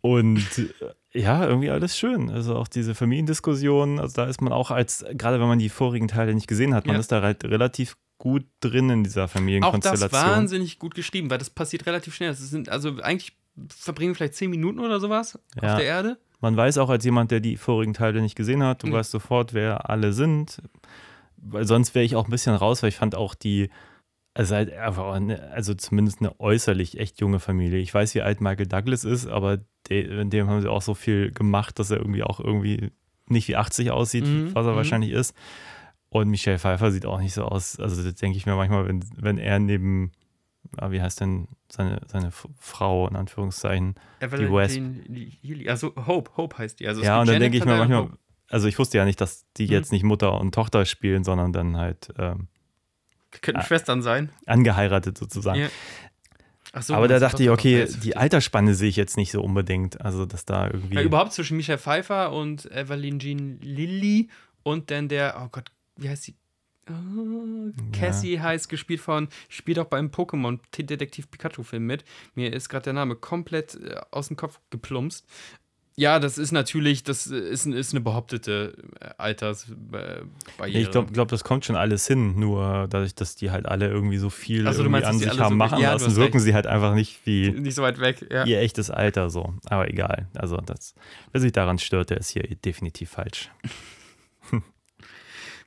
Und 0.00 0.38
äh, 0.58 1.18
ja, 1.18 1.46
irgendwie 1.46 1.70
alles 1.70 1.98
schön. 1.98 2.30
Also 2.30 2.56
auch 2.56 2.68
diese 2.68 2.94
Familiendiskussion, 2.94 3.98
also 3.98 4.14
da 4.14 4.26
ist 4.26 4.40
man 4.40 4.52
auch 4.52 4.70
als, 4.70 5.04
gerade 5.14 5.40
wenn 5.40 5.48
man 5.48 5.58
die 5.58 5.68
vorigen 5.68 6.08
Teile 6.08 6.34
nicht 6.34 6.46
gesehen 6.46 6.74
hat, 6.74 6.86
man 6.86 6.94
Ja. 6.94 7.00
ist 7.00 7.10
da 7.10 7.22
halt 7.22 7.44
relativ 7.44 7.96
gut 8.18 8.44
drin 8.60 8.88
in 8.90 9.04
dieser 9.04 9.22
Auch 9.22 9.26
das 9.26 9.32
Familienkonstellation. 9.32 10.10
wahnsinnig 10.22 10.78
gut 10.78 10.94
geschrieben, 10.94 11.28
weil 11.30 11.38
das 11.38 11.50
passiert 11.50 11.86
relativ 11.86 12.14
schnell. 12.14 12.30
Das 12.30 12.38
sind 12.38 12.68
also 12.68 13.00
eigentlich 13.02 13.36
verbringen 13.68 14.10
wir 14.12 14.16
vielleicht 14.16 14.34
zehn 14.34 14.50
Minuten 14.50 14.80
oder 14.80 15.00
sowas 15.00 15.38
Ja. 15.62 15.72
auf 15.72 15.78
der 15.78 15.86
Erde. 15.86 16.18
Man 16.40 16.56
weiß 16.56 16.78
auch 16.78 16.90
als 16.90 17.04
jemand, 17.04 17.30
der 17.30 17.40
die 17.40 17.56
vorigen 17.56 17.94
Teile 17.94 18.20
nicht 18.20 18.36
gesehen 18.36 18.62
hat, 18.62 18.82
du 18.82 18.88
Mhm. 18.88 18.92
weißt 18.92 19.10
sofort, 19.10 19.54
wer 19.54 19.88
alle 19.88 20.12
sind. 20.12 20.60
Weil 21.38 21.66
sonst 21.66 21.94
wäre 21.94 22.04
ich 22.04 22.16
auch 22.16 22.26
ein 22.26 22.30
bisschen 22.30 22.54
raus, 22.54 22.82
weil 22.82 22.88
ich 22.90 22.96
fand 22.96 23.14
auch 23.14 23.34
die, 23.34 23.70
also 24.34 24.54
halt 24.54 24.72
eine, 24.72 25.50
also 25.52 25.74
zumindest 25.74 26.20
eine 26.20 26.38
äußerlich 26.40 26.98
echt 26.98 27.20
junge 27.20 27.40
Familie. 27.40 27.78
Ich 27.78 27.94
weiß, 27.94 28.14
wie 28.14 28.22
alt 28.22 28.40
Michael 28.40 28.66
Douglas 28.66 29.04
ist, 29.04 29.26
aber 29.26 29.58
de, 29.88 30.20
in 30.20 30.30
dem 30.30 30.48
haben 30.48 30.60
sie 30.60 30.70
auch 30.70 30.82
so 30.82 30.94
viel 30.94 31.30
gemacht, 31.32 31.78
dass 31.78 31.90
er 31.90 31.98
irgendwie 31.98 32.22
auch 32.22 32.40
irgendwie 32.40 32.90
nicht 33.28 33.48
wie 33.48 33.56
80 33.56 33.90
aussieht, 33.90 34.26
Mhm, 34.26 34.54
was 34.54 34.66
er 34.66 34.72
mhm. 34.72 34.76
wahrscheinlich 34.76 35.10
ist. 35.12 35.34
Und 36.10 36.28
Michelle 36.28 36.58
Pfeiffer 36.58 36.90
sieht 36.92 37.06
auch 37.06 37.20
nicht 37.20 37.34
so 37.34 37.44
aus. 37.44 37.80
Also 37.80 38.02
das 38.02 38.14
denke 38.16 38.36
ich 38.38 38.46
mir 38.46 38.54
manchmal, 38.56 38.86
wenn, 38.86 39.04
wenn 39.16 39.38
er 39.38 39.58
neben, 39.58 40.12
ah, 40.78 40.90
wie 40.90 41.00
heißt 41.02 41.20
denn 41.20 41.48
seine, 41.70 42.00
seine 42.06 42.30
Frau 42.30 43.08
in 43.08 43.16
Anführungszeichen, 43.16 43.94
Evelyn 44.20 44.52
West. 44.52 44.76
Healy. 45.42 45.68
Also 45.68 45.94
Hope, 46.06 46.30
Hope 46.36 46.58
heißt 46.58 46.80
die. 46.80 46.88
Also 46.88 47.02
ja, 47.02 47.20
und 47.20 47.28
dann 47.28 47.40
denke 47.40 47.58
ich 47.58 47.64
mir 47.64 47.76
manchmal, 47.76 48.02
Hope. 48.04 48.18
also 48.50 48.68
ich 48.68 48.78
wusste 48.78 48.98
ja 48.98 49.04
nicht, 49.04 49.20
dass 49.20 49.44
die 49.56 49.66
Mhm. 49.66 49.72
jetzt 49.72 49.92
nicht 49.92 50.02
Mutter 50.04 50.38
und 50.40 50.54
Tochter 50.54 50.84
spielen, 50.84 51.24
sondern 51.24 51.52
dann 51.52 51.76
halt 51.76 52.12
ähm, 52.18 52.48
Könnten 53.42 53.60
Ah. 53.60 53.64
Schwestern 53.64 54.00
sein. 54.02 54.30
angeheiratet 54.46 55.18
sozusagen. 55.18 55.60
Ja. 55.60 55.68
Ach 56.72 56.82
so, 56.82 56.94
Aber 56.94 57.08
da 57.08 57.18
dachte 57.18 57.42
ich, 57.42 57.50
okay, 57.50 57.86
die 58.02 58.16
Altersspanne 58.16 58.74
sehe 58.74 58.88
ich 58.88 58.96
jetzt 58.96 59.16
nicht 59.16 59.30
so 59.32 59.42
unbedingt. 59.42 60.00
Also, 60.02 60.26
dass 60.26 60.44
da 60.44 60.66
irgendwie. 60.66 60.94
Ja, 60.96 61.02
überhaupt 61.02 61.32
zwischen 61.32 61.56
Michelle 61.56 61.78
Pfeiffer 61.78 62.32
und 62.32 62.70
Evelyn 62.70 63.18
Jean 63.18 63.58
Lilly 63.60 64.28
und 64.62 64.90
dann 64.90 65.08
der, 65.08 65.40
oh 65.42 65.48
Gott, 65.50 65.70
wie 65.96 66.08
heißt 66.08 66.24
sie? 66.24 66.34
Oh, 66.88 67.70
Cassie 67.92 68.40
heißt, 68.40 68.68
gespielt 68.68 69.00
von, 69.00 69.28
spielt 69.48 69.78
auch 69.78 69.86
beim 69.86 70.08
Pokémon 70.08 70.58
Detektiv 70.76 71.30
Pikachu-Film 71.30 71.84
mit. 71.84 72.04
Mir 72.34 72.52
ist 72.52 72.68
gerade 72.68 72.84
der 72.84 72.92
Name 72.92 73.16
komplett 73.16 73.74
äh, 73.74 73.96
aus 74.10 74.28
dem 74.28 74.36
Kopf 74.36 74.60
geplumpst. 74.70 75.26
Ja, 75.98 76.18
das 76.20 76.36
ist 76.36 76.52
natürlich, 76.52 77.04
das 77.04 77.26
ist, 77.26 77.64
ist 77.66 77.92
eine 77.94 78.02
behauptete 78.02 78.74
äh, 79.00 79.08
Altersbarriere. 79.16 80.28
Ich 80.78 80.90
glaube, 80.90 81.10
glaub, 81.10 81.28
das 81.28 81.42
kommt 81.42 81.64
schon 81.64 81.74
alles 81.74 82.06
hin, 82.06 82.38
nur 82.38 82.86
dadurch, 82.90 83.14
dass 83.14 83.34
die 83.34 83.50
halt 83.50 83.64
alle 83.64 83.88
irgendwie 83.88 84.18
so 84.18 84.28
viel 84.28 84.68
Ach 84.68 84.72
so, 84.74 84.82
du 84.82 84.90
irgendwie 84.90 84.90
meinst, 85.06 85.08
an 85.08 85.18
sich 85.30 85.40
haben 85.40 85.52
so- 85.54 85.56
machen 85.56 85.80
ja, 85.80 85.92
lassen, 85.94 86.14
wirken 86.16 86.34
recht. 86.34 86.44
sie 86.44 86.54
halt 86.54 86.66
einfach 86.66 86.94
nicht 86.94 87.24
wie 87.24 87.50
nicht 87.50 87.74
so 87.74 87.82
weit 87.82 87.98
weg. 87.98 88.26
Ja. 88.30 88.44
ihr 88.44 88.60
echtes 88.60 88.90
Alter 88.90 89.30
so. 89.30 89.54
Aber 89.70 89.88
egal. 89.88 90.28
Also 90.34 90.58
das, 90.58 90.94
wer 91.32 91.40
sich 91.40 91.52
daran 91.52 91.78
stört, 91.78 92.10
der 92.10 92.18
ist 92.18 92.28
hier 92.28 92.42
definitiv 92.42 93.10
falsch. 93.10 93.50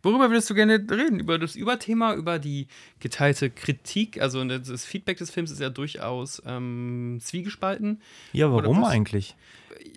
Worüber 0.01 0.29
würdest 0.29 0.49
du 0.49 0.53
gerne 0.53 0.75
reden? 0.75 1.19
Über 1.19 1.37
das 1.37 1.55
Überthema, 1.55 2.13
über 2.13 2.39
die 2.39 2.67
geteilte 2.99 3.49
Kritik? 3.49 4.21
Also 4.21 4.43
das 4.43 4.85
Feedback 4.85 5.17
des 5.17 5.29
Films 5.29 5.51
ist 5.51 5.59
ja 5.59 5.69
durchaus 5.69 6.41
ähm, 6.45 7.19
zwiegespalten. 7.21 8.01
Ja, 8.31 8.51
warum 8.51 8.81
was? 8.81 8.89
eigentlich? 8.89 9.35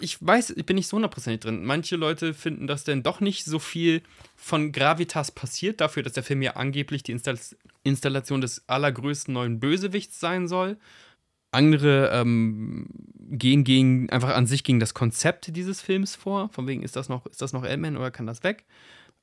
Ich 0.00 0.24
weiß, 0.24 0.50
ich 0.50 0.66
bin 0.66 0.76
nicht 0.76 0.88
so 0.88 0.96
hundertprozentig 0.96 1.40
drin. 1.40 1.64
Manche 1.64 1.96
Leute 1.96 2.34
finden, 2.34 2.66
dass 2.66 2.84
denn 2.84 3.02
doch 3.02 3.20
nicht 3.20 3.44
so 3.44 3.58
viel 3.58 4.02
von 4.34 4.72
Gravitas 4.72 5.30
passiert, 5.30 5.80
dafür, 5.80 6.02
dass 6.02 6.14
der 6.14 6.22
Film 6.22 6.42
ja 6.42 6.56
angeblich 6.56 7.02
die 7.02 7.12
Install 7.12 7.38
Installation 7.84 8.40
des 8.40 8.68
allergrößten 8.68 9.34
neuen 9.34 9.58
Bösewichts 9.58 10.20
sein 10.20 10.46
soll. 10.46 10.76
Andere 11.50 12.10
ähm, 12.12 12.86
gehen 13.18 13.64
gegen, 13.64 14.08
einfach 14.10 14.34
an 14.34 14.46
sich 14.46 14.64
gegen 14.64 14.80
das 14.80 14.94
Konzept 14.94 15.54
dieses 15.56 15.80
Films 15.80 16.16
vor. 16.16 16.48
Von 16.50 16.66
wegen, 16.66 16.82
ist 16.82 16.96
das 16.96 17.08
noch, 17.08 17.26
ist 17.26 17.42
das 17.42 17.52
noch 17.52 17.64
Ant-Man 17.64 17.96
oder 17.96 18.10
kann 18.10 18.26
das 18.26 18.42
weg? 18.42 18.64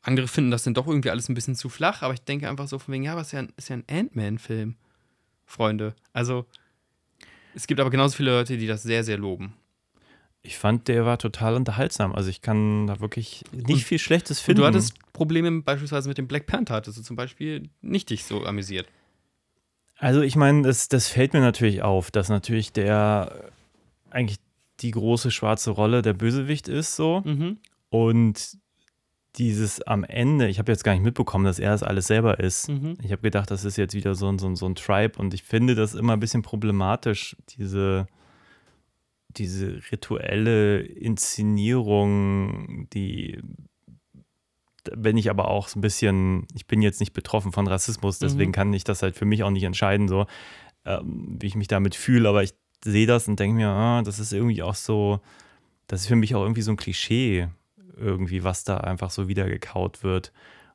Andere 0.01 0.27
finden 0.27 0.51
das 0.51 0.63
dann 0.63 0.73
doch 0.73 0.87
irgendwie 0.87 1.09
alles 1.09 1.27
ein 1.29 1.33
bisschen 1.33 1.55
zu 1.55 1.67
flach, 1.69 2.01
aber 2.01 2.13
ich 2.13 2.21
denke 2.21 2.49
einfach 2.49 2.67
so 2.67 2.79
von 2.79 2.93
wegen, 2.93 3.03
ja, 3.03 3.11
aber 3.11 3.21
es 3.21 3.27
ist 3.27 3.33
ja 3.33 3.39
ein, 3.39 3.53
ja 3.59 3.75
ein 3.75 3.83
Ant-Man-Film, 3.89 4.75
Freunde. 5.45 5.93
Also, 6.13 6.45
es 7.53 7.67
gibt 7.67 7.79
aber 7.81 7.89
genauso 7.89 8.15
viele 8.15 8.31
Leute, 8.31 8.57
die 8.57 8.67
das 8.67 8.83
sehr, 8.83 9.03
sehr 9.03 9.17
loben. 9.17 9.53
Ich 10.41 10.57
fand, 10.57 10.87
der 10.87 11.05
war 11.05 11.17
total 11.17 11.55
unterhaltsam. 11.55 12.13
Also 12.15 12.29
ich 12.29 12.41
kann 12.41 12.87
da 12.87 13.01
wirklich 13.01 13.43
nicht 13.51 13.69
Und- 13.69 13.79
viel 13.83 13.99
Schlechtes 13.99 14.39
finden. 14.39 14.61
du 14.61 14.67
hattest 14.67 14.93
Probleme 15.11 15.61
beispielsweise 15.61 16.07
mit 16.07 16.17
dem 16.17 16.29
Black 16.29 16.45
Panther, 16.47 16.75
hattest 16.75 16.97
du 16.97 17.01
zum 17.01 17.17
Beispiel 17.17 17.69
nicht 17.81 18.09
dich 18.09 18.23
so 18.23 18.45
amüsiert. 18.45 18.87
Also 19.97 20.21
ich 20.21 20.37
meine, 20.37 20.61
das, 20.61 20.87
das 20.87 21.09
fällt 21.09 21.33
mir 21.33 21.41
natürlich 21.41 21.81
auf, 21.81 22.09
dass 22.09 22.29
natürlich 22.29 22.71
der 22.71 23.51
eigentlich 24.11 24.37
die 24.79 24.91
große 24.91 25.29
schwarze 25.29 25.71
Rolle 25.71 26.01
der 26.01 26.13
Bösewicht 26.13 26.69
ist 26.69 26.95
so. 26.95 27.21
Mhm. 27.25 27.57
Und 27.89 28.57
dieses 29.39 29.81
am 29.81 30.03
Ende, 30.03 30.49
ich 30.49 30.59
habe 30.59 30.71
jetzt 30.71 30.83
gar 30.83 30.93
nicht 30.93 31.03
mitbekommen, 31.03 31.45
dass 31.45 31.59
er 31.59 31.71
das 31.71 31.81
alles 31.81 32.07
selber 32.07 32.39
ist. 32.39 32.69
Mhm. 32.69 32.97
Ich 33.01 33.11
habe 33.11 33.21
gedacht, 33.21 33.49
das 33.49 33.65
ist 33.65 33.77
jetzt 33.77 33.95
wieder 33.95 34.13
so 34.13 34.27
ein, 34.27 34.37
so, 34.37 34.47
ein, 34.47 34.55
so 34.55 34.67
ein 34.67 34.75
Tribe 34.75 35.17
und 35.17 35.33
ich 35.33 35.43
finde 35.43 35.75
das 35.75 35.95
immer 35.95 36.13
ein 36.13 36.19
bisschen 36.19 36.41
problematisch, 36.41 37.35
diese, 37.57 38.07
diese 39.29 39.79
rituelle 39.91 40.81
Inszenierung, 40.81 42.87
die 42.93 43.41
da 44.85 44.95
bin 44.95 45.17
ich 45.17 45.29
aber 45.29 45.49
auch 45.49 45.67
so 45.67 45.77
ein 45.77 45.81
bisschen, 45.81 46.47
ich 46.55 46.65
bin 46.65 46.81
jetzt 46.81 47.01
nicht 47.01 47.11
betroffen 47.13 47.51
von 47.51 47.67
Rassismus, 47.67 48.19
deswegen 48.19 48.51
Mhm. 48.51 48.55
kann 48.55 48.73
ich 48.73 48.85
das 48.85 49.01
halt 49.01 49.15
für 49.15 49.25
mich 49.25 49.43
auch 49.43 49.49
nicht 49.49 49.63
entscheiden, 49.63 50.07
so 50.07 50.25
ähm, 50.85 51.37
wie 51.39 51.47
ich 51.47 51.55
mich 51.55 51.67
damit 51.67 51.95
fühle, 51.95 52.29
aber 52.29 52.43
ich 52.43 52.53
sehe 52.83 53.05
das 53.05 53.27
und 53.27 53.39
denke 53.39 53.57
mir, 53.57 53.69
ah, 53.69 54.01
das 54.03 54.19
ist 54.19 54.31
irgendwie 54.31 54.63
auch 54.63 54.75
so, 54.75 55.19
das 55.87 56.01
ist 56.01 56.07
für 56.07 56.15
mich 56.15 56.33
auch 56.33 56.43
irgendwie 56.43 56.61
so 56.61 56.71
ein 56.71 56.77
Klischee, 56.77 57.49
irgendwie, 57.99 58.43
was 58.43 58.63
da 58.63 58.77
einfach 58.77 59.11
so 59.11 59.27
wieder 59.27 59.47
gekaut 59.47 60.03
wird. 60.03 60.31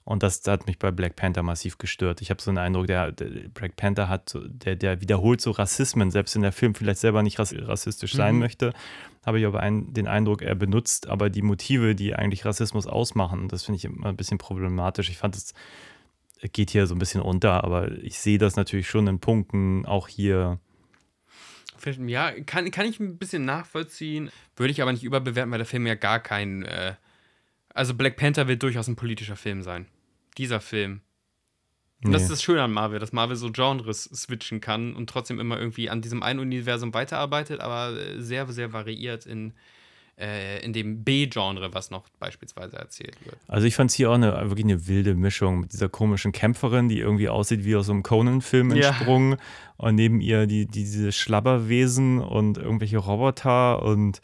Und 0.07 0.23
das, 0.23 0.43
das 0.43 0.53
hat 0.53 0.67
mich 0.67 0.79
bei 0.79 0.91
Black 0.91 1.17
Panther 1.17 1.43
massiv 1.43 1.79
gestört. 1.79 2.21
Ich 2.21 2.29
habe 2.29 2.43
so 2.43 2.51
einen 2.51 2.59
Eindruck, 2.59 2.87
der, 2.87 3.11
der 3.11 3.49
Black 3.49 3.75
Panther 3.77 4.11
hat, 4.11 4.37
der, 4.45 4.77
der 4.77 5.01
wiederholt 5.01 5.41
so 5.41 5.51
Rassismen, 5.51 6.11
selbst 6.11 6.35
wenn 6.35 6.43
der 6.43 6.53
Film 6.53 6.75
vielleicht 6.75 7.01
selber 7.01 7.23
nicht 7.23 7.39
rass- 7.39 7.55
rassistisch 7.57 8.13
sein 8.13 8.35
Mhm. 8.35 8.41
möchte, 8.41 8.75
habe 9.25 9.41
ich 9.41 9.47
aber 9.47 9.61
ein, 9.61 9.95
den 9.95 10.07
Eindruck, 10.07 10.43
er 10.43 10.55
benutzt 10.55 11.09
aber 11.09 11.31
die 11.31 11.41
Motive, 11.41 11.95
die 11.95 12.15
eigentlich 12.15 12.45
Rassismus 12.45 12.87
ausmachen. 12.87 13.49
Das 13.49 13.65
finde 13.65 13.79
ich 13.79 13.87
immer 13.87 14.09
ein 14.09 14.17
bisschen 14.17 14.37
problematisch. 14.37 15.09
Ich 15.09 15.17
fand, 15.17 15.37
es 15.37 15.55
geht 16.53 16.69
hier 16.69 16.87
so 16.87 16.95
ein 16.95 16.99
bisschen 16.99 17.23
unter, 17.23 17.65
aber 17.65 17.91
ich 17.93 18.19
sehe 18.19 18.37
das 18.37 18.57
natürlich 18.57 18.89
schon 18.91 19.07
in 19.07 19.21
Punkten, 19.21 19.87
auch 19.87 20.09
hier. 20.09 20.59
Ja, 22.07 22.31
kann, 22.47 22.71
kann 22.71 22.87
ich 22.87 23.01
ein 23.01 23.17
bisschen 23.17 23.47
nachvollziehen, 23.47 24.31
würde 24.57 24.71
ich 24.71 24.83
aber 24.83 24.93
nicht 24.93 25.05
überbewerten, 25.05 25.51
weil 25.51 25.59
der 25.59 25.67
Film 25.67 25.87
ja 25.87 25.95
gar 25.95 26.21
kein. 26.21 26.63
Äh, 26.65 26.95
also 27.75 27.93
Black 27.95 28.17
Panther 28.17 28.49
wird 28.49 28.63
durchaus 28.63 28.89
ein 28.89 28.97
politischer 28.97 29.37
Film 29.37 29.63
sein. 29.63 29.87
Dieser 30.39 30.61
Film. 30.61 31.01
Und 32.05 32.13
das 32.13 32.23
Nee. 32.23 32.25
ist 32.27 32.33
das 32.33 32.43
Schöne 32.43 32.63
an 32.63 32.73
Marvel, 32.73 32.99
dass 32.99 33.13
Marvel 33.13 33.37
so 33.37 33.51
Genres 33.53 34.05
switchen 34.05 34.61
kann 34.61 34.95
und 34.95 35.09
trotzdem 35.11 35.41
immer 35.41 35.59
irgendwie 35.59 35.89
an 35.91 36.01
diesem 36.03 36.23
einen 36.23 36.41
Universum 36.41 36.93
weiterarbeitet, 36.95 37.61
aber 37.61 37.97
äh, 37.99 38.21
sehr, 38.21 38.47
sehr 38.53 38.73
variiert 38.75 39.25
in, 39.25 39.55
äh, 40.19 40.63
in 40.63 40.75
dem 40.75 41.03
B-Genre, 41.03 41.73
was 41.73 41.91
noch 41.91 42.09
beispielsweise 42.21 42.77
erzählt 42.77 43.17
wird. 43.25 43.37
Also 43.49 43.67
ich 43.67 43.75
fand 43.75 43.91
es 43.91 43.97
hier 43.97 44.11
auch 44.11 44.15
eine, 44.15 44.33
wirklich 44.51 44.67
eine 44.67 44.87
wilde 44.87 45.15
Mischung 45.15 45.61
mit 45.61 45.73
dieser 45.73 45.89
komischen 45.89 46.33
Kämpferin, 46.33 46.89
die 46.91 46.99
irgendwie 46.99 47.31
aussieht 47.31 47.65
wie 47.65 47.75
aus 47.75 47.87
so 47.87 47.93
einem 47.93 48.03
Conan-Film 48.03 48.73
Ja. 48.75 48.89
entsprungen. 48.89 49.37
Und 49.79 49.95
neben 49.95 50.21
ihr 50.21 50.47
die, 50.47 50.67
die, 50.67 50.85
diese 50.85 51.11
Schlabberwesen 51.11 52.21
und 52.21 52.59
irgendwelche 52.59 52.99
Roboter 52.99 53.83
und 53.83 54.21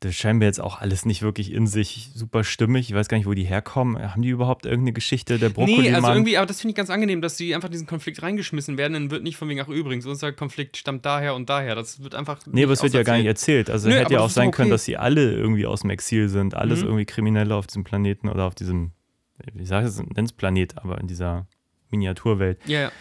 das 0.00 0.14
scheint 0.14 0.38
mir 0.38 0.44
jetzt 0.44 0.60
auch 0.60 0.80
alles 0.80 1.06
nicht 1.06 1.22
wirklich 1.22 1.52
in 1.52 1.66
sich 1.66 2.10
super 2.14 2.44
stimmig. 2.44 2.90
Ich 2.90 2.94
weiß 2.94 3.08
gar 3.08 3.16
nicht, 3.16 3.26
wo 3.26 3.32
die 3.32 3.44
herkommen. 3.44 4.12
Haben 4.12 4.22
die 4.22 4.28
überhaupt 4.28 4.66
irgendeine 4.66 4.92
Geschichte? 4.92 5.38
Der 5.38 5.48
Brokkoli 5.48 5.82
Nee, 5.82 5.94
also 5.94 6.08
irgendwie, 6.08 6.36
aber 6.36 6.46
das 6.46 6.60
finde 6.60 6.70
ich 6.72 6.76
ganz 6.76 6.90
angenehm, 6.90 7.22
dass 7.22 7.36
sie 7.36 7.54
einfach 7.54 7.68
diesen 7.68 7.86
Konflikt 7.86 8.22
reingeschmissen 8.22 8.76
werden. 8.76 8.92
Dann 8.92 9.10
wird 9.10 9.22
nicht 9.22 9.36
von 9.36 9.48
wegen, 9.48 9.60
ach 9.60 9.68
übrigens, 9.68 10.04
unser 10.06 10.32
Konflikt 10.32 10.76
stammt 10.76 11.06
daher 11.06 11.34
und 11.34 11.48
daher. 11.48 11.74
Das 11.74 12.02
wird 12.02 12.14
einfach. 12.14 12.40
Nee, 12.46 12.64
aber 12.64 12.74
es 12.74 12.82
wird 12.82 12.94
ja 12.94 13.02
gar 13.02 13.16
nicht 13.16 13.26
erzählt. 13.26 13.70
Also 13.70 13.88
Nö, 13.88 13.94
hätte 13.94 14.14
ja 14.14 14.20
auch 14.20 14.30
sein 14.30 14.50
doch 14.50 14.56
können, 14.56 14.68
okay. 14.68 14.74
dass 14.74 14.84
sie 14.84 14.96
alle 14.96 15.32
irgendwie 15.32 15.66
aus 15.66 15.80
dem 15.80 15.90
Exil 15.90 16.28
sind. 16.28 16.54
Alles 16.54 16.80
Mhm. 16.80 16.86
irgendwie 16.86 17.06
Kriminelle 17.06 17.54
auf 17.54 17.66
diesem 17.66 17.84
Planeten 17.84 18.28
oder 18.28 18.44
auf 18.44 18.54
diesem, 18.54 18.92
wie 19.54 19.64
sage 19.64 19.86
ich 19.86 19.92
es, 19.94 20.02
nenn's 20.14 20.32
Planet, 20.32 20.76
aber 20.78 21.00
in 21.00 21.06
dieser 21.06 21.46
Miniaturwelt. 21.90 22.58
Ja, 22.66 22.80
ja. 22.80 22.92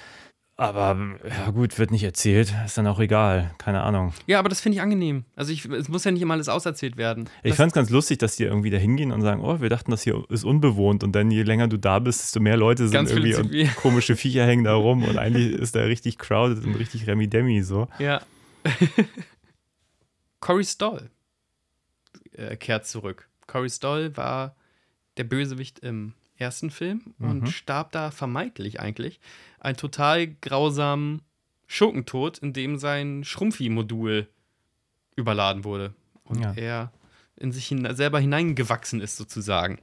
Aber 0.58 1.18
ja 1.28 1.52
gut, 1.52 1.78
wird 1.78 1.92
nicht 1.92 2.04
erzählt, 2.06 2.54
ist 2.66 2.78
dann 2.78 2.88
auch 2.88 3.00
egal, 3.02 3.54
keine 3.58 3.82
Ahnung. 3.84 4.14
Ja, 4.26 4.40
aber 4.40 4.48
das 4.48 4.62
finde 4.62 4.78
ich 4.78 4.82
angenehm. 4.82 5.26
Also 5.36 5.52
ich, 5.52 5.66
es 5.66 5.90
muss 5.90 6.06
ja 6.06 6.12
nicht 6.12 6.22
immer 6.22 6.34
alles 6.36 6.48
auserzählt 6.48 6.96
werden. 6.96 7.30
Ich 7.44 7.56
fand 7.56 7.72
es 7.72 7.74
ganz 7.76 7.90
lustig, 7.90 8.20
dass 8.20 8.38
die 8.38 8.44
irgendwie 8.46 8.70
da 8.70 8.78
hingehen 8.78 9.12
und 9.12 9.22
sagen, 9.22 9.42
oh, 9.44 9.60
wir 9.60 9.68
dachten, 9.70 9.92
das 9.92 10.04
hier 10.04 10.24
ist 10.30 10.46
unbewohnt 10.46 11.04
und 11.04 11.12
dann 11.12 11.30
je 11.30 11.44
länger 11.44 11.68
du 11.68 11.78
da 11.78 12.00
bist, 12.00 12.22
desto 12.22 12.40
mehr 12.40 12.56
Leute 12.56 12.84
sind 12.88 12.94
Ganz 12.94 13.12
irgendwie 13.12 13.36
und 13.36 13.76
komische 13.76 14.16
Viecher 14.16 14.46
hängen 14.46 14.64
da 14.64 14.76
rum 14.76 15.04
und 15.04 15.18
eigentlich 15.18 15.52
ist 15.52 15.76
da 15.76 15.82
richtig 15.82 16.18
crowded 16.18 16.64
und 16.64 16.76
richtig 16.76 17.06
Remi-Demi 17.06 17.62
so. 17.62 17.90
Ja. 18.00 18.22
Cory 20.40 20.64
Stoll 20.64 21.10
äh, 22.34 22.56
kehrt 22.56 22.86
zurück. 22.88 23.28
Cory 23.48 23.70
Stoll 23.70 24.16
war 24.16 24.56
der 25.18 25.24
Bösewicht 25.26 25.80
im 25.80 26.14
ersten 26.38 26.70
Film 26.70 27.14
und 27.20 27.44
Mhm. 27.44 27.48
starb 27.48 27.92
da 27.92 28.12
vermeintlich 28.12 28.80
eigentlich 28.80 29.20
ein 29.66 29.76
total 29.78 30.28
grausamen 30.28 31.22
Schurkentod, 31.68 32.38
in 32.38 32.54
dem 32.54 32.78
sein 32.78 33.24
Schrumpfi-Modul 33.24 34.28
überladen 35.16 35.64
wurde. 35.64 35.94
Und 36.24 36.40
Ja. 36.42 36.54
er 36.56 36.92
in 37.36 37.52
sich 37.52 37.68
hin 37.68 37.88
selber 37.96 38.20
hineingewachsen 38.20 39.02
ist, 39.02 39.18
sozusagen. 39.18 39.80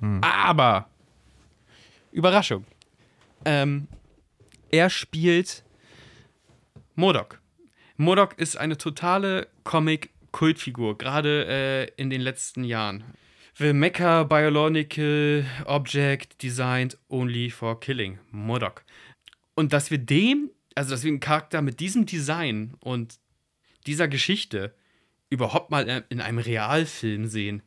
Mhm. 0.00 0.20
Aber, 0.22 0.88
Überraschung, 2.12 2.64
ähm, 3.44 3.88
er 4.70 4.88
spielt 4.90 5.64
Modok. 6.94 7.40
Modok 7.96 8.38
ist 8.38 8.56
eine 8.56 8.76
totale 8.78 9.48
Comic-Kultfigur, 9.64 10.96
gerade 10.98 11.46
äh, 11.46 11.92
in 12.00 12.10
den 12.10 12.20
letzten 12.20 12.64
Jahren. 12.64 13.04
The 13.56 13.72
Mecha 13.72 14.24
Biological 14.24 15.44
Object 15.66 16.42
designed 16.42 16.98
only 17.08 17.50
for 17.50 17.78
killing. 17.78 18.18
Modok. 18.32 18.82
Und 19.54 19.72
dass 19.72 19.90
wir 19.90 19.98
dem, 19.98 20.50
also 20.74 20.90
dass 20.90 21.04
wir 21.04 21.10
einen 21.10 21.20
Charakter 21.20 21.62
mit 21.62 21.80
diesem 21.80 22.06
Design 22.06 22.74
und 22.80 23.18
dieser 23.86 24.08
Geschichte 24.08 24.74
überhaupt 25.30 25.70
mal 25.70 26.04
in 26.08 26.20
einem 26.20 26.38
Realfilm 26.38 27.26
sehen, 27.26 27.62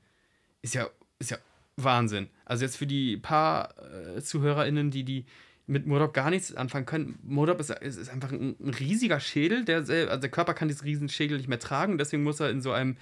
ist 0.62 0.76
ja, 0.76 0.88
ist 1.19 1.32
ja 1.32 1.38
Wahnsinn. 1.76 2.30
Also 2.45 2.65
jetzt 2.65 2.78
für 2.78 2.88
die 2.88 3.17
paar 3.17 3.73
äh, 4.15 4.21
ZuhörerInnen, 4.21 4.89
die, 4.91 5.04
die 5.04 5.26
mit 5.67 5.86
Modok 5.86 6.13
gar 6.13 6.30
nichts 6.30 6.56
anfangen 6.56 6.86
können. 6.86 7.19
Modok 7.23 7.60
ist, 7.60 7.69
ist, 7.69 7.97
ist 7.97 8.10
einfach 8.10 8.32
ein, 8.32 8.56
ein 8.60 8.73
riesiger 8.73 9.19
Schädel, 9.19 9.65
der, 9.65 9.80
also 9.80 10.18
der 10.18 10.30
Körper 10.30 10.53
kann 10.53 10.70
diesen 10.70 10.86
riesen 10.86 11.09
Schädel 11.09 11.38
nicht 11.38 11.49
mehr 11.49 11.59
tragen, 11.59 11.97
deswegen 11.97 12.24
muss 12.24 12.39
er 12.39 12.49
in 12.49 12.61
so 12.61 12.72
einem 12.72 12.95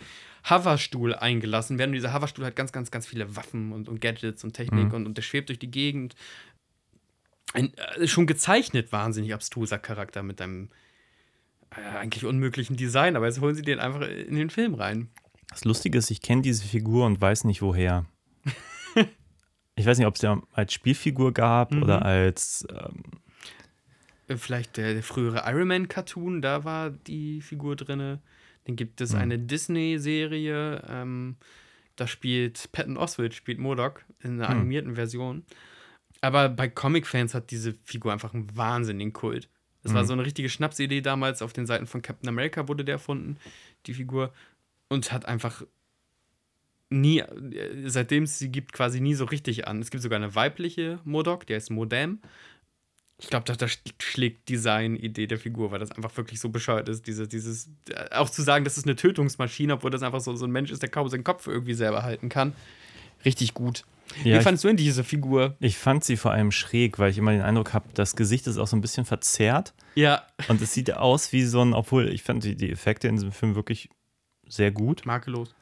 Hoverstuhl 0.49 1.13
eingelassen 1.13 1.77
werden. 1.77 1.91
Und 1.91 1.95
dieser 1.95 2.13
Hoverstuhl 2.13 2.45
hat 2.45 2.55
ganz, 2.55 2.71
ganz, 2.71 2.89
ganz 2.91 3.05
viele 3.05 3.35
Waffen 3.35 3.71
und, 3.71 3.87
und 3.87 4.01
Gadgets 4.01 4.43
und 4.43 4.53
Technik 4.53 4.87
Mhm. 4.87 4.93
und, 4.93 5.05
und 5.05 5.17
der 5.17 5.21
schwebt 5.21 5.49
durch 5.49 5.59
die 5.59 5.71
Gegend. 5.71 6.15
Ein 7.53 7.73
äh, 7.97 8.07
schon 8.07 8.27
gezeichnet 8.27 8.91
wahnsinnig 8.91 9.33
abstruser 9.33 9.77
Charakter 9.77 10.23
mit 10.23 10.41
einem 10.41 10.69
äh, 11.71 11.97
eigentlich 11.97 12.25
unmöglichen 12.25 12.75
Design, 12.75 13.15
aber 13.15 13.27
jetzt 13.27 13.39
holen 13.41 13.55
sie 13.55 13.61
den 13.61 13.79
einfach 13.79 14.01
in 14.01 14.35
den 14.35 14.49
Film 14.49 14.73
rein. 14.73 15.09
Das 15.49 15.63
Lustige 15.63 15.97
ist, 15.97 16.11
ich 16.11 16.21
kenne 16.21 16.41
diese 16.41 16.65
Figur 16.65 17.05
und 17.05 17.21
weiß 17.21 17.43
nicht 17.45 17.61
woher. 17.61 18.05
ich 19.75 19.85
weiß 19.85 19.97
nicht, 19.97 20.07
ob 20.07 20.15
es 20.15 20.21
ja 20.21 20.41
als 20.51 20.73
Spielfigur 20.73 21.33
gab 21.33 21.71
Mhm. 21.71 21.83
oder 21.83 22.03
als 22.03 22.65
ähm, 22.69 23.03
Äh, 24.27 24.37
Vielleicht 24.37 24.77
der, 24.77 24.93
der 24.93 25.03
frühere 25.03 25.43
Iron 25.45 25.67
Man 25.67 25.87
Cartoon, 25.87 26.41
da 26.41 26.63
war 26.63 26.89
die 26.89 27.41
Figur 27.41 27.75
drinne. 27.75 28.19
Dann 28.65 28.75
gibt 28.75 28.99
es 28.99 29.13
eine 29.13 29.37
Disney-Serie, 29.37 30.83
ähm, 30.89 31.35
da 31.95 32.07
spielt 32.07 32.71
Patton 32.71 32.97
Oswalt, 32.97 33.35
spielt 33.35 33.59
Modok 33.59 34.03
in 34.23 34.41
einer 34.41 34.49
animierten 34.49 34.95
Version. 34.95 35.43
Aber 36.25 36.49
bei 36.49 36.67
Comic-Fans 36.67 37.35
hat 37.35 37.51
diese 37.51 37.75
Figur 37.83 38.11
einfach 38.11 38.33
einen 38.33 38.55
wahnsinnigen 38.57 39.13
Kult. 39.13 39.47
Das 39.83 39.93
war 39.93 40.03
so 40.05 40.13
eine 40.13 40.25
richtige 40.25 40.49
Schnapsidee 40.49 41.01
damals. 41.01 41.43
Auf 41.43 41.53
den 41.53 41.67
Seiten 41.67 41.85
von 41.85 42.01
Captain 42.01 42.27
America 42.27 42.67
wurde 42.67 42.83
der 42.83 42.95
erfunden, 42.95 43.37
die 43.85 43.93
Figur. 43.93 44.33
Und 44.89 45.11
hat 45.11 45.27
einfach 45.27 45.61
nie, 46.89 47.19
äh, 47.19 47.87
seitdem 47.87 48.23
es 48.23 48.39
sie 48.39 48.49
gibt, 48.49 48.73
quasi 48.73 49.01
nie 49.01 49.13
so 49.13 49.25
richtig 49.25 49.67
an. 49.67 49.79
Es 49.83 49.91
gibt 49.91 50.01
sogar 50.01 50.17
eine 50.17 50.33
weibliche 50.33 50.99
Modok, 51.03 51.45
die 51.45 51.53
heißt 51.53 51.69
Modem. 51.69 52.17
Ich 53.19 53.27
glaube, 53.27 53.45
da, 53.45 53.53
da 53.53 53.67
schlägt 54.01 54.49
Design-Idee 54.49 55.27
der 55.27 55.37
Figur, 55.37 55.69
weil 55.69 55.79
das 55.79 55.91
einfach 55.91 56.17
wirklich 56.17 56.39
so 56.39 56.49
bescheuert 56.49 56.89
ist. 56.89 57.05
Diese, 57.05 57.27
dieses, 57.27 57.69
äh, 57.89 58.15
auch 58.15 58.31
zu 58.31 58.41
sagen, 58.41 58.65
das 58.65 58.79
ist 58.79 58.85
eine 58.85 58.95
Tötungsmaschine, 58.95 59.75
obwohl 59.75 59.91
das 59.91 60.01
einfach 60.01 60.21
so, 60.21 60.35
so 60.35 60.45
ein 60.45 60.51
Mensch 60.51 60.71
ist, 60.71 60.81
der 60.81 60.89
kaum 60.89 61.07
seinen 61.07 61.23
Kopf 61.23 61.45
irgendwie 61.45 61.75
selber 61.75 62.01
halten 62.01 62.29
kann. 62.29 62.55
Richtig 63.23 63.53
gut. 63.53 63.85
Ja, 64.23 64.39
Wie 64.39 64.43
fandest 64.43 64.63
du 64.63 64.67
denn 64.69 64.77
diese 64.77 65.03
Figur? 65.03 65.55
Ich 65.59 65.77
fand 65.77 66.03
sie 66.03 66.15
vor 66.15 66.31
allem 66.31 66.51
schräg, 66.51 66.99
weil 66.99 67.11
ich 67.11 67.17
immer 67.17 67.31
den 67.31 67.41
Eindruck 67.41 67.73
habe, 67.73 67.85
das 67.95 68.15
Gesicht 68.15 68.47
ist 68.47 68.57
auch 68.57 68.67
so 68.67 68.75
ein 68.77 68.81
bisschen 68.81 69.03
verzerrt. 69.05 69.73
Ja, 69.95 70.23
Und 70.47 70.61
es 70.61 70.73
sieht 70.73 70.93
aus 70.93 71.31
wie 71.33 71.43
so 71.43 71.61
ein, 71.61 71.73
obwohl 71.73 72.07
ich 72.09 72.23
fand 72.23 72.43
die, 72.43 72.55
die 72.55 72.71
Effekte 72.71 73.07
in 73.07 73.15
diesem 73.15 73.31
Film 73.31 73.55
wirklich 73.55 73.89
sehr 74.47 74.71
gut. 74.71 75.05
makellos. 75.05 75.53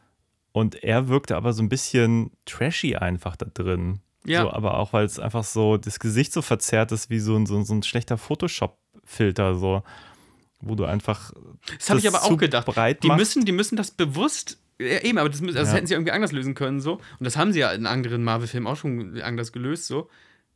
Und 0.52 0.84
er 0.84 1.08
wirkte 1.08 1.36
aber 1.36 1.54
so 1.54 1.64
ein 1.64 1.70
bisschen 1.70 2.32
trashy 2.46 2.96
einfach 2.96 3.36
da 3.36 3.48
drin. 3.52 4.02
Ja. 4.26 4.44
So, 4.44 4.52
aber 4.52 4.78
auch, 4.78 4.94
weil 4.94 5.06
es 5.06 5.20
einfach 5.20 5.44
so, 5.44 5.78
das 5.78 6.00
Gesicht 6.00 6.32
so 6.32 6.41
verzerrt 6.41 6.91
ist 6.91 7.10
wie 7.10 7.20
so 7.20 7.36
ein, 7.36 7.46
so, 7.46 7.56
ein- 7.58 7.66
so 7.66 7.74
ein 7.74 7.82
schlechter 7.84 8.18
Photoshop-Filter, 8.18 9.56
so, 9.56 9.84
wo 10.62 10.76
du 10.76 10.86
einfach. 10.86 11.32
Das 11.78 11.89
habe 11.89 12.00
ich 12.00 12.08
aber 12.08 12.24
auch 12.24 12.38
gedacht. 12.38 12.66
Breit 12.68 13.04
Die 13.04 13.08
machst. 13.08 13.20
müssen, 13.20 13.46
die 13.46 13.52
müssen 13.52 13.76
das 13.76 13.91
bewusst. 13.91 14.60
Ja, 14.86 15.02
eben, 15.02 15.18
aber 15.18 15.30
das, 15.30 15.42
also 15.42 15.54
das 15.54 15.70
Ja. 15.70 15.76
hätten 15.76 15.88
sie 15.88 15.94
irgendwie 15.94 16.12
anders 16.12 16.32
lösen 16.32 16.54
können, 16.56 16.80
so. 16.82 16.94
Und 16.96 17.24
das 17.24 17.38
haben 17.38 17.52
sie 17.54 17.60
ja 17.60 17.72
in 17.72 17.86
anderen 17.86 18.24
Marvel-Filmen 18.24 18.68
auch 18.68 18.76
schon 18.78 19.22
anders 19.22 19.52
gelöst, 19.52 19.86
so. 19.88 20.10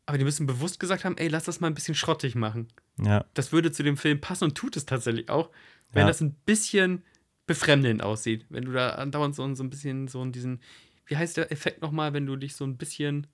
Aber 0.05 0.17
die 0.17 0.23
müssen 0.23 0.45
bewusst 0.47 0.79
gesagt 0.79 1.03
haben, 1.05 1.17
ey, 1.17 1.27
lass 1.27 1.45
das 1.45 1.59
mal 1.59 1.67
ein 1.67 1.73
bisschen 1.73 1.95
schrottig 1.95 2.35
machen. 2.35 2.67
Ja, 3.03 3.25
Das 3.33 3.51
würde 3.51 3.71
zu 3.71 3.83
dem 3.83 3.97
Film 3.97 4.21
passen 4.21 4.45
und 4.45 4.55
tut 4.55 4.77
es 4.77 4.85
tatsächlich 4.85 5.29
auch, 5.29 5.51
wenn 5.91 6.01
Ja. 6.01 6.07
das 6.07 6.21
ein 6.21 6.33
bisschen 6.45 7.03
befremdend 7.45 8.01
aussieht. 8.01 8.45
Wenn 8.49 8.65
du 8.65 8.71
da 8.71 8.91
andauernd 8.91 9.35
so, 9.35 9.53
so 9.55 9.63
ein 9.63 9.69
bisschen 9.69 10.07
so 10.07 10.23
diesen, 10.25 10.61
wie 11.05 11.17
heißt 11.17 11.37
der 11.37 11.51
Effekt 11.51 11.81
nochmal, 11.81 12.13
wenn 12.13 12.25
du 12.25 12.35
dich 12.35 12.55
so 12.55 12.65
ein 12.65 12.77
bisschen, 12.77 13.27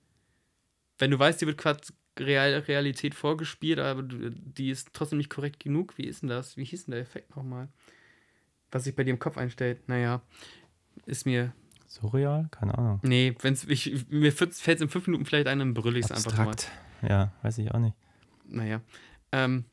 wenn 0.98 1.10
du 1.10 1.18
weißt, 1.18 1.40
dir 1.40 1.46
wird 1.46 1.58
gerade 1.58 1.80
Real, 2.18 2.54
Realität 2.60 3.14
vorgespielt, 3.14 3.80
aber 3.80 4.02
die 4.04 4.70
ist 4.70 4.90
trotzdem 4.92 5.18
nicht 5.18 5.30
korrekt 5.30 5.58
genug. 5.60 5.98
Wie 5.98 6.04
ist 6.06 6.22
denn 6.22 6.28
das? 6.28 6.56
Wie 6.56 6.64
hieß 6.64 6.84
denn 6.84 6.92
der 6.92 7.00
Effekt 7.00 7.34
nochmal? 7.34 7.68
Was 8.70 8.84
sich 8.84 8.94
bei 8.94 9.02
dir 9.04 9.10
im 9.10 9.18
Kopf 9.18 9.36
einstellt? 9.36 9.88
Naja, 9.88 10.22
ist 11.06 11.26
mir, 11.26 11.52
surreal? 11.86 12.48
Keine 12.50 12.76
Ahnung. 12.76 13.00
nee, 13.02 13.34
wenn's, 13.40 13.64
ich, 13.64 14.06
mir 14.10 14.32
fällt 14.32 14.52
es 14.52 14.66
in 14.66 14.88
fünf 14.88 15.06
Minuten 15.06 15.24
vielleicht 15.26 15.46
ein, 15.46 15.58
dann 15.58 15.74
brülle 15.74 15.98
ich 15.98 16.06
es 16.06 16.12
einfach 16.12 16.44
mal. 16.44 16.54
Ja, 17.08 17.32
weiß 17.42 17.58
ich 17.58 17.70
auch 17.72 17.78
nicht. 17.78 17.94
naja. 18.46 18.80
Ähm, 19.32 19.64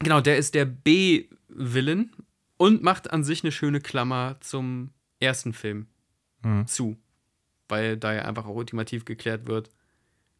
genau, 0.00 0.20
der 0.20 0.36
ist 0.38 0.54
der 0.54 0.64
B-Villain 0.66 2.10
und 2.56 2.82
macht 2.82 3.10
an 3.12 3.24
sich 3.24 3.42
eine 3.42 3.52
schöne 3.52 3.80
Klammer 3.80 4.36
zum 4.40 4.90
ersten 5.20 5.52
Film 5.52 5.86
Hm. 6.42 6.66
zu. 6.66 6.96
Weil 7.68 7.96
da 7.96 8.12
ja 8.12 8.22
einfach 8.26 8.44
auch 8.46 8.54
ultimativ 8.54 9.04
geklärt 9.06 9.46
wird. 9.46 9.70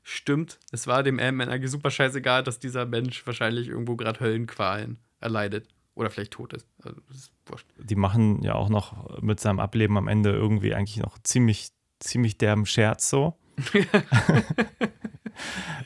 Stimmt, 0.03 0.59
es 0.71 0.87
war 0.87 1.03
dem 1.03 1.19
Ant-Man 1.19 1.49
eigentlich 1.49 1.71
super 1.71 1.91
scheißegal, 1.91 2.43
dass 2.43 2.59
dieser 2.59 2.85
Mensch 2.85 3.27
wahrscheinlich 3.27 3.69
irgendwo 3.69 3.97
gerade 3.97 4.21
Höllenqualen 4.21 4.99
erleidet. 5.21 5.67
Oder 5.95 6.11
vielleicht 6.11 6.33
tot 6.33 6.53
ist. 6.53 6.67
Also, 6.83 7.01
das 7.09 7.17
ist 7.17 7.33
wurscht. 7.47 7.67
Die 7.79 7.95
machen 7.95 8.43
ja 8.43 8.55
auch 8.55 8.69
noch 8.69 9.21
mit 9.23 9.39
seinem 9.41 9.61
Ableben 9.61 9.97
am 9.97 10.09
Ende 10.09 10.31
irgendwie 10.31 10.75
eigentlich 10.75 10.97
noch 10.97 11.19
ziemlich, 11.23 11.69
ziemlich 12.01 12.37
derben 12.37 12.67
Scherz 12.67 13.09
so. 13.09 13.39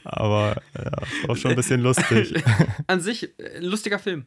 Aber 0.04 0.62
ja, 0.74 0.92
auch 1.28 1.36
schon 1.36 1.50
ein 1.52 1.56
bisschen 1.56 1.80
lustig. 1.80 2.42
An 2.86 3.00
sich, 3.00 3.38
äh, 3.38 3.60
lustiger 3.60 3.98
Film. 3.98 4.26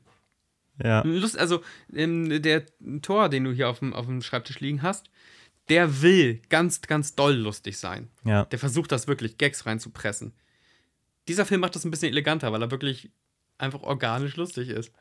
Ja, 0.84 1.02
Lust, 1.04 1.38
also 1.38 1.62
ähm, 1.94 2.42
der 2.42 2.66
Tor, 3.02 3.30
den 3.30 3.44
du 3.44 3.52
hier 3.52 3.70
auf 3.70 3.80
dem, 3.80 3.94
auf 3.94 4.06
dem 4.06 4.22
Schreibtisch 4.22 4.60
liegen 4.60 4.82
hast, 4.82 5.10
der 5.70 6.02
will 6.02 6.42
ganz, 6.50 6.82
ganz 6.82 7.16
doll 7.16 7.36
lustig 7.36 7.78
sein. 7.78 8.10
ja. 8.24 8.46
Der 8.46 8.58
versucht 8.58 8.92
das 8.92 9.08
wirklich, 9.08 9.38
Gags 9.38 9.66
reinzupressen. 9.66 10.34
Dieser 11.28 11.46
Film 11.46 11.62
macht 11.62 11.76
das 11.76 11.86
ein 11.86 11.92
bisschen 11.92 12.10
eleganter, 12.10 12.52
weil 12.52 12.62
er 12.62 12.72
wirklich 12.72 13.12
einfach 13.58 13.84
organisch 13.84 14.38
lustig 14.38 14.70
ist. 14.70 14.92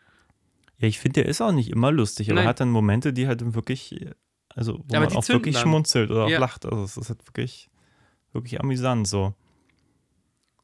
Ja, 0.80 0.88
ich 0.88 0.98
finde, 0.98 1.22
der 1.22 1.26
ist 1.30 1.40
auch 1.40 1.52
nicht 1.52 1.70
immer 1.70 1.92
lustig, 1.92 2.30
aber 2.30 2.36
Nein. 2.36 2.46
er 2.46 2.50
hat 2.50 2.60
dann 2.60 2.70
Momente, 2.70 3.12
die 3.12 3.26
halt 3.28 3.54
wirklich, 3.54 4.06
also 4.48 4.82
wo 4.88 4.94
Ja, 4.94 5.00
man 5.00 5.12
auch 5.12 5.28
wirklich 5.28 5.54
dann. 5.54 5.62
schmunzelt 5.62 6.10
oder 6.10 6.24
auch 6.24 6.28
Ja. 6.30 6.40
lacht. 6.40 6.64
Also 6.66 6.82
es 6.82 6.96
ist 6.96 7.10
halt 7.10 7.26
wirklich, 7.26 7.70
wirklich 8.32 8.60
amüsant 8.60 9.06
so. 9.06 9.34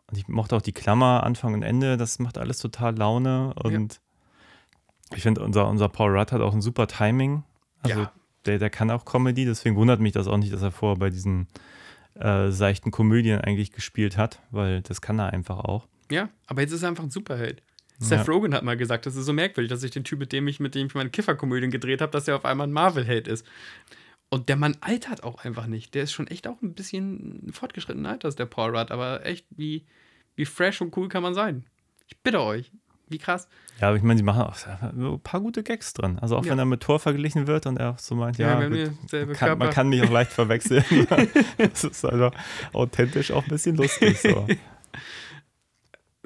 Und 0.09 0.17
ich 0.19 0.27
mochte 0.29 0.57
auch 0.57 0.63
die 0.63 0.73
Klammer 0.73 1.23
Anfang 1.25 1.53
und 1.55 1.63
Ende, 1.63 1.97
das 1.97 2.19
macht 2.19 2.39
alles 2.39 2.59
total 2.61 2.97
Laune 2.97 3.53
und 3.55 4.01
ich 5.15 5.23
finde, 5.23 5.43
unser, 5.43 5.69
unser 5.69 5.89
Paul 5.89 6.17
Rudd 6.17 6.33
hat 6.33 6.41
auch 6.41 6.53
ein 6.55 6.63
super 6.63 6.87
Timing. 6.89 7.45
Also 7.83 8.01
Ja. 8.03 8.13
der, 8.47 8.59
der 8.59 8.71
kann 8.71 8.91
auch 8.91 9.05
Comedy, 9.05 9.45
deswegen 9.45 9.77
wundert 9.77 10.01
mich 10.01 10.13
das 10.13 10.27
auch 10.29 10.37
nicht, 10.37 10.53
dass 10.53 10.63
er 10.63 10.73
vorher 10.73 10.97
bei 10.99 11.11
diesen 11.11 11.47
äh, 12.15 12.51
seichten 12.51 12.91
Komödien 12.91 13.41
eigentlich 13.41 13.73
gespielt 13.73 14.17
hat, 14.17 14.41
weil 14.51 14.81
das 14.83 15.01
kann 15.01 15.19
er 15.19 15.33
einfach 15.33 15.59
auch. 15.59 15.87
Ja, 16.11 16.29
aber 16.47 16.63
jetzt 16.63 16.73
ist 16.73 16.83
er 16.83 16.89
einfach 16.89 17.05
ein 17.05 17.11
Superheld. 17.11 17.63
Seth 17.99 18.27
Ja. 18.27 18.33
Rogen 18.33 18.55
hat 18.55 18.63
mal 18.63 18.77
gesagt, 18.77 19.07
das 19.07 19.17
ist 19.17 19.25
so 19.27 19.33
merkwürdig, 19.33 19.71
dass 19.71 19.83
ich 19.83 19.91
den 19.91 20.05
Typ, 20.05 20.19
mit 20.19 20.33
dem 20.33 20.47
ich, 20.49 20.61
mit 20.61 20.75
dem 20.75 20.87
ich 20.89 20.95
meine 20.95 21.11
Kifferkomödien 21.11 21.71
gedreht 21.71 22.01
habe, 22.03 22.13
dass 22.13 22.29
er 22.29 22.37
auf 22.37 22.45
einmal 22.45 22.67
ein 22.67 22.73
Marvel-Held 22.73 23.27
ist. 23.29 23.47
Und 24.29 24.49
der 24.49 24.57
Mann 24.57 24.77
altert 24.81 25.23
auch 25.25 25.45
einfach 25.45 25.67
nicht. 25.67 25.95
Der 25.95 26.03
ist 26.03 26.13
schon 26.13 26.27
echt 26.27 26.47
auch 26.49 26.61
ein 26.61 26.75
bisschen 26.75 27.49
fortgeschrittenen 27.53 28.07
Alters, 28.07 28.35
der 28.37 28.47
Paul 28.47 28.77
Rudd. 28.77 28.91
Aber 28.91 29.25
echt, 29.25 29.47
wie, 29.51 29.87
wie 30.35 30.45
fresh 30.45 30.81
und 30.81 30.97
cool 30.97 31.09
kann 31.09 31.23
man 31.23 31.33
sein? 31.35 31.65
Ich 32.09 32.19
bitte 32.19 32.41
euch. 32.43 32.71
Wie 33.09 33.19
krass. 33.19 33.49
Ja, 33.81 33.87
aber 33.89 33.97
ich 33.99 34.03
meine, 34.03 34.19
sie 34.19 34.25
machen 34.25 34.43
auch 34.43 34.57
ein 34.83 35.21
paar 35.21 35.41
gute 35.41 35.63
Gags 35.63 35.93
drin. 35.95 36.19
Also 36.19 36.37
auch 36.37 36.45
Ja. 36.45 36.51
wenn 36.51 36.59
er 36.59 36.65
mit 36.65 36.83
Thor 36.83 36.99
verglichen 36.99 37.47
wird 37.47 37.67
und 37.67 37.77
er 37.77 37.91
auch 37.91 37.99
so 38.01 38.17
meint, 38.17 38.37
Ja, 38.37 38.61
ja, 38.61 38.69
gut, 38.69 39.35
kann, 39.35 39.59
man 39.59 39.71
kann 39.71 39.89
mich 39.89 40.03
auch 40.03 40.11
leicht 40.11 40.33
verwechseln. 40.33 40.85
das 41.59 41.85
ist 41.85 42.05
einfach 42.05 42.33
authentisch 42.73 43.31
auch 43.31 43.45
ein 43.45 43.49
bisschen 43.49 43.77
lustig 43.77 44.19
so. 44.21 44.47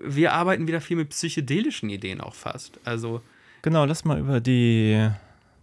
Wir 0.03 0.33
arbeiten 0.33 0.67
wieder 0.67 0.81
viel 0.81 0.97
mit 0.97 1.11
psychedelischen 1.11 1.91
Ideen 1.91 2.21
auch 2.21 2.35
fast. 2.35 2.79
Also 2.85 3.21
Genau, 3.63 3.85
lass 3.85 4.05
mal 4.05 4.19
über 4.19 4.41
die, 4.41 5.09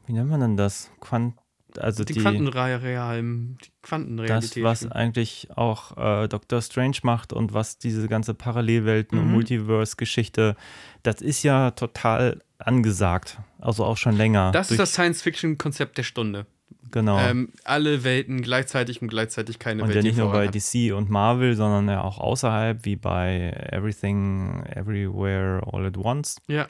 wie 0.05 0.13
nennt 0.13 0.29
man 0.29 0.39
denn 0.39 0.55
das? 0.57 0.91
Quant, 0.99 1.33
also 1.79 2.03
die, 2.03 2.13
die, 2.13 2.19
Quantenrealen, 2.21 3.57
die 3.57 3.67
das, 3.67 3.71
Quantenrealität. 3.89 4.63
was 4.63 4.91
eigentlich 4.91 5.49
auch 5.55 5.97
äh, 5.97 6.27
Doctor 6.27 6.61
Strange 6.61 6.97
macht 7.03 7.33
und 7.33 7.53
was 7.53 7.79
diese 7.79 8.07
ganze 8.07 8.33
Parallelwelten- 8.33 9.17
und 9.17 9.25
Mhm. 9.27 9.31
Multiverse-Geschichte, 9.33 10.55
das 11.03 11.21
ist 11.21 11.41
ja 11.43 11.71
total 11.71 12.41
angesagt. 12.59 13.39
Also 13.59 13.83
auch 13.85 13.97
schon 13.97 14.15
länger. 14.15 14.51
das 14.51 14.69
ist 14.71 14.79
das 14.79 14.93
Science-Fiction-Konzept 14.93 15.97
der 15.97 16.03
Stunde. 16.03 16.45
Genau. 16.91 17.17
Ähm, 17.19 17.49
alle 17.63 18.03
Welten 18.03 18.41
gleichzeitig 18.41 19.01
und 19.01 19.07
gleichzeitig 19.09 19.59
keine 19.59 19.81
Und 19.83 19.89
Welt. 19.89 19.95
ja 19.97 20.01
die 20.01 20.07
nicht 20.09 20.17
nur 20.17 20.31
bei 20.31 20.47
hat. 20.47 20.55
DC 20.55 20.93
und 20.93 21.09
Marvel, 21.09 21.55
sondern 21.55 21.87
ja 21.89 22.01
auch 22.03 22.17
außerhalb, 22.19 22.85
wie 22.85 22.95
bei 22.95 23.51
Everything, 23.71 24.63
Everywhere, 24.65 25.61
All 25.71 25.85
at 25.85 25.97
Once. 25.97 26.37
Ja, 26.47 26.67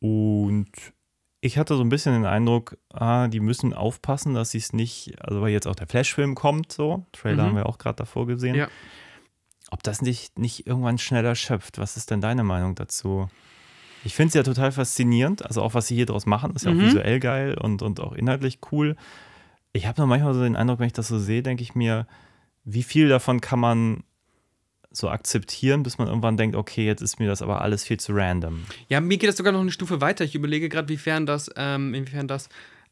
Und 0.00 0.70
ich 1.40 1.58
hatte 1.58 1.76
so 1.76 1.82
ein 1.82 1.88
bisschen 1.88 2.14
den 2.14 2.24
Eindruck, 2.26 2.76
ah, 2.92 3.28
die 3.28 3.40
müssen 3.40 3.72
aufpassen, 3.74 4.34
dass 4.34 4.50
sie 4.52 4.58
es 4.58 4.72
nicht, 4.72 5.14
also 5.22 5.40
weil 5.40 5.50
jetzt 5.50 5.66
auch 5.66 5.74
der 5.76 5.86
Flash-Film 5.86 6.34
kommt, 6.34 6.72
so, 6.72 7.06
Trailer 7.12 7.44
Mhm. 7.44 7.46
haben 7.48 7.56
wir 7.56 7.66
auch 7.66 7.78
gerade 7.78 7.96
davor 7.96 8.26
gesehen, 8.26 8.54
Ja. 8.56 8.68
ob 9.70 9.82
das 9.82 10.02
nicht, 10.02 10.38
nicht 10.38 10.66
irgendwann 10.66 10.98
schneller 10.98 11.34
schöpft. 11.34 11.78
Was 11.78 11.96
ist 11.96 12.10
denn 12.10 12.20
deine 12.20 12.42
Meinung 12.44 12.74
dazu? 12.74 13.28
Ich 14.04 14.14
finde 14.14 14.28
es 14.28 14.34
ja 14.34 14.42
total 14.44 14.70
faszinierend, 14.72 15.44
also 15.44 15.62
auch 15.62 15.74
was 15.74 15.88
sie 15.88 15.94
hier 15.96 16.06
draus 16.06 16.24
machen, 16.26 16.54
ist 16.54 16.64
ja 16.64 16.72
Mhm. 16.72 16.78
auch 16.80 16.84
visuell 16.84 17.20
geil 17.20 17.56
und, 17.58 17.82
und 17.82 18.00
auch 18.00 18.12
inhaltlich 18.12 18.58
cool. 18.72 18.96
Ich 19.72 19.86
habe 19.86 20.00
nur 20.00 20.06
manchmal 20.06 20.34
so 20.34 20.42
den 20.42 20.56
Eindruck, 20.56 20.78
wenn 20.78 20.86
ich 20.86 20.92
das 20.92 21.08
so 21.08 21.18
sehe, 21.18 21.42
denke 21.42 21.62
ich 21.62 21.74
mir, 21.74 22.06
wie 22.64 22.82
viel 22.82 23.08
davon 23.08 23.40
kann 23.40 23.60
man 23.60 24.04
so 24.90 25.08
akzeptieren, 25.08 25.82
bis 25.82 25.98
man 25.98 26.08
irgendwann 26.08 26.36
denkt, 26.36 26.56
okay, 26.56 26.86
jetzt 26.86 27.02
ist 27.02 27.20
mir 27.20 27.28
das 27.28 27.42
aber 27.42 27.60
alles 27.60 27.84
viel 27.84 28.00
zu 28.00 28.12
random. 28.12 28.64
Ja, 28.88 29.00
mir 29.00 29.18
geht 29.18 29.28
das 29.28 29.36
sogar 29.36 29.52
noch 29.52 29.60
eine 29.60 29.70
Stufe 29.70 30.00
weiter. 30.00 30.24
Ich 30.24 30.34
überlege 30.34 30.68
gerade, 30.68 30.88
wiefern 30.88 31.26
das, 31.26 31.50
ähm, 31.56 31.94
inwiefern 31.94 32.26
das 32.26 32.48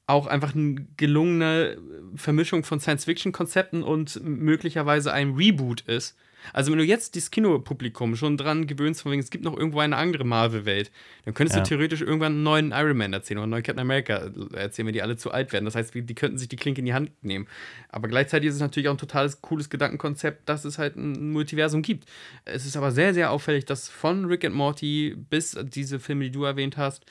auch 0.06 0.26
einfach 0.26 0.54
eine 0.54 0.86
gelungene 0.96 1.78
Vermischung 2.14 2.64
von 2.64 2.78
Science-Fiction-Konzepten 2.80 3.82
und 3.82 4.22
möglicherweise 4.22 5.12
ein 5.12 5.34
Reboot 5.34 5.80
ist. 5.82 6.16
Also 6.52 6.70
wenn 6.70 6.78
du 6.78 6.84
jetzt 6.84 7.16
das 7.16 7.30
Kinopublikum 7.30 8.14
schon 8.16 8.36
dran 8.36 8.66
gewöhnst, 8.66 9.02
von 9.02 9.12
wegen, 9.12 9.20
es 9.20 9.30
gibt 9.30 9.44
noch 9.44 9.56
irgendwo 9.56 9.80
eine 9.80 9.96
andere 9.96 10.24
Marvel-Welt, 10.24 10.90
dann 11.24 11.34
könntest 11.34 11.56
Ja. 11.56 11.62
du 11.62 11.68
theoretisch 11.68 12.02
irgendwann 12.02 12.32
einen 12.34 12.42
neuen 12.42 12.72
Iron 12.72 12.96
Man 12.96 13.12
erzählen 13.12 13.38
oder 13.38 13.44
einen 13.44 13.50
neuen 13.50 13.62
Captain 13.62 13.80
America 13.80 14.30
erzählen, 14.54 14.86
wenn 14.86 14.92
die 14.92 15.02
alle 15.02 15.16
zu 15.16 15.30
alt 15.30 15.52
werden. 15.52 15.64
Das 15.64 15.74
heißt, 15.74 15.94
die 15.94 16.14
könnten 16.14 16.38
sich 16.38 16.48
die 16.48 16.56
Klinke 16.56 16.80
in 16.80 16.86
die 16.86 16.94
Hand 16.94 17.10
nehmen. 17.22 17.46
Aber 17.88 18.08
gleichzeitig 18.08 18.48
ist 18.48 18.54
es 18.54 18.60
natürlich 18.60 18.88
auch 18.88 18.94
ein 18.94 18.98
totales 18.98 19.40
cooles 19.40 19.70
Gedankenkonzept, 19.70 20.48
dass 20.48 20.64
es 20.64 20.78
halt 20.78 20.96
ein 20.96 21.32
Multiversum 21.32 21.82
gibt. 21.82 22.08
Es 22.44 22.64
ist 22.66 22.76
aber 22.76 22.92
sehr, 22.92 23.12
sehr 23.14 23.30
auffällig, 23.30 23.64
dass 23.64 23.88
von 23.88 24.26
Rick 24.26 24.44
and 24.44 24.54
Morty 24.54 25.16
bis 25.30 25.58
diese 25.64 25.98
Filme, 25.98 26.24
die 26.24 26.30
du 26.32 26.44
erwähnt 26.44 26.76
hast, 26.76 27.04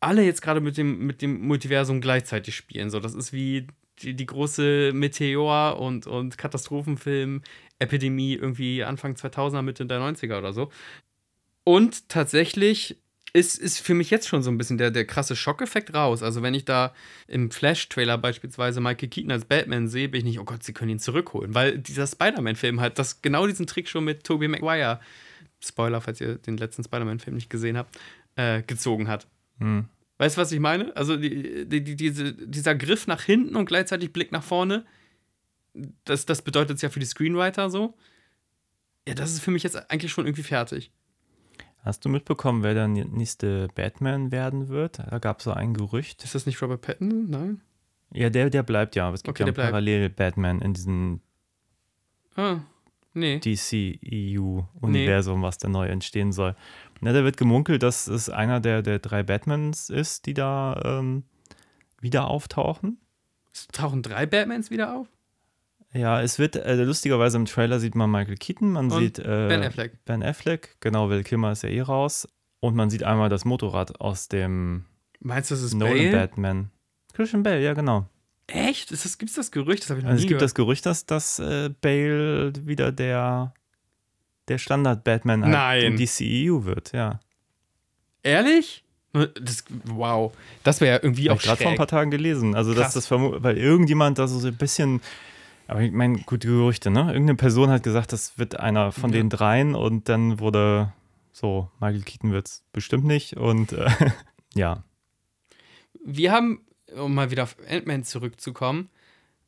alle 0.00 0.22
jetzt 0.24 0.40
gerade 0.40 0.60
mit 0.60 0.76
dem, 0.78 1.06
mit 1.06 1.20
dem 1.20 1.40
Multiversum 1.46 2.00
gleichzeitig 2.00 2.56
spielen. 2.56 2.88
So, 2.90 3.00
das 3.00 3.14
ist 3.14 3.32
wie 3.32 3.66
die, 4.02 4.14
die 4.14 4.26
große 4.26 4.92
Meteor- 4.94 5.78
und, 5.78 6.06
und 6.06 6.38
Katastrophenfilm-Epidemie 7.80 8.34
irgendwie 8.34 8.84
Anfang 8.84 9.14
2000er, 9.14 9.62
Mitte 9.62 9.86
der 9.86 10.00
90er 10.00 10.38
oder 10.38 10.52
so. 10.52 10.70
Und 11.64 12.08
tatsächlich 12.08 12.96
ist, 13.32 13.58
ist 13.58 13.78
für 13.78 13.94
mich 13.94 14.10
jetzt 14.10 14.26
schon 14.28 14.42
so 14.42 14.50
ein 14.50 14.58
bisschen 14.58 14.78
der, 14.78 14.90
der 14.90 15.04
krasse 15.04 15.36
Schockeffekt 15.36 15.94
raus. 15.94 16.22
Also, 16.22 16.42
wenn 16.42 16.54
ich 16.54 16.64
da 16.64 16.92
im 17.28 17.50
Flash-Trailer 17.50 18.18
beispielsweise 18.18 18.80
Michael 18.80 19.08
Keaton 19.08 19.30
als 19.30 19.44
Batman 19.44 19.86
sehe, 19.88 20.08
bin 20.08 20.18
ich 20.18 20.24
nicht, 20.24 20.40
oh 20.40 20.44
Gott, 20.44 20.64
sie 20.64 20.72
können 20.72 20.90
ihn 20.90 20.98
zurückholen. 20.98 21.54
Weil 21.54 21.78
dieser 21.78 22.06
Spider-Man-Film 22.06 22.80
halt 22.80 22.98
das, 22.98 23.22
genau 23.22 23.46
diesen 23.46 23.66
Trick 23.66 23.88
schon 23.88 24.04
mit 24.04 24.24
Tobey 24.24 24.48
Maguire, 24.48 25.00
Spoiler, 25.62 26.00
falls 26.00 26.20
ihr 26.20 26.36
den 26.36 26.56
letzten 26.56 26.82
Spider-Man-Film 26.82 27.36
nicht 27.36 27.50
gesehen 27.50 27.76
habt, 27.76 27.98
äh, 28.34 28.62
gezogen 28.62 29.06
hat. 29.06 29.28
Hm. 29.58 29.84
Weißt 30.18 30.36
du, 30.36 30.40
was 30.40 30.50
ich 30.50 30.60
meine? 30.60 30.96
Also, 30.96 31.16
die, 31.16 31.68
die, 31.68 31.84
die, 31.84 31.94
diese, 31.94 32.32
dieser 32.32 32.74
Griff 32.74 33.06
nach 33.06 33.22
hinten 33.22 33.54
und 33.54 33.66
gleichzeitig 33.66 34.12
Blick 34.12 34.32
nach 34.32 34.42
vorne, 34.42 34.84
das, 36.04 36.26
das 36.26 36.42
bedeutet 36.42 36.76
es 36.76 36.82
ja 36.82 36.88
für 36.88 37.00
die 37.00 37.06
Screenwriter 37.06 37.70
so. 37.70 37.94
Ja, 39.08 39.14
das 39.14 39.32
ist 39.32 39.40
für 39.40 39.50
mich 39.50 39.62
jetzt 39.62 39.90
eigentlich 39.90 40.12
schon 40.12 40.26
irgendwie 40.26 40.42
fertig. 40.42 40.92
Hast 41.82 42.04
du 42.04 42.10
mitbekommen, 42.10 42.62
wer 42.62 42.74
der 42.74 42.88
nächste 42.88 43.68
Batman 43.74 44.30
werden 44.30 44.68
wird? 44.68 44.98
Da 44.98 45.18
gab 45.18 45.38
es 45.38 45.44
so 45.44 45.52
ein 45.52 45.72
Gerücht. 45.72 46.22
Ist 46.24 46.34
das 46.34 46.44
nicht 46.44 46.60
Robert 46.60 46.82
Pattinson? 46.82 47.30
Nein. 47.30 47.60
Ja, 48.12 48.28
der, 48.28 48.50
der 48.50 48.62
bleibt 48.62 48.96
ja, 48.96 49.06
aber 49.06 49.14
es 49.14 49.22
gibt 49.22 49.40
Okay, 49.40 49.48
ja 49.48 49.52
bleibt. 49.52 49.70
Parallel-Batman 49.70 50.60
in 50.60 50.74
diesem 50.74 51.20
Ah, 52.36 52.58
nee. 53.14 53.38
DC-EU-Universum, 53.40 55.42
was 55.42 55.58
da 55.58 55.68
neu 55.68 55.86
entstehen 55.86 56.32
soll. 56.32 56.54
Na, 57.00 57.12
da 57.12 57.24
wird 57.24 57.36
gemunkelt, 57.36 57.82
dass 57.82 58.06
es 58.08 58.28
einer 58.28 58.60
der, 58.60 58.82
der 58.82 58.98
drei 58.98 59.22
Batmans 59.22 59.90
ist, 59.90 60.26
die 60.26 60.34
da 60.34 60.80
ähm, 60.84 61.24
wieder 62.00 62.28
auftauchen. 62.28 62.98
Es 63.52 63.68
tauchen 63.68 64.02
drei 64.02 64.26
Batmans 64.26 64.70
wieder 64.70 64.96
auf? 64.96 65.08
Ja, 65.92 66.20
es 66.22 66.38
wird, 66.38 66.56
äh, 66.56 66.74
lustigerweise 66.84 67.36
im 67.36 67.46
Trailer 67.46 67.80
sieht 67.80 67.94
man 67.94 68.10
Michael 68.10 68.36
Keaton, 68.36 68.72
man 68.72 68.90
Und 68.92 68.98
sieht 69.00 69.18
äh, 69.18 69.48
Ben 69.48 69.62
Affleck. 69.62 70.04
Ben 70.04 70.22
Affleck, 70.22 70.76
genau, 70.80 71.10
Will 71.10 71.24
Kilmer 71.24 71.52
ist 71.52 71.62
ja 71.62 71.68
eh 71.68 71.80
raus. 71.80 72.28
Und 72.60 72.76
man 72.76 72.90
sieht 72.90 73.02
einmal 73.02 73.28
das 73.28 73.44
Motorrad 73.44 74.00
aus 74.00 74.28
dem 74.28 74.84
Meinst 75.20 75.50
du, 75.50 75.54
das 75.54 75.62
ist 75.62 75.74
Nolan 75.74 75.96
Bale? 75.96 76.12
Batman. 76.12 76.70
Christian 77.12 77.42
Bale, 77.42 77.60
ja, 77.62 77.74
genau. 77.74 78.06
Echt? 78.46 78.90
Ist 78.92 79.04
das, 79.04 79.18
gibt's 79.18 79.34
das 79.34 79.50
Gerücht? 79.50 79.82
Das 79.82 79.90
habe 79.90 80.00
ich 80.00 80.04
noch 80.04 80.10
Also 80.10 80.20
nie 80.20 80.24
es 80.24 80.28
gibt 80.28 80.38
gehört. 80.38 80.42
das 80.42 80.54
Gerücht, 80.54 80.86
dass, 80.86 81.06
dass 81.06 81.38
äh, 81.38 81.70
Bale 81.80 82.52
wieder 82.66 82.92
der, 82.92 83.52
der 84.48 84.58
Standard-Batman 84.58 85.56
halt 85.56 85.82
im 85.84 85.96
DCEU 85.96 86.64
wird, 86.64 86.92
ja. 86.92 87.20
Ehrlich? 88.22 88.84
Das, 89.12 89.64
wow. 89.84 90.32
Das 90.62 90.80
wäre 90.80 90.96
ja 90.96 91.02
irgendwie 91.02 91.30
Hab 91.30 91.36
auch 91.36 91.40
ich 91.40 91.46
gerade 91.46 91.62
vor 91.62 91.70
ein 91.72 91.76
paar 91.76 91.88
Tagen 91.88 92.10
gelesen. 92.10 92.54
Also, 92.54 92.72
Krass. 92.74 92.94
dass 92.94 93.08
das 93.08 93.10
weil 93.10 93.58
irgendjemand 93.58 94.18
da 94.18 94.28
so 94.28 94.46
ein 94.46 94.54
bisschen. 94.56 95.00
Aber 95.70 95.82
ich 95.82 95.92
meine, 95.92 96.18
gute 96.26 96.48
Gerüchte, 96.48 96.90
ne? 96.90 97.12
Irgendeine 97.12 97.36
Person 97.36 97.70
hat 97.70 97.84
gesagt, 97.84 98.12
das 98.12 98.38
wird 98.38 98.58
einer 98.58 98.90
von 98.90 99.10
Ja. 99.10 99.18
den 99.18 99.30
dreien 99.30 99.76
und 99.76 100.08
dann 100.08 100.40
wurde 100.40 100.92
so, 101.32 101.70
Michael 101.78 102.02
Keaton 102.02 102.32
wird 102.32 102.48
es 102.48 102.64
bestimmt 102.72 103.04
nicht 103.04 103.36
und 103.36 103.72
äh, 103.72 103.88
ja. 104.54 104.82
Wir 106.04 106.32
haben, 106.32 106.66
um 106.96 107.14
mal 107.14 107.30
wieder 107.30 107.44
auf 107.44 107.56
Ant-Man 107.68 108.02
zurückzukommen, 108.02 108.88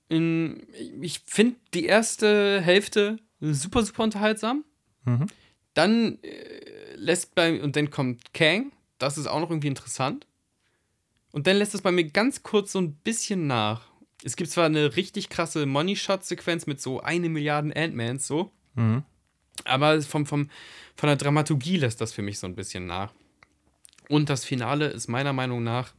in, 0.09 0.63
ich 1.01 1.23
finde 1.27 1.57
die 1.75 1.87
erste 1.87 2.61
Hälfte 2.61 3.19
super, 3.41 3.83
super 3.83 4.05
unterhaltsam. 4.05 4.65
Mhm. 5.05 5.27
Dann 5.75 6.19
äh, 6.23 6.95
lässt 6.95 7.35
bei, 7.35 7.61
und 7.61 7.75
dann 7.75 7.91
kommt 7.91 8.33
Kang, 8.33 8.71
das 8.99 9.19
ist 9.19 9.27
auch 9.27 9.41
noch 9.41 9.51
irgendwie 9.51 9.69
interessant. 9.69 10.27
Und 11.33 11.49
dann 11.49 11.57
lässt 11.57 11.75
es 11.75 11.83
bei 11.83 11.91
mir 11.91 12.05
ganz 12.05 12.45
kurz 12.45 12.71
so 12.73 12.79
ein 12.79 12.93
bisschen 12.95 13.49
nach. 13.49 13.91
Es 14.25 14.37
gibt 14.37 14.51
zwar 14.51 14.67
eine 14.67 14.95
richtig 14.97 15.29
krasse 15.29 15.67
Money-Shot-Sequenz 15.67 16.67
mit 16.67 16.81
so 16.81 17.01
eine 17.01 17.29
Milliarde 17.29 17.75
Ant-Mans, 17.77 18.27
so, 18.27 18.53
Mhm. 18.75 19.03
aber 19.65 20.01
vom, 20.03 20.25
vom, 20.27 20.49
von 20.97 21.07
der 21.09 21.17
Dramaturgie 21.17 21.77
lässt 21.77 22.01
das 22.01 22.13
für 22.13 22.23
mich 22.23 22.39
so 22.39 22.47
ein 22.47 22.55
bisschen 22.55 22.87
nach. 22.87 23.13
Und 24.09 24.29
das 24.31 24.45
Finale 24.45 24.87
ist 24.89 25.09
meiner 25.09 25.33
Meinung 25.33 25.63
nach 25.65 25.93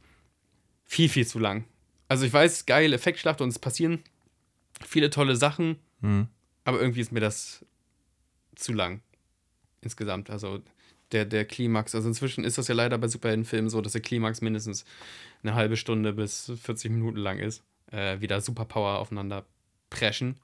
viel, 0.84 1.08
viel 1.08 1.26
zu 1.26 1.38
lang. 1.38 1.64
Also 2.08 2.24
ich 2.26 2.32
weiß, 2.32 2.66
geil, 2.66 2.92
Effektschlacht 2.92 3.40
und 3.40 3.48
es 3.48 3.58
passieren 3.58 4.02
viele 4.86 5.10
tolle 5.10 5.36
Sachen, 5.36 5.78
Mhm. 6.00 6.28
aber 6.64 6.80
irgendwie 6.80 7.00
ist 7.00 7.12
mir 7.12 7.20
das 7.20 7.64
zu 8.56 8.72
lang 8.72 9.00
insgesamt. 9.80 10.30
Also 10.30 10.62
der, 11.12 11.24
der 11.24 11.44
Klimax, 11.44 11.94
also 11.94 12.08
inzwischen 12.08 12.44
ist 12.44 12.58
das 12.58 12.68
ja 12.68 12.74
leider 12.74 12.98
bei 12.98 13.08
Superheldenfilmen 13.08 13.70
so, 13.70 13.80
dass 13.80 13.92
der 13.92 14.00
Klimax 14.00 14.40
mindestens 14.40 14.84
eine 15.42 15.54
halbe 15.54 15.76
Stunde 15.76 16.12
bis 16.12 16.50
40 16.62 16.90
Minuten 16.90 17.18
lang 17.18 17.38
ist. 17.38 17.62
Äh, 17.94 18.20
wieder 18.20 18.40
Superpower 18.40 18.98
aufeinander 18.98 19.44
preschen. 19.90 20.36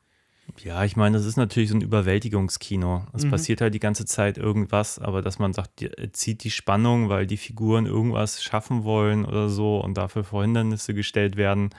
Ja, 0.59 0.85
ich 0.85 0.97
meine, 0.97 1.17
das 1.17 1.27
ist 1.27 1.37
natürlich 1.37 1.69
so 1.71 1.77
ein 1.77 1.81
Überwältigungskino. 1.81 3.07
Es 3.13 3.25
Mhm. 3.25 3.31
passiert 3.31 3.61
halt 3.61 3.73
die 3.75 3.79
ganze 3.81 4.05
Zeit 4.05 4.37
irgendwas, 4.39 4.99
aber 4.99 5.23
dass 5.23 5.39
man 5.39 5.53
sagt, 5.53 5.81
die, 5.81 5.87
äh, 5.87 6.11
zieht 6.13 6.45
die 6.45 6.51
Spannung, 6.51 7.09
weil 7.09 7.27
die 7.27 7.37
Figuren 7.37 7.87
irgendwas 7.87 8.43
schaffen 8.43 8.85
wollen 8.85 9.25
oder 9.25 9.49
so 9.49 9.79
und 9.83 9.95
dafür 9.97 10.25
vor 10.25 10.43
Hindernisse 10.43 10.93
gestellt 10.95 11.37
werden, 11.37 11.71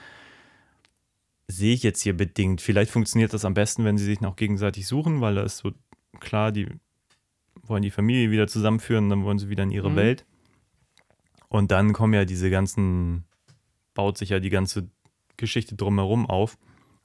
sehe 1.48 1.74
ich 1.74 1.82
jetzt 1.82 2.00
hier 2.02 2.16
bedingt. 2.16 2.60
Vielleicht 2.62 2.90
funktioniert 2.90 3.32
das 3.34 3.44
am 3.44 3.54
besten, 3.54 3.84
wenn 3.84 3.98
sie 3.98 4.04
sich 4.06 4.20
noch 4.20 4.36
gegenseitig 4.36 4.86
suchen, 4.86 5.20
weil 5.20 5.34
da 5.34 5.42
ist 5.42 5.58
so 5.58 5.72
klar, 6.20 6.50
die 6.52 6.66
wollen 7.62 7.82
die 7.82 7.90
Familie 7.90 8.30
wieder 8.30 8.46
zusammenführen, 8.48 9.10
dann 9.10 9.24
wollen 9.24 9.38
sie 9.38 9.48
wieder 9.50 9.62
in 9.64 9.70
ihre 9.70 9.90
Mhm. 9.90 9.96
Welt. 9.96 10.24
Und 11.48 11.70
dann 11.70 11.92
kommen 11.92 12.14
ja 12.14 12.24
diese 12.24 12.48
ganzen, 12.48 13.24
baut 13.94 14.16
sich 14.16 14.30
ja 14.30 14.40
die 14.40 14.48
ganze 14.50 14.88
Geschichte 15.36 15.74
drumherum 15.76 16.26
auf. 16.28 16.56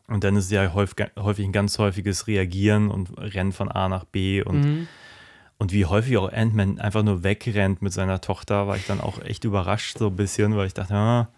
Und 0.08 0.24
dann 0.24 0.36
ist 0.38 0.46
es 0.46 0.52
ja 0.52 0.74
häufig, 0.74 1.08
häufig 1.18 1.46
ein 1.46 1.52
ganz 1.52 1.78
häufiges 1.80 2.28
Reagieren 2.28 2.90
und 2.92 3.18
Rennen 3.18 3.52
von 3.52 3.70
A 3.70 3.90
nach 3.90 4.06
B 4.06 4.42
und, 4.42 4.62
Mhm. 4.64 4.88
und 5.58 5.74
wie 5.74 5.86
häufig 5.86 6.18
auch 6.18 6.32
Ant-Man 6.32 6.80
einfach 6.80 7.04
nur 7.04 7.24
wegrennt 7.24 7.82
mit 7.82 7.92
seiner 7.92 8.22
Tochter, 8.22 8.68
war 8.68 8.78
ich 8.78 8.86
dann 8.86 9.02
auch 9.02 9.20
echt 9.22 9.44
überrascht 9.44 9.98
so 9.98 10.08
ein 10.08 10.16
bisschen, 10.16 10.56
weil 10.56 10.68
ich 10.68 10.74
dachte, 10.74 10.94
ah, 10.96 11.30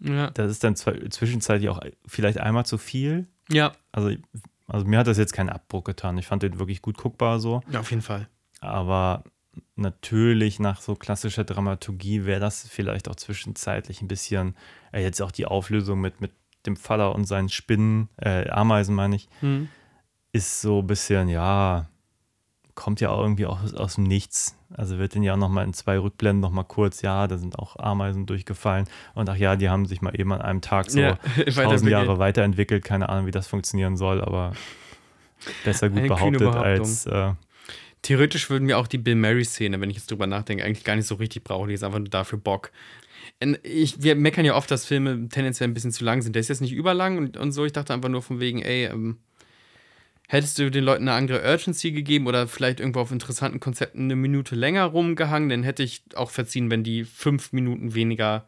Ja. 0.00 0.30
das 0.30 0.50
ist 0.50 0.62
dann 0.64 0.76
zwischenzeitlich 0.76 1.70
auch 1.70 1.80
vielleicht 2.06 2.38
einmal 2.38 2.66
zu 2.66 2.76
viel. 2.76 3.28
ja, 3.48 3.72
Also, 3.92 4.10
also 4.66 4.84
mir 4.86 4.98
hat 4.98 5.06
das 5.06 5.16
jetzt 5.18 5.32
keinen 5.32 5.48
Abbruch 5.50 5.84
getan. 5.84 6.18
Ich 6.18 6.26
fand 6.26 6.42
den 6.42 6.58
wirklich 6.58 6.82
gut 6.82 6.96
guckbar 6.98 7.40
so. 7.40 7.62
auf 7.74 7.90
jeden 7.90 8.02
Fall. 8.02 8.28
Aber 8.60 9.24
natürlich 9.76 10.58
nach 10.60 10.80
so 10.80 10.94
klassischer 10.94 11.44
Dramaturgie 11.44 12.24
wäre 12.24 12.40
das 12.40 12.68
vielleicht 12.68 13.08
auch 13.08 13.16
zwischenzeitlich 13.16 14.02
ein 14.02 14.08
bisschen, 14.08 14.56
äh, 14.92 15.02
jetzt 15.02 15.20
auch 15.22 15.30
die 15.32 15.46
Auflösung 15.46 16.00
mit, 16.00 16.20
mit 16.20 16.32
dem 16.66 16.76
Vater 16.76 17.14
und 17.14 17.24
seinen 17.24 17.48
Spinnen, 17.48 18.08
äh, 18.16 18.48
Ameisen 18.50 18.94
meine 18.94 19.16
ich, 19.16 19.28
Mhm. 19.40 19.68
ist 20.32 20.60
so 20.60 20.80
ein 20.80 20.86
bisschen, 20.86 21.28
ja, 21.28 21.88
kommt 22.74 23.00
ja 23.00 23.10
auch 23.10 23.20
irgendwie 23.20 23.46
aus, 23.46 23.74
aus 23.74 23.96
dem 23.96 24.04
Nichts. 24.04 24.56
Also 24.74 24.98
wird 24.98 25.14
dann 25.14 25.22
ja 25.22 25.34
auch 25.34 25.38
nochmal 25.38 25.64
in 25.66 25.74
zwei 25.74 25.98
Rückblenden 25.98 26.40
nochmal 26.40 26.64
kurz, 26.64 27.02
ja, 27.02 27.26
da 27.26 27.36
sind 27.36 27.58
auch 27.58 27.76
Ameisen 27.76 28.24
durchgefallen 28.24 28.86
und 29.14 29.28
ach 29.28 29.36
ja, 29.36 29.56
die 29.56 29.68
haben 29.68 29.84
sich 29.86 30.00
mal 30.00 30.18
eben 30.18 30.32
an 30.32 30.40
einem 30.40 30.60
Tag 30.62 30.90
so 30.90 31.00
Ja, 31.00 31.16
tausend. 31.54 31.90
Jahre 31.90 32.18
weiterentwickelt. 32.18 32.82
Keine 32.84 33.08
Ahnung, 33.10 33.26
wie 33.26 33.30
das 33.32 33.46
funktionieren 33.46 33.96
soll, 33.98 34.22
aber 34.22 34.52
besser 35.64 35.90
gut 35.90 35.98
Eine 35.98 36.08
behauptet 36.08 36.48
als 36.54 37.04
äh, 37.06 37.32
Theoretisch 38.02 38.50
würden 38.50 38.66
wir 38.66 38.78
auch 38.78 38.88
die 38.88 38.98
Bill 38.98 39.14
Murray-Szene, 39.14 39.80
wenn 39.80 39.90
ich 39.90 39.96
jetzt 39.96 40.10
drüber 40.10 40.26
nachdenke, 40.26 40.64
eigentlich 40.64 40.84
gar 40.84 40.96
nicht 40.96 41.06
so 41.06 41.14
richtig 41.14 41.44
brauchen. 41.44 41.68
Die 41.68 41.74
ist 41.74 41.84
einfach 41.84 42.00
nur 42.00 42.08
dafür 42.08 42.38
Bock. 42.38 42.72
Ich, 43.62 44.02
wir 44.02 44.16
meckern 44.16 44.44
ja 44.44 44.56
oft, 44.56 44.70
dass 44.70 44.84
Filme 44.84 45.28
tendenziell 45.28 45.68
ein 45.68 45.74
bisschen 45.74 45.92
zu 45.92 46.04
lang 46.04 46.20
sind. 46.22 46.34
Der 46.34 46.40
ist 46.40 46.48
jetzt 46.48 46.60
nicht 46.60 46.72
überlang 46.72 47.18
und, 47.18 47.36
und 47.36 47.52
so. 47.52 47.64
Ich 47.64 47.72
dachte 47.72 47.94
einfach 47.94 48.08
nur 48.08 48.22
von 48.22 48.40
wegen, 48.40 48.60
ey, 48.60 48.86
ähm, 48.86 49.18
hättest 50.28 50.58
du 50.58 50.70
den 50.70 50.84
Leuten 50.84 51.08
eine 51.08 51.16
andere 51.16 51.48
Urgency 51.48 51.92
gegeben 51.92 52.26
oder 52.26 52.48
vielleicht 52.48 52.80
irgendwo 52.80 53.00
auf 53.00 53.12
interessanten 53.12 53.60
Konzepten 53.60 54.04
eine 54.04 54.16
Minute 54.16 54.54
länger 54.54 54.84
rumgehangen, 54.84 55.48
dann 55.50 55.62
hätte 55.62 55.82
ich 55.82 56.02
auch 56.14 56.30
verziehen, 56.30 56.70
wenn 56.70 56.82
die 56.82 57.04
fünf 57.04 57.52
Minuten 57.52 57.94
weniger 57.94 58.46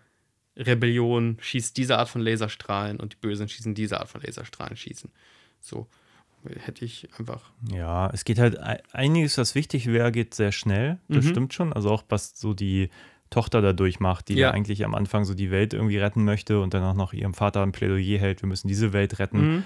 Rebellion 0.56 1.36
schießt 1.40 1.76
diese 1.76 1.98
Art 1.98 2.08
von 2.08 2.22
Laserstrahlen 2.22 3.00
und 3.00 3.12
die 3.12 3.16
Bösen 3.16 3.48
schießen 3.48 3.74
diese 3.74 4.00
Art 4.00 4.08
von 4.08 4.22
Laserstrahlen 4.22 4.76
schießen. 4.76 5.10
So 5.60 5.88
hätte 6.60 6.84
ich 6.84 7.08
einfach. 7.18 7.50
Ja, 7.72 8.10
es 8.12 8.24
geht 8.24 8.38
halt 8.38 8.60
ei- 8.60 8.82
einiges, 8.92 9.38
was 9.38 9.54
wichtig 9.54 9.86
wäre, 9.86 10.12
geht 10.12 10.34
sehr 10.34 10.52
schnell. 10.52 10.98
Das 11.08 11.24
Mhm. 11.24 11.28
stimmt 11.30 11.54
schon. 11.54 11.72
Also 11.72 11.90
auch 11.90 12.04
was 12.08 12.38
so 12.38 12.54
die 12.54 12.90
Tochter 13.30 13.60
da 13.62 13.72
durchmacht, 13.72 14.28
die 14.28 14.34
Ja. 14.34 14.48
ja 14.48 14.50
eigentlich 14.54 14.84
am 14.84 14.94
Anfang 14.94 15.24
so 15.24 15.34
die 15.34 15.50
Welt 15.50 15.74
irgendwie 15.74 15.98
retten 15.98 16.24
möchte 16.24 16.60
und 16.60 16.74
dann 16.74 16.82
auch 16.84 16.94
noch 16.94 17.12
ihrem 17.12 17.34
Vater 17.34 17.62
ein 17.62 17.72
Plädoyer 17.72 18.18
hält, 18.18 18.42
wir 18.42 18.48
müssen 18.48 18.68
diese 18.68 18.92
Welt 18.92 19.18
retten. 19.18 19.54
Mhm. 19.56 19.62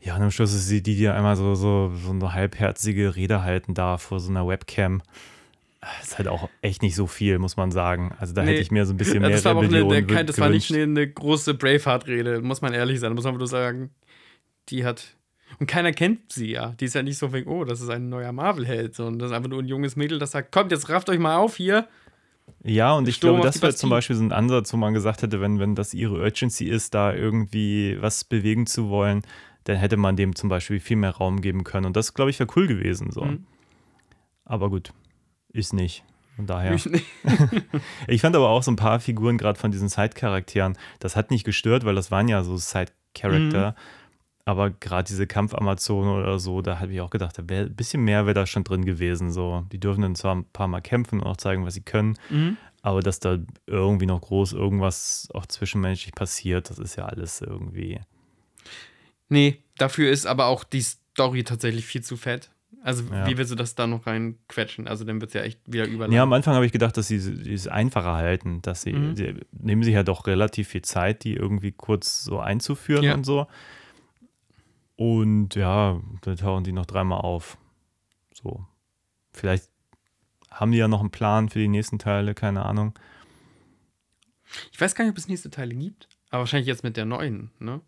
Ja, 0.00 0.16
und 0.16 0.22
am 0.22 0.30
Schluss 0.30 0.52
ist 0.52 0.66
sie 0.66 0.82
die, 0.82 0.96
die 0.96 1.08
einmal 1.08 1.36
so, 1.36 1.54
so, 1.54 1.92
so 1.96 2.10
eine 2.10 2.32
halbherzige 2.32 3.14
Rede 3.16 3.42
halten 3.42 3.74
darf 3.74 4.02
vor 4.02 4.20
so 4.20 4.30
einer 4.30 4.46
Webcam. 4.46 5.00
Das 5.80 6.08
ist 6.08 6.18
halt 6.18 6.28
auch 6.28 6.48
echt 6.60 6.82
nicht 6.82 6.94
so 6.94 7.08
viel, 7.08 7.38
muss 7.40 7.56
man 7.56 7.72
sagen. 7.72 8.14
Also 8.18 8.34
da 8.34 8.42
Nee. 8.42 8.52
hätte 8.52 8.60
ich 8.62 8.70
mir 8.70 8.86
so 8.86 8.92
ein 8.94 8.96
bisschen 8.96 9.20
mehr 9.20 9.30
das 9.30 9.44
war 9.44 9.56
auch 9.56 9.62
eine, 9.62 9.82
wü- 9.82 10.22
das 10.24 10.38
war 10.38 10.48
nicht 10.48 10.72
eine, 10.72 10.82
eine 10.84 11.08
große 11.08 11.54
Braveheart-Rede, 11.54 12.40
muss 12.40 12.62
man 12.62 12.72
ehrlich 12.72 13.00
sein, 13.00 13.14
muss 13.14 13.24
man 13.24 13.36
nur 13.36 13.48
sagen. 13.48 13.90
Die 14.68 14.84
hat. 14.84 15.16
Und 15.58 15.66
keiner 15.66 15.92
kennt 15.92 16.32
sie 16.32 16.52
ja. 16.52 16.74
Die 16.80 16.86
ist 16.86 16.94
ja 16.94 17.02
nicht 17.02 17.18
so 17.18 17.32
wegen, 17.32 17.50
oh, 17.50 17.64
das 17.64 17.80
ist 17.80 17.88
ein 17.88 18.08
neuer 18.08 18.32
Marvel-Held, 18.32 18.94
sondern 18.94 19.18
das 19.18 19.30
ist 19.30 19.36
einfach 19.36 19.50
nur 19.50 19.62
ein 19.62 19.68
junges 19.68 19.96
Mädel, 19.96 20.18
das 20.18 20.32
sagt, 20.32 20.52
kommt, 20.52 20.72
jetzt 20.72 20.88
rafft 20.88 21.08
euch 21.10 21.18
mal 21.18 21.36
auf 21.36 21.56
hier. 21.56 21.88
Ja, 22.64 22.92
und 22.94 23.08
ich 23.08 23.16
Sturm 23.16 23.36
glaube, 23.36 23.46
das 23.46 23.62
wäre 23.62 23.74
zum. 23.74 23.90
Beispiel 23.90 24.16
so 24.16 24.22
ein 24.22 24.32
Ansatz, 24.32 24.72
wo 24.72 24.76
man 24.76 24.94
gesagt 24.94 25.22
hätte, 25.22 25.40
wenn, 25.40 25.58
wenn 25.58 25.74
das 25.74 25.94
ihre 25.94 26.20
Urgency 26.20 26.66
ist, 26.66 26.94
da 26.94 27.12
irgendwie 27.12 27.96
was 28.00 28.24
bewegen 28.24 28.66
zu 28.66 28.88
wollen, 28.88 29.22
dann 29.64 29.76
hätte 29.76 29.96
man 29.96 30.16
dem 30.16 30.34
zum 30.34 30.48
Beispiel 30.48 30.80
viel 30.80 30.96
mehr 30.96 31.10
Raum 31.10 31.40
geben 31.40 31.64
können. 31.64 31.86
Und 31.86 31.96
das, 31.96 32.14
glaube 32.14 32.30
ich, 32.30 32.38
wäre 32.38 32.50
cool 32.56 32.66
gewesen. 32.66 33.10
So. 33.10 33.24
Mhm. 33.24 33.46
Aber 34.44 34.70
gut, 34.70 34.92
ist 35.52 35.72
nicht. 35.72 36.04
Von 36.36 36.46
daher. 36.46 36.76
Ich 38.06 38.20
fand 38.20 38.34
aber 38.34 38.48
auch 38.48 38.62
so 38.62 38.70
ein 38.70 38.76
paar 38.76 39.00
Figuren, 39.00 39.38
gerade 39.38 39.58
von 39.58 39.70
diesen 39.70 39.88
Side-Charakteren, 39.88 40.76
das 40.98 41.14
hat 41.14 41.30
nicht 41.30 41.44
gestört, 41.44 41.84
weil 41.84 41.94
das 41.94 42.10
waren 42.10 42.28
ja 42.28 42.42
so 42.42 42.56
Side-Charakter. 42.56 43.74
Aber 44.44 44.70
gerade 44.70 45.06
diese 45.06 45.26
Kampf-Amazone 45.28 46.12
oder 46.20 46.38
so, 46.40 46.62
da 46.62 46.80
habe 46.80 46.92
ich 46.92 47.00
auch 47.00 47.10
gedacht, 47.10 47.38
da 47.38 47.42
ein 47.42 47.76
bisschen 47.76 48.02
mehr 48.02 48.26
wäre 48.26 48.34
da 48.34 48.44
schon 48.46 48.64
drin 48.64 48.84
gewesen. 48.84 49.30
So. 49.30 49.64
Die 49.70 49.78
dürfen 49.78 50.02
dann 50.02 50.16
zwar 50.16 50.34
ein 50.34 50.44
paar 50.46 50.66
Mal 50.68 50.80
kämpfen 50.80 51.20
und 51.20 51.26
auch 51.26 51.36
zeigen, 51.36 51.64
was 51.64 51.74
sie 51.74 51.82
können, 51.82 52.18
Mhm. 52.28 52.56
aber 52.82 53.00
dass 53.02 53.20
da 53.20 53.38
irgendwie 53.68 54.06
noch 54.06 54.20
groß 54.20 54.52
irgendwas 54.54 55.28
auch 55.32 55.46
zwischenmenschlich 55.46 56.14
passiert, 56.14 56.70
das 56.70 56.78
ist 56.80 56.96
ja 56.96 57.04
alles 57.06 57.40
irgendwie. 57.40 58.00
Nee, 59.28 59.62
dafür 59.78 60.10
ist 60.10 60.26
aber 60.26 60.46
auch 60.46 60.64
die 60.64 60.82
Story 60.82 61.44
tatsächlich 61.44 61.86
viel 61.86 62.02
zu 62.02 62.16
fett. 62.16 62.50
Also, 62.82 63.04
Ja. 63.12 63.28
wie 63.28 63.38
willst 63.38 63.52
du 63.52 63.54
das 63.54 63.76
da 63.76 63.86
noch 63.86 64.06
reinquetschen? 64.06 64.88
Also, 64.88 65.04
dann 65.04 65.20
wird 65.20 65.30
es 65.30 65.34
ja 65.34 65.42
echt 65.42 65.60
wieder 65.66 65.86
überladen. 65.86 66.12
Ja, 66.14 66.24
am 66.24 66.32
Anfang 66.32 66.54
habe 66.54 66.66
ich 66.66 66.72
gedacht, 66.72 66.96
dass 66.96 67.06
sie 67.06 67.20
sie 67.20 67.52
es 67.54 67.68
einfacher 67.68 68.14
halten, 68.14 68.60
dass 68.62 68.82
sie, 68.82 68.92
Mhm. 68.92 69.14
sie 69.16 69.34
nehmen 69.52 69.84
sich 69.84 69.94
ja 69.94 70.02
doch 70.02 70.26
relativ 70.26 70.68
viel 70.68 70.82
Zeit, 70.82 71.22
die 71.22 71.34
irgendwie 71.34 71.70
kurz 71.70 72.24
so 72.24 72.40
einzuführen 72.40 73.04
Ja. 73.04 73.14
und 73.14 73.24
so. 73.24 73.46
Und 74.96 75.54
ja, 75.54 76.00
dann 76.20 76.36
tauchen 76.36 76.64
die 76.64 76.72
noch 76.72 76.86
dreimal 76.86 77.20
auf. 77.20 77.58
So. 78.32 78.64
Vielleicht 79.32 79.68
haben 80.50 80.72
die 80.72 80.78
ja 80.78 80.88
noch 80.88 81.00
einen 81.00 81.10
Plan 81.10 81.48
für 81.48 81.58
die 81.58 81.68
nächsten 81.68 81.98
Teile, 81.98 82.34
keine 82.34 82.64
Ahnung. 82.66 82.98
Ich 84.70 84.80
weiß 84.80 84.94
gar 84.94 85.04
nicht, 85.04 85.12
ob 85.12 85.18
es 85.18 85.28
nächste 85.28 85.50
Teile 85.50 85.74
gibt, 85.74 86.08
aber 86.30 86.40
wahrscheinlich 86.40 86.66
jetzt 86.66 86.84
mit 86.84 86.96
der 86.96 87.06
neuen, 87.06 87.50
ne? 87.58 87.80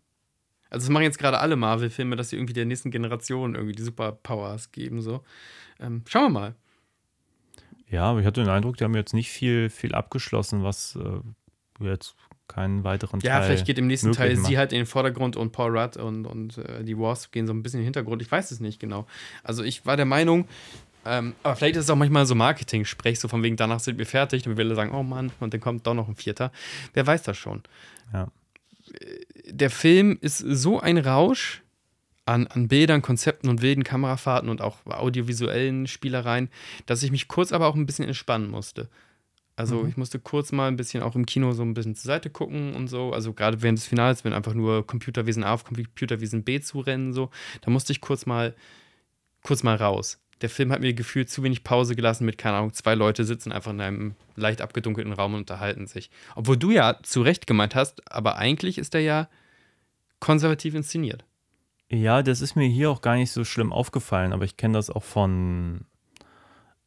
Also, 0.71 0.87
das 0.87 0.89
machen 0.89 1.03
jetzt 1.03 1.19
gerade 1.19 1.39
alle 1.39 1.55
Marvel-Filme, 1.55 2.15
dass 2.15 2.29
sie 2.29 2.37
irgendwie 2.37 2.53
der 2.53 2.65
nächsten 2.65 2.89
Generation 2.89 3.53
irgendwie 3.53 3.75
die 3.75 3.83
Superpowers 3.83 4.71
geben, 4.71 5.01
so. 5.01 5.23
Ähm, 5.79 6.03
schauen 6.07 6.33
wir 6.33 6.39
mal. 6.39 6.55
Ja, 7.87 8.05
aber 8.05 8.19
ich 8.19 8.25
hatte 8.25 8.41
den 8.41 8.49
Eindruck, 8.49 8.77
die 8.77 8.83
haben 8.83 8.95
jetzt 8.95 9.13
nicht 9.13 9.29
viel, 9.29 9.69
viel 9.69 9.93
abgeschlossen, 9.93 10.63
was 10.63 10.95
äh, 10.95 11.19
jetzt 11.85 12.15
keinen 12.47 12.83
weiteren 12.83 13.19
Ja, 13.21 13.39
Teil. 13.39 13.47
vielleicht 13.47 13.65
geht 13.65 13.77
im 13.77 13.87
nächsten 13.87 14.11
Teil 14.11 14.35
macht. 14.35 14.45
sie 14.47 14.57
halt 14.57 14.71
in 14.71 14.79
den 14.79 14.85
Vordergrund 14.85 15.35
und 15.35 15.51
Paul 15.51 15.77
Rudd 15.77 15.97
und, 15.97 16.25
und 16.25 16.57
äh, 16.59 16.83
die 16.83 16.97
Wasp 16.97 17.31
gehen 17.31 17.47
so 17.47 17.53
ein 17.53 17.63
bisschen 17.63 17.79
in 17.79 17.83
den 17.83 17.87
Hintergrund. 17.87 18.21
Ich 18.21 18.31
weiß 18.31 18.51
es 18.51 18.59
nicht 18.59 18.79
genau. 18.79 19.07
Also 19.43 19.63
ich 19.63 19.85
war 19.85 19.97
der 19.97 20.05
Meinung, 20.05 20.47
ähm, 21.05 21.33
aber 21.43 21.55
vielleicht 21.55 21.75
ist 21.75 21.85
es 21.85 21.89
auch 21.89 21.95
manchmal 21.95 22.25
so 22.25 22.35
Marketing-Sprech, 22.35 23.19
so 23.19 23.27
von 23.27 23.43
wegen, 23.43 23.55
danach 23.57 23.79
sind 23.79 23.97
wir 23.97 24.05
fertig 24.05 24.47
und 24.47 24.57
wir 24.57 24.65
alle 24.65 24.75
sagen, 24.75 24.91
oh 24.93 25.03
Mann, 25.03 25.31
und 25.39 25.53
dann 25.53 25.61
kommt 25.61 25.85
doch 25.85 25.93
noch 25.93 26.07
ein 26.07 26.15
vierter. 26.15 26.51
Wer 26.93 27.05
weiß 27.05 27.23
das 27.23 27.37
schon. 27.37 27.63
Ja. 28.13 28.27
Der 29.47 29.69
Film 29.69 30.17
ist 30.21 30.37
so 30.39 30.79
ein 30.79 30.97
Rausch 30.97 31.61
an, 32.25 32.47
an 32.47 32.67
Bildern, 32.67 33.01
Konzepten 33.03 33.49
und 33.49 33.61
wilden 33.61 33.83
Kamerafahrten 33.83 34.49
und 34.49 34.61
auch 34.61 34.77
audiovisuellen 34.85 35.85
Spielereien, 35.87 36.49
dass 36.87 37.03
ich 37.03 37.11
mich 37.11 37.27
kurz 37.27 37.51
aber 37.51 37.67
auch 37.67 37.75
ein 37.75 37.85
bisschen 37.85 38.07
entspannen 38.07 38.49
musste. 38.49 38.89
Also 39.57 39.85
ich 39.87 39.95
musste 39.95 40.19
kurz 40.19 40.51
mal 40.51 40.67
ein 40.67 40.75
bisschen 40.75 41.01
auch 41.01 41.15
im 41.15 41.25
Kino 41.25 41.53
so 41.53 41.63
ein 41.63 41.73
bisschen 41.73 41.95
zur 41.95 42.07
Seite 42.07 42.29
gucken 42.29 42.75
und 42.75 42.89
so. 42.89 43.13
Also 43.13 43.33
gerade 43.33 43.61
während 43.61 43.77
des 43.77 43.87
Finals, 43.87 44.25
wenn 44.25 44.33
einfach 44.33 44.53
nur 44.53 44.85
Computerwesen 44.85 45.45
A 45.45 45.53
auf 45.53 45.63
Computerwesen 45.63 46.43
B 46.43 46.59
zurennen, 46.59 47.13
so, 47.13 47.29
da 47.61 47.71
musste 47.71 47.93
ich 47.93 48.01
kurz 48.01 48.25
mal, 48.25 48.53
kurz 49.43 49.63
mal 49.63 49.75
raus. 49.75 50.19
Der 50.41 50.49
Film 50.49 50.73
hat 50.73 50.81
mir 50.81 50.93
gefühlt 50.93 51.29
zu 51.29 51.41
wenig 51.43 51.63
Pause 51.63 51.95
gelassen 51.95 52.25
mit, 52.25 52.37
keine 52.37 52.57
Ahnung, 52.57 52.73
zwei 52.73 52.95
Leute 52.95 53.23
sitzen 53.23 53.53
einfach 53.53 53.71
in 53.71 53.79
einem 53.79 54.15
leicht 54.35 54.61
abgedunkelten 54.61 55.13
Raum 55.13 55.33
und 55.33 55.41
unterhalten 55.41 55.87
sich. 55.87 56.11
Obwohl 56.35 56.57
du 56.57 56.71
ja 56.71 56.99
zu 57.03 57.21
Recht 57.21 57.47
gemeint 57.47 57.75
hast, 57.75 58.11
aber 58.11 58.35
eigentlich 58.35 58.77
ist 58.77 58.93
er 58.93 59.01
ja 59.01 59.29
konservativ 60.19 60.75
inszeniert. 60.75 61.23
Ja, 61.89 62.23
das 62.23 62.41
ist 62.41 62.55
mir 62.55 62.67
hier 62.67 62.89
auch 62.89 63.01
gar 63.01 63.15
nicht 63.15 63.31
so 63.31 63.45
schlimm 63.45 63.71
aufgefallen, 63.71 64.33
aber 64.33 64.43
ich 64.43 64.57
kenne 64.57 64.73
das 64.73 64.89
auch 64.89 65.03
von. 65.03 65.85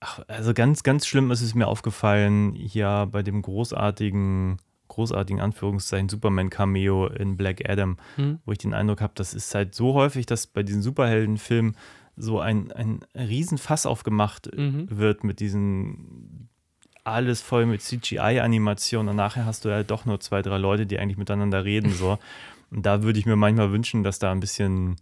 Ach, 0.01 0.21
also 0.29 0.55
ganz, 0.55 0.83
ganz 0.83 1.07
schlimm 1.07 1.31
ist 1.31 1.41
es 1.43 1.55
mir 1.55 1.67
aufgefallen 1.67 2.55
hier 2.55 3.09
bei 3.11 3.23
dem 3.23 3.43
großartigen, 3.43 4.59
großartigen 4.89 5.41
Anführungszeichen 5.41 6.09
Superman-Cameo 6.09 7.09
in 7.09 7.37
Black 7.37 7.69
Adam, 7.69 7.97
Hm. 8.17 8.39
wo 8.47 8.53
ich 8.53 8.59
den 8.59 8.75
Eindruck 8.75 9.01
habe, 9.01 9.13
das 9.17 9.35
ist 9.35 9.55
halt 9.55 9.75
so 9.75 9.95
häufig, 9.95 10.27
dass 10.27 10.47
bei 10.47 10.63
diesen 10.63 10.83
Superheldenfilmen 10.83 11.77
so 12.17 12.41
ein, 12.41 12.71
ein 12.73 13.01
Riesenfass 13.15 13.87
aufgemacht 13.87 14.51
Mhm. 14.57 14.87
wird 14.91 15.25
mit 15.25 15.41
diesen 15.41 16.49
alles 17.05 17.41
voll 17.41 17.65
mit 17.67 17.81
CGI-Animationen 17.81 19.09
und 19.11 19.17
nachher 19.17 19.47
hast 19.47 19.65
du 19.65 19.71
halt 19.73 19.91
doch 19.91 20.05
nur 20.05 20.21
zwei, 20.21 20.43
drei 20.43 20.59
Leute, 20.59 20.85
die 20.87 20.99
eigentlich 20.99 21.17
miteinander 21.17 21.65
reden. 21.65 21.91
So. 21.93 22.19
Und 22.71 22.85
da 22.85 23.03
würde 23.03 23.19
ich 23.19 23.25
mir 23.25 23.37
manchmal 23.37 23.73
wünschen, 23.73 24.03
dass 24.03 24.19
da 24.19 24.31
ein 24.31 24.41
bisschen 24.41 24.91
ja, 24.91 24.95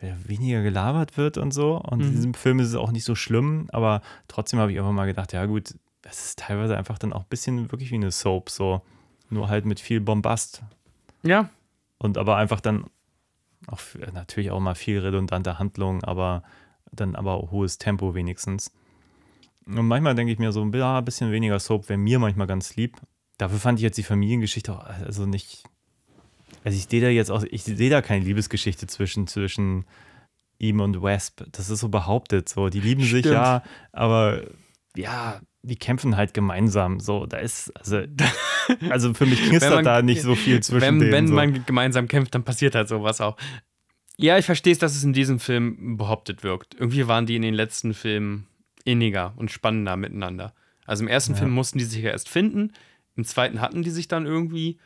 weniger 0.00 0.62
gelabert 0.62 1.16
wird 1.16 1.38
und 1.38 1.52
so. 1.52 1.76
Und 1.76 2.00
in 2.02 2.08
Mhm. 2.08 2.12
diesem 2.14 2.34
Film 2.34 2.60
ist 2.60 2.68
es 2.68 2.74
auch 2.74 2.90
nicht 2.92 3.04
so 3.04 3.14
schlimm, 3.14 3.68
aber 3.72 4.00
trotzdem 4.28 4.60
habe 4.60 4.72
ich 4.72 4.78
einfach 4.78 4.92
mal 4.92 5.06
gedacht, 5.06 5.32
ja 5.32 5.44
gut, 5.46 5.74
es 6.02 6.24
ist 6.26 6.38
teilweise 6.38 6.76
einfach 6.76 6.98
dann 6.98 7.12
auch 7.12 7.22
ein 7.22 7.28
bisschen 7.28 7.70
wirklich 7.72 7.90
wie 7.90 7.96
eine 7.96 8.10
Soap, 8.10 8.50
so. 8.50 8.82
Nur 9.30 9.48
halt 9.48 9.66
mit 9.66 9.80
viel 9.80 10.00
Bombast. 10.00 10.62
Ja, 11.22 11.50
Und 11.98 12.16
aber 12.16 12.36
einfach 12.36 12.60
dann 12.60 12.84
auch 13.66 13.80
natürlich 14.12 14.50
auch 14.52 14.60
mal 14.60 14.74
viel 14.76 15.00
redundante 15.00 15.58
Handlung, 15.58 16.02
aber 16.04 16.42
dann 16.92 17.16
aber 17.16 17.50
hohes 17.50 17.76
Tempo 17.78 18.14
wenigstens. 18.14 18.72
Und 19.66 19.86
manchmal 19.86 20.14
denke 20.14 20.32
ich 20.32 20.38
mir 20.38 20.52
so, 20.52 20.64
ja, 20.64 20.98
ein 20.98 21.04
bisschen 21.04 21.30
weniger 21.32 21.58
Soap 21.58 21.88
wäre 21.88 21.98
mir 21.98 22.18
manchmal 22.18 22.46
ganz 22.46 22.76
lieb. 22.76 22.96
Dafür 23.36 23.58
fand 23.58 23.78
ich 23.78 23.82
jetzt 23.82 23.98
die 23.98 24.02
Familiengeschichte 24.04 24.72
auch 24.72 24.84
also 24.84 25.26
nicht. 25.26 25.64
Also 26.64 26.76
ich 26.76 26.86
sehe 26.88 27.00
da 27.00 27.08
jetzt 27.08 27.30
auch, 27.30 27.44
ich 27.50 27.62
sehe 27.64 27.90
da 27.90 28.02
keine 28.02 28.24
Liebesgeschichte 28.24 28.86
zwischen, 28.86 29.26
zwischen 29.26 29.84
ihm 30.58 30.80
und 30.80 31.02
Wesp. 31.02 31.44
Das 31.52 31.70
ist 31.70 31.80
so 31.80 31.88
behauptet. 31.88 32.48
So, 32.48 32.68
die 32.68 32.80
lieben 32.80 33.02
sich 33.02 33.20
Stimmt. 33.20 33.34
ja, 33.34 33.62
aber 33.92 34.42
ja, 34.96 35.40
die 35.62 35.76
kämpfen 35.76 36.16
halt 36.16 36.34
gemeinsam. 36.34 36.98
So, 37.00 37.26
da 37.26 37.36
ist, 37.38 37.70
also, 37.78 38.02
also 38.90 39.14
für 39.14 39.26
mich 39.26 39.42
knistert 39.48 39.74
man- 39.76 39.84
da 39.84 40.02
nicht 40.02 40.22
so 40.22 40.34
viel 40.34 40.60
zwischen 40.62 40.80
wenn, 40.82 40.98
denen. 40.98 41.12
wenn 41.12 41.28
so. 41.28 41.34
man 41.34 41.64
gemeinsam 41.64 42.08
kämpft, 42.08 42.34
dann 42.34 42.44
passiert 42.44 42.74
halt 42.74 42.88
sowas 42.88 43.20
auch. 43.20 43.36
Ja, 44.16 44.36
ich 44.36 44.46
verstehe 44.46 44.72
es, 44.72 44.80
dass 44.80 44.96
es 44.96 45.04
in 45.04 45.12
diesem 45.12 45.38
Film 45.38 45.96
behauptet 45.96 46.42
wirkt. 46.42 46.74
Irgendwie 46.74 47.06
waren 47.06 47.26
die 47.26 47.36
in 47.36 47.42
den 47.42 47.54
letzten 47.54 47.94
Filmen 47.94 48.48
inniger 48.84 49.32
und 49.36 49.52
spannender 49.52 49.96
miteinander. 49.96 50.54
Also 50.86 51.04
im 51.04 51.08
ersten 51.08 51.34
Ja. 51.34 51.38
Film 51.38 51.52
mussten 51.52 51.78
die 51.78 51.84
sich 51.84 52.02
ja 52.02 52.10
erst 52.10 52.28
finden, 52.28 52.72
im 53.14 53.24
zweiten 53.24 53.60
hatten 53.60 53.82
die 53.82 53.90
sich 53.90 54.08
dann 54.08 54.26
irgendwie. 54.26 54.78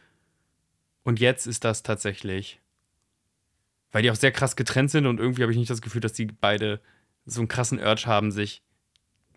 Und 1.05 1.21
jetzt 1.21 1.47
ist 1.47 1.65
das 1.65 1.83
tatsächlich, 1.83 2.61
weil 3.91 4.03
die 4.03 4.11
auch 4.11 4.17
sehr 4.17 4.33
krass 4.33 4.57
getrennt 4.57 4.91
sind 4.91 5.07
und 5.07 5.19
irgendwie 5.21 5.43
habe 5.43 5.53
ich 5.53 5.59
nicht 5.59 5.71
das 5.71 5.83
Gefühl, 5.83 6.01
dass 6.01 6.13
die 6.13 6.27
beide 6.27 6.81
so 7.27 7.41
einen 7.41 7.49
krassen 7.49 7.79
Urge 7.79 8.07
haben, 8.07 8.31
sich 8.31 8.63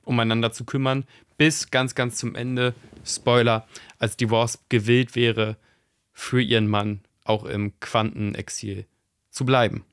umeinander 0.04 0.52
zu 0.52 0.66
kümmern, 0.66 1.06
bis 1.38 1.72
ganz, 1.72 1.96
ganz 1.96 2.16
zum 2.18 2.36
Ende, 2.36 2.74
Spoiler, 3.04 3.68
als 3.98 4.18
die 4.18 4.30
Wasp 4.32 4.62
gewillt 4.70 5.16
wäre, 5.16 5.58
für 6.14 6.42
ihren 6.42 6.68
Mann 6.68 7.02
auch 7.24 7.44
im 7.44 7.78
Quantenexil 7.80 8.86
zu 9.32 9.46
bleiben. 9.46 9.84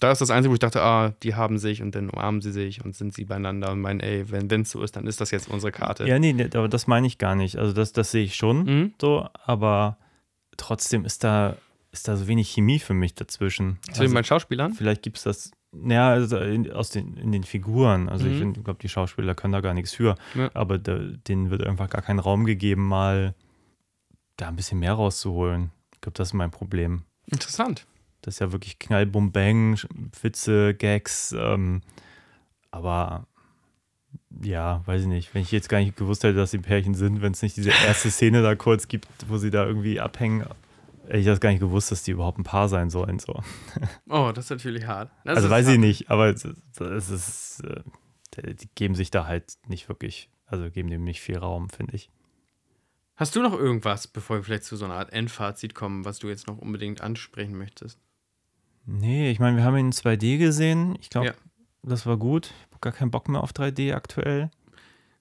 Da 0.00 0.10
ist 0.12 0.20
das 0.20 0.30
Einzige, 0.30 0.50
wo 0.50 0.54
ich 0.54 0.60
dachte, 0.60 0.80
ah, 0.82 1.12
die 1.22 1.34
haben 1.34 1.58
sich 1.58 1.82
und 1.82 1.94
dann 1.94 2.08
umarmen 2.08 2.40
sie 2.40 2.52
sich 2.52 2.84
und 2.84 2.94
sind 2.96 3.14
sie 3.14 3.24
beieinander 3.24 3.72
und 3.72 3.80
meinen, 3.80 4.00
ey, 4.00 4.30
wenn 4.30 4.48
es 4.62 4.70
so 4.70 4.82
ist, 4.82 4.96
dann 4.96 5.06
ist 5.06 5.20
das 5.20 5.30
jetzt 5.32 5.48
unsere 5.48 5.72
Karte. 5.72 6.06
Ja, 6.06 6.18
nee, 6.18 6.32
nee, 6.32 6.48
aber 6.54 6.68
das 6.68 6.86
meine 6.86 7.06
ich 7.06 7.18
gar 7.18 7.34
nicht. 7.34 7.56
Also 7.56 7.72
das, 7.72 7.92
das 7.92 8.10
sehe 8.12 8.24
ich 8.24 8.36
schon 8.36 8.64
Mhm. 8.64 8.94
so, 9.00 9.28
aber 9.44 9.98
trotzdem 10.58 11.06
ist 11.06 11.24
da, 11.24 11.56
ist 11.92 12.06
da 12.08 12.16
so 12.16 12.28
wenig 12.28 12.50
Chemie 12.50 12.78
für 12.78 12.92
mich 12.92 13.14
dazwischen. 13.14 13.78
Zu 13.92 14.02
Also 14.02 14.14
den 14.14 14.24
Schauspielern? 14.24 14.74
vielleicht 14.74 15.00
gibt 15.02 15.16
es 15.16 15.22
das, 15.22 15.50
ja, 15.72 16.10
also 16.10 16.36
in, 16.38 16.70
aus 16.70 16.90
den, 16.90 17.16
in 17.16 17.32
den 17.32 17.44
Figuren. 17.44 18.08
Also 18.10 18.26
Mhm. 18.26 18.52
ich 18.56 18.64
glaube, 18.64 18.78
die 18.82 18.88
Schauspieler 18.90 19.34
können 19.34 19.52
da 19.54 19.60
gar 19.62 19.72
nichts 19.74 19.94
für. 19.94 20.16
Ja. 20.34 20.50
Aber 20.54 20.76
da, 20.78 20.98
denen 20.98 21.48
wird 21.50 21.66
einfach 21.66 21.88
gar 21.88 22.02
kein 22.02 22.18
Raum 22.18 22.44
gegeben, 22.44 22.86
mal 22.86 23.34
da 24.36 24.48
ein 24.48 24.56
bisschen 24.56 24.78
mehr 24.80 24.92
rauszuholen. 24.92 25.70
Ich 25.94 26.00
glaube, 26.02 26.14
das 26.16 26.28
ist 26.28 26.34
mein 26.34 26.50
Problem. 26.50 27.02
Interessant. 27.26 27.86
Das 28.22 28.34
ist 28.34 28.40
ja 28.40 28.52
wirklich 28.52 28.78
Knall, 28.78 29.06
Bum, 29.06 29.32
Bang, 29.32 29.78
Witze, 30.22 30.74
Gags. 30.74 31.34
Ähm, 31.36 31.82
aber 32.70 33.26
ja, 34.42 34.82
weiß 34.86 35.02
ich 35.02 35.06
nicht. 35.08 35.34
Wenn 35.34 35.42
ich 35.42 35.52
jetzt 35.52 35.68
gar 35.68 35.78
nicht 35.78 35.96
gewusst 35.96 36.22
hätte, 36.24 36.34
dass 36.36 36.50
sie 36.50 36.58
ein 36.58 36.62
Pärchen 36.62 36.94
sind, 36.94 37.22
wenn 37.22 37.32
es 37.32 37.42
nicht 37.42 37.56
diese 37.56 37.70
erste 37.70 38.10
Szene 38.10 38.42
da 38.42 38.54
kurz 38.54 38.88
gibt, 38.88 39.06
wo 39.28 39.38
sie 39.38 39.50
da 39.50 39.66
irgendwie 39.66 40.00
abhängen, 40.00 40.44
hätte 41.06 41.18
ich 41.18 41.26
das 41.26 41.40
gar 41.40 41.50
nicht 41.50 41.60
gewusst, 41.60 41.90
dass 41.90 42.02
die 42.02 42.10
überhaupt 42.10 42.38
ein 42.38 42.44
Paar 42.44 42.68
sein 42.68 42.90
sollen. 42.90 43.18
So. 43.18 43.42
Oh, 44.08 44.30
das 44.34 44.44
ist 44.46 44.50
natürlich 44.50 44.86
hart. 44.86 45.10
Das 45.24 45.36
also 45.38 45.50
weiß 45.50 45.66
hart. 45.66 45.74
ich 45.74 45.80
nicht, 45.80 46.10
aber 46.10 46.28
es, 46.28 46.44
ist- 46.44 46.80
es 46.80 47.10
ist, 47.10 47.62
äh, 47.64 48.54
die 48.54 48.68
geben 48.74 48.94
sich 48.94 49.10
da 49.10 49.26
halt 49.26 49.54
nicht 49.66 49.88
wirklich, 49.88 50.28
also 50.46 50.70
geben 50.70 50.90
dem 50.90 51.04
nicht 51.04 51.20
viel 51.20 51.38
Raum, 51.38 51.70
finde 51.70 51.94
ich. 51.96 52.10
Hast 53.16 53.34
du 53.34 53.42
noch 53.42 53.52
irgendwas, 53.54 54.06
bevor 54.06 54.36
wir 54.36 54.44
vielleicht 54.44 54.62
zu 54.64 54.76
so 54.76 54.84
einer 54.84 54.94
Art 54.94 55.12
Endfazit 55.12 55.74
kommen, 55.74 56.04
was 56.04 56.18
du 56.20 56.28
jetzt 56.28 56.46
noch 56.46 56.58
unbedingt 56.58 57.00
ansprechen 57.00 57.56
möchtest? 57.58 57.98
Nee, 58.86 59.30
ich 59.30 59.40
meine, 59.40 59.56
wir 59.56 59.64
haben 59.64 59.76
ihn 59.76 59.86
in 59.86 59.92
2D 59.92 60.38
gesehen. 60.38 60.96
Ich 61.00 61.10
glaube, 61.10 61.28
Ja. 61.28 61.34
das 61.82 62.06
war 62.06 62.16
gut. 62.16 62.52
Habe 62.78 62.92
gar 62.92 62.92
keinen 62.92 63.10
Bock 63.10 63.28
mehr 63.28 63.42
auf 63.42 63.50
3D 63.52 63.92
aktuell. 63.92 64.50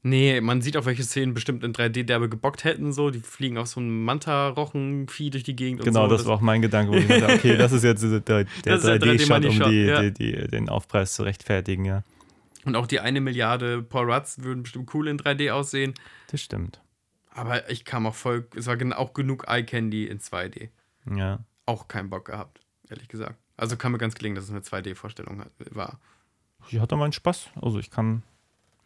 Nee, 0.03 0.41
man 0.41 0.61
sieht 0.61 0.77
auch, 0.77 0.85
welche 0.85 1.03
Szenen 1.03 1.33
bestimmt 1.33 1.63
in 1.63 1.73
3D-Derbe 1.73 2.29
gebockt 2.29 2.63
hätten. 2.63 2.93
So, 2.93 3.09
die 3.09 3.19
fliegen 3.19 3.57
auf 3.57 3.67
so 3.67 3.79
einem 3.79 4.05
Manta-Rochen-Vieh 4.05 5.31
durch 5.31 5.43
die 5.43 5.55
Gegend. 5.55 5.83
Genau, 5.83 6.03
und 6.03 6.09
so. 6.11 6.17
das 6.17 6.25
war 6.27 6.35
auch 6.35 6.41
mein 6.41 6.61
Gedanke, 6.61 6.91
wo 6.91 6.95
ich 6.97 7.07
dachte, 7.07 7.33
okay, 7.33 7.57
das 7.57 7.71
ist 7.71 7.83
jetzt 7.83 8.03
der, 8.03 8.19
der 8.19 8.45
Das 8.63 8.83
ist 8.83 8.85
der 8.85 9.01
3D-Shot, 9.01 9.45
um 9.45 9.51
3D-Money-Shot, 9.51 9.71
die, 9.71 9.85
ja. 9.85 10.01
die, 10.03 10.13
die, 10.13 10.47
den 10.47 10.69
Aufpreis 10.69 11.13
zu 11.13 11.23
rechtfertigen, 11.23 11.83
ja. 11.85 12.03
Und 12.63 12.75
auch 12.75 12.85
die 12.85 12.99
eine 12.99 13.21
Milliarde 13.21 13.81
Paul 13.81 14.11
Rutz 14.11 14.37
würden 14.41 14.63
bestimmt 14.63 14.93
cool 14.93 15.07
in 15.07 15.17
3D 15.17 15.51
aussehen. 15.51 15.95
Das 16.29 16.41
stimmt. 16.41 16.79
Aber 17.31 17.69
ich 17.71 17.83
kam 17.83 18.05
auch 18.05 18.15
voll, 18.15 18.47
es 18.55 18.67
war 18.67 18.77
auch 18.99 19.13
genug 19.13 19.45
Eye 19.47 19.63
Candy 19.63 20.05
in 20.05 20.19
2D. 20.19 20.69
Ja. 21.15 21.39
Auch 21.65 21.87
keinen 21.87 22.11
Bock 22.11 22.25
gehabt, 22.25 22.61
ehrlich 22.89 23.07
gesagt. 23.07 23.35
Also 23.55 23.77
kam 23.77 23.93
mir 23.93 23.97
ganz 23.97 24.13
gelingen, 24.13 24.35
dass 24.35 24.45
es 24.45 24.51
eine 24.51 24.59
2D-Vorstellung 24.61 25.39
hat- 25.41 25.51
war. 25.71 25.99
Ich 26.69 26.79
hatte 26.79 26.95
meinen 26.95 27.13
Spaß. 27.13 27.49
Also 27.61 27.79
ich 27.79 27.89
kann, 27.91 28.23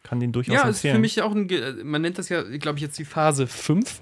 kann 0.02 0.20
den 0.20 0.32
durchaus 0.32 0.54
Ja, 0.54 0.62
es 0.62 0.68
ist 0.70 0.76
empfehlen. 0.78 0.94
für 0.96 1.00
mich 1.00 1.22
auch 1.22 1.34
ein, 1.34 1.48
man 1.84 2.02
nennt 2.02 2.18
das 2.18 2.28
ja, 2.28 2.42
glaube 2.42 2.78
ich, 2.78 2.82
jetzt 2.82 2.98
die 2.98 3.04
Phase 3.04 3.46
5. 3.46 4.00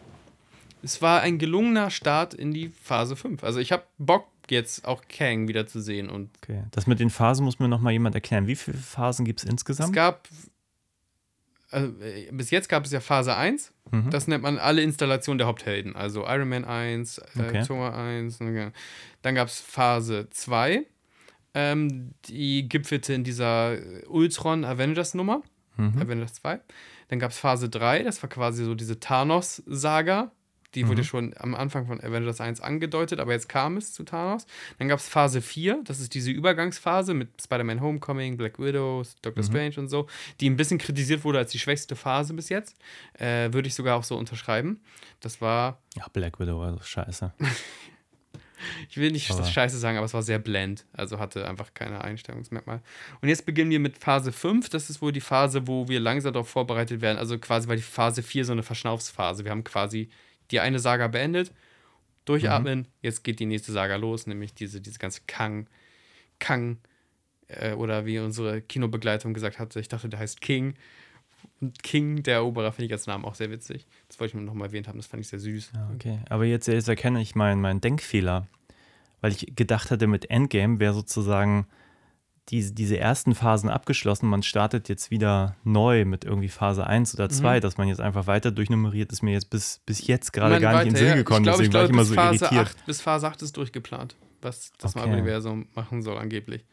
Es 0.82 1.02
war 1.02 1.20
ein 1.20 1.38
gelungener 1.38 1.90
Start 1.90 2.32
in 2.34 2.52
die 2.52 2.68
Phase 2.82 3.14
5. 3.16 3.44
Also 3.44 3.58
ich 3.60 3.70
habe 3.72 3.82
Bock, 3.98 4.26
jetzt 4.48 4.84
auch 4.84 5.02
Kang 5.08 5.46
wieder 5.46 5.66
zu 5.66 5.80
sehen. 5.80 6.08
Und 6.10 6.30
okay. 6.42 6.64
Das 6.72 6.86
mit 6.86 6.98
den 7.00 7.10
Phasen 7.10 7.44
muss 7.44 7.58
mir 7.58 7.68
noch 7.68 7.80
mal 7.80 7.90
jemand 7.92 8.14
erklären. 8.14 8.46
Wie 8.46 8.56
viele 8.56 8.78
Phasen 8.78 9.24
gibt 9.24 9.40
es 9.40 9.44
es 9.44 9.50
insgesamt? 9.50 9.92
gab, 9.92 10.26
also, 11.70 11.92
äh, 12.02 12.28
bis 12.32 12.50
jetzt 12.50 12.68
gab 12.68 12.84
es 12.84 12.90
ja 12.92 13.00
Phase 13.00 13.36
1. 13.36 13.72
Mhm. 13.92 14.10
Das 14.10 14.26
nennt 14.26 14.42
man 14.42 14.58
alle 14.58 14.82
Installationen 14.82 15.38
der 15.38 15.46
Haupthelden. 15.46 15.94
Also 15.94 16.26
Iron 16.26 16.48
Man 16.48 16.64
1, 16.64 17.18
äh, 17.18 17.24
Okay. 17.38 17.62
Thor 17.64 17.94
1. 17.94 18.40
okay. 18.40 18.70
Dann 19.22 19.34
gab 19.36 19.48
es 19.48 19.60
Phase 19.60 20.28
2. 20.30 20.84
Ähm, 21.54 22.12
die 22.26 22.68
gipfelte 22.68 23.12
in 23.12 23.24
dieser 23.24 23.74
äh, 23.74 24.04
Ultron 24.06 24.64
Avengers 24.64 25.14
Nummer. 25.14 25.42
Mhm. 25.76 26.00
Avengers 26.00 26.34
2. 26.34 26.60
Dann 27.08 27.18
gab 27.18 27.30
es 27.32 27.38
Phase 27.38 27.68
3, 27.68 28.02
das 28.04 28.22
war 28.22 28.30
quasi 28.30 28.64
so 28.64 28.74
diese 28.74 29.00
Thanos-Saga. 29.00 30.30
Die 30.76 30.86
wurde 30.86 31.02
schon 31.02 31.34
am 31.36 31.56
Anfang 31.56 31.88
von 31.88 32.00
Avengers 32.00 32.40
1 32.40 32.60
angedeutet, 32.60 33.18
aber 33.18 33.32
jetzt 33.32 33.48
kam 33.48 33.76
es 33.76 33.92
zu 33.92 34.04
Thanos. 34.04 34.46
Dann 34.78 34.86
gab 34.86 35.00
es 35.00 35.08
Phase 35.08 35.42
4, 35.42 35.80
das 35.82 35.98
ist 35.98 36.14
diese 36.14 36.30
Übergangsphase 36.30 37.12
mit 37.12 37.42
Spider-Man 37.42 37.80
Homecoming, 37.80 38.36
Black 38.36 38.60
Widow, 38.60 39.02
Doctor 39.22 39.42
Strange 39.42 39.74
und 39.78 39.88
so, 39.88 40.06
die 40.38 40.48
ein 40.48 40.56
bisschen 40.56 40.78
kritisiert 40.78 41.24
wurde 41.24 41.38
als 41.38 41.50
die 41.50 41.58
schwächste 41.58 41.96
Phase 41.96 42.34
bis 42.34 42.50
jetzt. 42.50 42.76
Äh, 43.14 43.52
Würde 43.52 43.66
ich 43.66 43.74
sogar 43.74 43.96
auch 43.96 44.04
so 44.04 44.16
unterschreiben. 44.16 44.80
Das 45.18 45.40
war, 45.40 45.82
Ja, 45.96 46.06
Black 46.12 46.38
Widow, 46.38 46.62
also 46.62 46.78
scheiße. 46.80 47.32
ich 48.88 48.96
will 48.96 49.10
nicht 49.10 49.30
das 49.30 49.50
Scheiße 49.50 49.78
sagen, 49.78 49.96
aber 49.96 50.06
es 50.06 50.14
war 50.14 50.22
sehr 50.22 50.38
blend. 50.38 50.84
Also 50.92 51.18
hatte 51.18 51.48
einfach 51.48 51.74
keine 51.74 52.02
Einstellungsmerkmal. 52.02 52.80
Und 53.20 53.28
jetzt 53.28 53.46
beginnen 53.46 53.70
wir 53.70 53.80
mit 53.80 53.98
Phase 53.98 54.32
5. 54.32 54.68
Das 54.68 54.90
ist 54.90 55.02
wohl 55.02 55.12
die 55.12 55.20
Phase, 55.20 55.66
wo 55.66 55.88
wir 55.88 56.00
langsam 56.00 56.32
darauf 56.32 56.48
vorbereitet 56.48 57.00
werden. 57.00 57.18
Also 57.18 57.38
quasi 57.38 57.68
war 57.68 57.76
die 57.76 57.82
Phase 57.82 58.22
4 58.22 58.44
so 58.44 58.52
eine 58.52 58.62
Verschnaufsphase. 58.62 59.44
Wir 59.44 59.50
haben 59.50 59.64
quasi 59.64 60.08
die 60.50 60.60
eine 60.60 60.78
Saga 60.78 61.08
beendet, 61.08 61.52
durchatmen, 62.24 62.88
jetzt 63.02 63.24
geht 63.24 63.40
die 63.40 63.46
nächste 63.46 63.72
Saga 63.72 63.96
los, 63.96 64.26
nämlich 64.26 64.52
diese, 64.54 64.80
diese 64.80 64.98
ganze 64.98 65.20
Kang, 65.26 65.68
Kang, 66.38 66.78
äh, 67.50 67.72
oder 67.72 68.06
wie 68.06 68.18
unsere 68.18 68.60
Kinobegleitung 68.62 69.34
gesagt 69.34 69.58
hat, 69.58 69.74
ich 69.76 69.88
dachte, 69.88 70.08
der 70.08 70.18
heißt 70.18 70.40
King. 70.40 70.74
Und 71.60 71.82
King, 71.82 72.22
der 72.22 72.36
Eroberer, 72.36 72.72
finde 72.72 72.86
ich 72.86 72.92
als 72.92 73.06
Namen 73.06 73.24
auch 73.24 73.34
sehr 73.34 73.50
witzig. 73.50 73.86
Das 74.08 74.18
wollte 74.18 74.30
ich 74.30 74.34
nur 74.34 74.44
noch 74.44 74.54
mal 74.54 74.66
erwähnt 74.66 74.88
haben, 74.88 74.98
das 74.98 75.06
fand 75.06 75.20
ich 75.20 75.28
sehr 75.28 75.38
süß. 75.38 75.72
Ja, 75.74 75.90
okay. 75.94 76.20
Aber 76.28 76.44
jetzt, 76.44 76.66
jetzt 76.68 76.88
erkenne 76.88 77.20
ich 77.20 77.34
meinen 77.34 77.60
meinen 77.60 77.80
Denkfehler. 77.80 78.46
Weil 79.20 79.32
ich 79.32 79.54
gedacht 79.54 79.90
hatte, 79.90 80.06
mit 80.06 80.30
Endgame 80.30 80.80
wäre 80.80 80.94
sozusagen 80.94 81.66
diese, 82.48 82.72
diese 82.72 82.98
ersten 82.98 83.34
Phasen 83.34 83.68
abgeschlossen. 83.68 84.28
Man 84.28 84.42
startet 84.42 84.88
jetzt 84.88 85.10
wieder 85.10 85.56
neu 85.62 86.04
mit 86.04 86.24
irgendwie 86.24 86.48
Phase 86.48 86.86
1 86.86 87.14
oder 87.14 87.28
2, 87.28 87.60
dass 87.60 87.76
man 87.76 87.86
jetzt 87.88 88.00
einfach 88.00 88.26
weiter 88.26 88.50
durchnummeriert, 88.50 89.12
ist 89.12 89.22
mir 89.22 89.32
jetzt 89.32 89.50
bis, 89.50 89.80
bis 89.86 90.06
jetzt 90.06 90.32
gerade 90.32 90.58
gar 90.58 90.78
nicht 90.78 90.88
in 90.88 90.94
den 90.94 90.94
weiter, 90.94 90.98
Sinn 90.98 91.08
ja. 91.08 91.14
gekommen. 91.16 91.40
Ich 91.40 91.44
glaube, 91.44 91.62
deswegen 91.62 91.70
ich 91.70 91.74
war 91.74 91.86
glaube, 91.86 91.86
ich 91.86 91.92
immer 91.92 92.02
bis 92.02 92.08
so 92.08 92.14
Phase 92.14 92.44
irritiert. 92.56 92.76
8, 92.78 92.86
bis 92.86 93.00
Phase 93.00 93.28
8 93.28 93.42
ist 93.42 93.56
durchgeplant, 93.56 94.16
was 94.40 94.72
das 94.78 94.96
Okay. 94.96 95.00
Marvel-Universum 95.00 95.66
machen 95.74 96.02
soll 96.02 96.18
angeblich. 96.18 96.64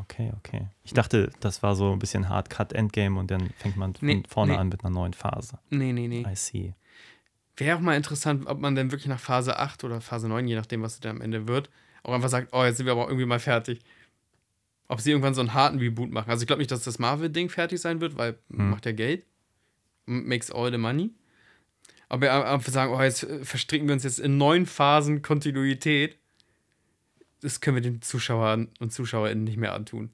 Okay, 0.00 0.32
okay. 0.38 0.68
Ich 0.84 0.92
dachte, 0.92 1.30
das 1.40 1.62
war 1.62 1.74
so 1.76 1.92
ein 1.92 1.98
bisschen 1.98 2.28
Hard-Cut-Endgame 2.28 3.18
und 3.18 3.30
dann 3.30 3.50
fängt 3.58 3.76
man 3.76 3.94
von 3.94 4.06
Nee, 4.06 4.22
vorne 4.28 4.52
nee. 4.52 4.58
an 4.58 4.68
mit 4.68 4.84
einer 4.84 4.94
neuen 4.94 5.14
Phase. 5.14 5.58
Nee, 5.70 5.92
nee, 5.92 6.08
nee. 6.08 6.24
I 6.30 6.34
see. 6.36 6.74
Wäre 7.56 7.76
auch 7.76 7.80
mal 7.80 7.96
interessant, 7.96 8.46
ob 8.46 8.58
man 8.60 8.74
dann 8.74 8.90
wirklich 8.90 9.08
nach 9.08 9.20
Phase 9.20 9.58
8 9.58 9.84
oder 9.84 10.00
Phase 10.00 10.28
9, 10.28 10.46
je 10.46 10.54
nachdem, 10.56 10.82
was 10.82 10.94
es 10.94 11.00
dann 11.00 11.16
am 11.16 11.22
Ende 11.22 11.48
wird, 11.48 11.70
auch 12.02 12.12
einfach 12.12 12.28
sagt, 12.28 12.48
oh, 12.52 12.62
jetzt 12.64 12.76
sind 12.76 12.86
wir 12.86 12.92
aber 12.92 13.06
irgendwie 13.06 13.24
mal 13.26 13.38
fertig. 13.40 13.80
Ob 14.88 15.00
sie 15.00 15.10
irgendwann 15.10 15.34
so 15.34 15.40
einen 15.40 15.54
harten 15.54 15.78
Reboot 15.78 16.10
machen. 16.10 16.30
Also 16.30 16.42
ich 16.42 16.46
glaube 16.46 16.60
nicht, 16.60 16.70
dass 16.70 16.84
das 16.84 16.98
Marvel-Ding 16.98 17.48
fertig 17.48 17.80
sein 17.80 18.00
wird, 18.00 18.16
weil 18.16 18.38
Hm. 18.50 18.70
macht 18.70 18.86
ja 18.86 18.92
Geld. 18.92 19.24
Makes 20.04 20.50
all 20.52 20.70
the 20.70 20.78
money. 20.78 21.10
Aber 22.08 22.20
wir 22.22 22.32
einfach 22.46 22.70
sagen, 22.72 22.92
oh, 22.92 23.02
jetzt 23.02 23.24
äh, 23.24 23.44
verstricken 23.44 23.88
wir 23.88 23.94
uns 23.94 24.04
jetzt 24.04 24.20
in 24.20 24.36
neun 24.36 24.66
Phasen 24.66 25.22
Kontinuität. 25.22 26.18
Das 27.46 27.60
können 27.60 27.76
wir 27.76 27.82
den 27.82 28.02
Zuschauern 28.02 28.66
und 28.80 28.92
Zuschauerinnen 28.92 29.44
nicht 29.44 29.56
mehr 29.56 29.72
antun. 29.72 30.10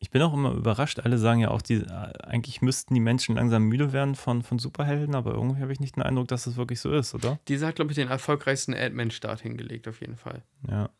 Ich 0.00 0.10
bin 0.10 0.20
auch 0.22 0.34
immer 0.34 0.52
überrascht. 0.54 0.98
Alle 0.98 1.16
sagen 1.16 1.38
ja 1.38 1.52
auch, 1.52 1.62
die, 1.62 1.74
äh, 1.74 2.12
eigentlich 2.24 2.60
müssten 2.60 2.94
die 2.94 3.00
Menschen 3.00 3.36
langsam 3.36 3.62
müde 3.62 3.92
werden 3.92 4.16
von, 4.16 4.42
von 4.42 4.58
Superhelden, 4.58 5.14
aber 5.14 5.34
irgendwie 5.34 5.62
habe 5.62 5.72
ich 5.72 5.78
nicht 5.78 5.94
den 5.94 6.02
Eindruck, 6.02 6.26
dass 6.26 6.42
das 6.42 6.56
wirklich 6.56 6.80
so 6.80 6.92
ist, 6.92 7.14
oder? 7.14 7.38
Dieser 7.46 7.68
hat, 7.68 7.76
glaube 7.76 7.92
ich, 7.92 7.94
den 7.94 8.08
erfolgreichsten 8.08 8.74
Ant-Man-Start 8.74 9.40
hingelegt, 9.40 9.86
auf 9.86 10.00
jeden 10.00 10.16
Fall. 10.16 10.42
Ja. 10.68 10.90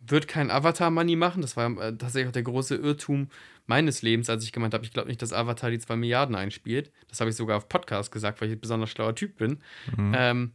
wird 0.00 0.26
kein 0.26 0.50
Avatar-Money 0.50 1.16
machen. 1.16 1.42
Das 1.42 1.54
war 1.58 1.66
äh, 1.72 1.94
tatsächlich 1.94 2.28
auch 2.28 2.32
der 2.32 2.42
große 2.42 2.76
Irrtum 2.76 3.28
meines 3.66 4.00
Lebens, 4.00 4.30
als 4.30 4.42
ich 4.42 4.52
gemeint 4.52 4.72
habe, 4.72 4.86
ich 4.86 4.92
glaube 4.94 5.08
nicht, 5.08 5.20
dass 5.20 5.34
Avatar 5.34 5.70
die 5.70 5.80
2 5.80 5.96
Milliarden 5.96 6.34
einspielt. 6.34 6.90
Das 7.08 7.20
habe 7.20 7.28
ich 7.28 7.36
sogar 7.36 7.58
auf 7.58 7.68
Podcast 7.68 8.10
gesagt, 8.10 8.40
weil 8.40 8.48
ich 8.48 8.56
ein 8.56 8.60
besonders 8.60 8.88
schlauer 8.88 9.14
Typ 9.14 9.36
bin. 9.36 9.58
Ähm, 9.98 10.52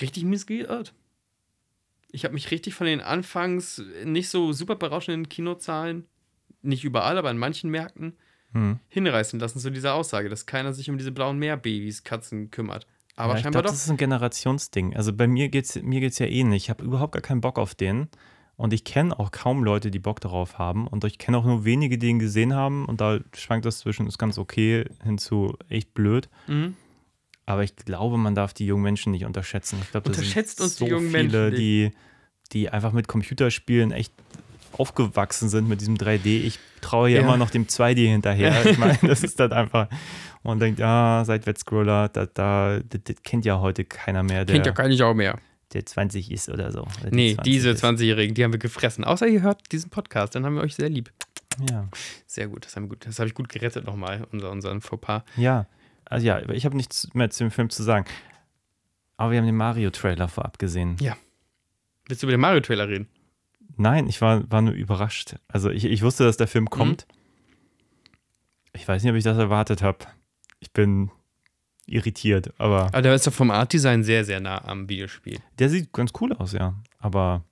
richtig 0.00 0.24
mies 0.24 0.46
geirrt. 0.46 0.94
Ich 2.12 2.24
habe 2.24 2.34
mich 2.34 2.50
richtig 2.50 2.74
von 2.74 2.86
den 2.86 3.00
anfangs 3.00 3.82
nicht 4.04 4.28
so 4.28 4.52
super 4.52 4.76
berauschenden 4.76 5.28
Kinozahlen, 5.28 6.06
nicht 6.62 6.84
überall, 6.84 7.18
aber 7.18 7.30
in 7.30 7.38
manchen 7.38 7.70
Märkten, 7.70 8.16
Hm. 8.54 8.78
hinreißen 8.88 9.40
lassen 9.40 9.60
zu 9.60 9.70
dieser 9.70 9.94
Aussage, 9.94 10.28
dass 10.28 10.44
keiner 10.44 10.74
sich 10.74 10.90
um 10.90 10.98
diese 10.98 11.10
blauen 11.10 11.38
Meerbabys, 11.38 12.04
Katzen 12.04 12.50
kümmert. 12.50 12.86
Aber 13.16 13.32
ja, 13.32 13.38
ich 13.38 13.42
scheinbar 13.42 13.62
glaube, 13.62 13.68
doch. 13.68 13.74
das 13.74 13.84
ist 13.84 13.90
ein 13.90 13.96
Generationsding. 13.96 14.94
Also 14.94 15.12
bei 15.14 15.26
mir 15.26 15.48
geht 15.48 15.64
es 15.64 15.82
mir 15.82 16.00
geht's 16.00 16.18
ja 16.18 16.26
ähnlich. 16.26 16.64
Ich 16.64 16.70
habe 16.70 16.84
überhaupt 16.84 17.12
gar 17.12 17.22
keinen 17.22 17.40
Bock 17.40 17.58
auf 17.58 17.74
den. 17.74 18.08
Und 18.56 18.74
ich 18.74 18.84
kenne 18.84 19.18
auch 19.18 19.30
kaum 19.30 19.64
Leute, 19.64 19.90
die 19.90 19.98
Bock 19.98 20.20
darauf 20.20 20.58
haben. 20.58 20.86
Und 20.86 21.02
ich 21.04 21.16
kenne 21.18 21.38
auch 21.38 21.44
nur 21.44 21.64
wenige, 21.64 21.96
die 21.98 22.08
ihn 22.08 22.18
gesehen 22.18 22.54
haben. 22.54 22.84
Und 22.84 23.00
da 23.00 23.20
schwankt 23.34 23.64
das 23.64 23.78
zwischen, 23.78 24.06
ist 24.06 24.18
ganz 24.18 24.36
okay, 24.38 24.84
hin 25.02 25.16
zu 25.18 25.56
echt 25.68 25.94
blöd. 25.94 26.28
Mhm. 26.46 26.76
Aber 27.46 27.64
ich 27.64 27.74
glaube, 27.76 28.18
man 28.18 28.34
darf 28.34 28.52
die 28.54 28.66
jungen 28.66 28.82
Menschen 28.84 29.10
nicht 29.12 29.24
unterschätzen. 29.24 29.78
Ich 29.82 29.90
glaube, 29.90 30.08
das 30.10 30.18
Unterschätzt 30.18 30.58
sind 30.58 30.64
uns 30.64 30.76
die 30.76 30.84
so 30.84 30.90
jungen 30.90 31.10
viele, 31.10 31.22
Menschen 31.50 31.56
die, 31.56 31.90
die 32.52 32.70
einfach 32.70 32.92
mit 32.92 33.08
Computerspielen 33.08 33.90
echt 33.92 34.12
aufgewachsen 34.72 35.48
sind 35.48 35.68
mit 35.68 35.80
diesem 35.80 35.96
3D. 35.96 36.26
Ich 36.44 36.58
traue 36.80 37.08
hier 37.08 37.18
Ja. 37.18 37.24
immer 37.24 37.36
noch 37.36 37.50
dem 37.50 37.66
2D 37.66 38.06
hinterher. 38.08 38.64
Ich 38.64 38.78
meine, 38.78 38.98
das 39.02 39.22
ist 39.22 39.38
dann 39.40 39.52
einfach. 39.52 39.88
Man 40.44 40.58
denkt, 40.58 40.80
ja, 40.80 41.22
Seitwärtsscroller, 41.24 42.08
da, 42.08 42.26
da, 42.26 42.80
das, 42.88 43.00
das 43.04 43.16
kennt 43.22 43.44
ja 43.44 43.60
heute 43.60 43.84
keiner 43.84 44.22
mehr, 44.24 44.44
der, 44.44 44.54
Kennt 44.54 44.66
ja 44.66 44.72
kein 44.72 45.00
auch 45.00 45.14
mehr. 45.14 45.38
der 45.72 45.86
20 45.86 46.32
ist 46.32 46.48
oder 46.48 46.72
so. 46.72 46.80
Oder 47.00 47.10
die 47.10 47.16
Nee, 47.16 47.34
20 47.34 47.52
diese 47.52 47.70
ist. 47.70 47.84
20-Jährigen, 47.84 48.34
die 48.34 48.42
haben 48.42 48.52
wir 48.52 48.58
gefressen. 48.58 49.04
Außer 49.04 49.26
ihr 49.28 49.42
hört 49.42 49.60
diesen 49.70 49.90
Podcast, 49.90 50.34
dann 50.34 50.44
haben 50.44 50.56
wir 50.56 50.62
euch 50.62 50.74
sehr 50.74 50.88
lieb. 50.88 51.12
Ja. 51.70 51.86
Sehr 52.26 52.48
gut, 52.48 52.64
das 52.66 52.74
haben 52.74 52.84
wir 52.84 52.88
gut. 52.88 53.06
Das 53.06 53.18
habe 53.20 53.28
ich 53.28 53.34
gut 53.34 53.48
gerettet 53.50 53.84
nochmal, 53.84 54.26
unser, 54.32 54.50
unseren 54.50 54.80
Fauxpas. 54.80 55.22
ja, 55.36 55.66
also 56.12 56.26
ja, 56.26 56.46
ich 56.50 56.64
habe 56.66 56.76
nichts 56.76 57.12
mehr 57.14 57.30
zu 57.30 57.44
dem 57.44 57.50
Film 57.50 57.70
zu 57.70 57.82
sagen. 57.82 58.04
Aber 59.16 59.30
wir 59.32 59.38
haben 59.38 59.46
den 59.46 59.56
Mario-Trailer 59.56 60.28
vorab 60.28 60.58
gesehen. 60.58 60.96
Ja. 61.00 61.16
Willst 62.06 62.22
du 62.22 62.26
über 62.26 62.32
den 62.36 62.40
Mario-Trailer 62.40 62.88
reden? 62.88 63.08
Nein, 63.76 64.06
ich 64.08 64.20
war, 64.20 64.50
war 64.50 64.60
nur 64.60 64.74
überrascht. 64.74 65.36
Also 65.48 65.70
ich, 65.70 65.84
ich 65.86 66.02
wusste, 66.02 66.24
dass 66.24 66.36
der 66.36 66.48
Film 66.48 66.68
kommt. 66.68 67.06
Ich 68.74 68.86
weiß 68.86 69.02
nicht, 69.02 69.10
ob 69.10 69.16
ich 69.16 69.24
das 69.24 69.38
erwartet 69.38 69.82
habe. 69.82 69.98
Ich 70.60 70.72
bin 70.72 71.10
irritiert, 71.86 72.52
aber 72.58 72.86
Aber 72.86 73.02
der 73.02 73.14
ist 73.14 73.26
doch 73.26 73.32
vom 73.32 73.50
Art-Design 73.50 74.04
sehr, 74.04 74.24
sehr 74.24 74.40
nah 74.40 74.64
am 74.64 74.88
Videospiel. 74.88 75.38
der 75.58 75.68
sieht 75.68 75.92
ganz 75.92 76.12
cool 76.20 76.32
aus, 76.34 76.52
ja. 76.52 76.74
Aber 76.98 77.44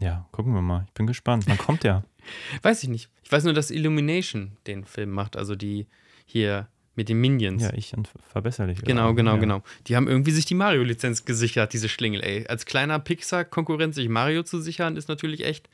ja, 0.00 0.26
gucken 0.32 0.54
wir 0.54 0.62
mal. 0.62 0.84
Ich 0.86 0.94
bin 0.94 1.06
gespannt. 1.06 1.46
Wann 1.46 1.58
kommt 1.58 1.84
der? 1.84 2.04
Weiß 2.62 2.82
ich 2.82 2.88
nicht. 2.88 3.10
Ich 3.22 3.30
weiß 3.30 3.44
nur, 3.44 3.52
dass 3.52 3.70
Illumination 3.70 4.56
den 4.66 4.84
Film 4.84 5.10
macht, 5.10 5.36
also 5.36 5.54
die 5.54 5.86
hier 6.24 6.68
mit 6.98 7.08
den 7.08 7.20
Minions. 7.20 7.62
Ja, 7.62 7.72
ich 7.72 7.96
und 7.96 8.10
verbesserlich. 8.32 8.82
Genau, 8.82 9.14
genau, 9.14 9.34
ja. 9.34 9.40
genau. 9.40 9.62
Die 9.86 9.94
haben 9.94 10.08
irgendwie 10.08 10.32
sich 10.32 10.44
die 10.46 10.54
Mario-Lizenz 10.54 11.24
gesichert, 11.24 11.72
diese 11.72 11.88
Schlingel, 11.88 12.22
ey. 12.22 12.46
Als 12.48 12.66
kleiner 12.66 12.98
Pixar-Konkurrent 12.98 13.94
sich 13.94 14.08
Mario 14.08 14.42
zu 14.42 14.60
sichern, 14.60 14.96
ist 14.96 15.08
natürlich 15.08 15.44
echt 15.44 15.70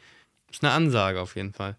ist 0.51 0.63
eine 0.63 0.73
Ansage 0.73 1.21
auf 1.21 1.35
jeden 1.35 1.53
Fall. 1.53 1.77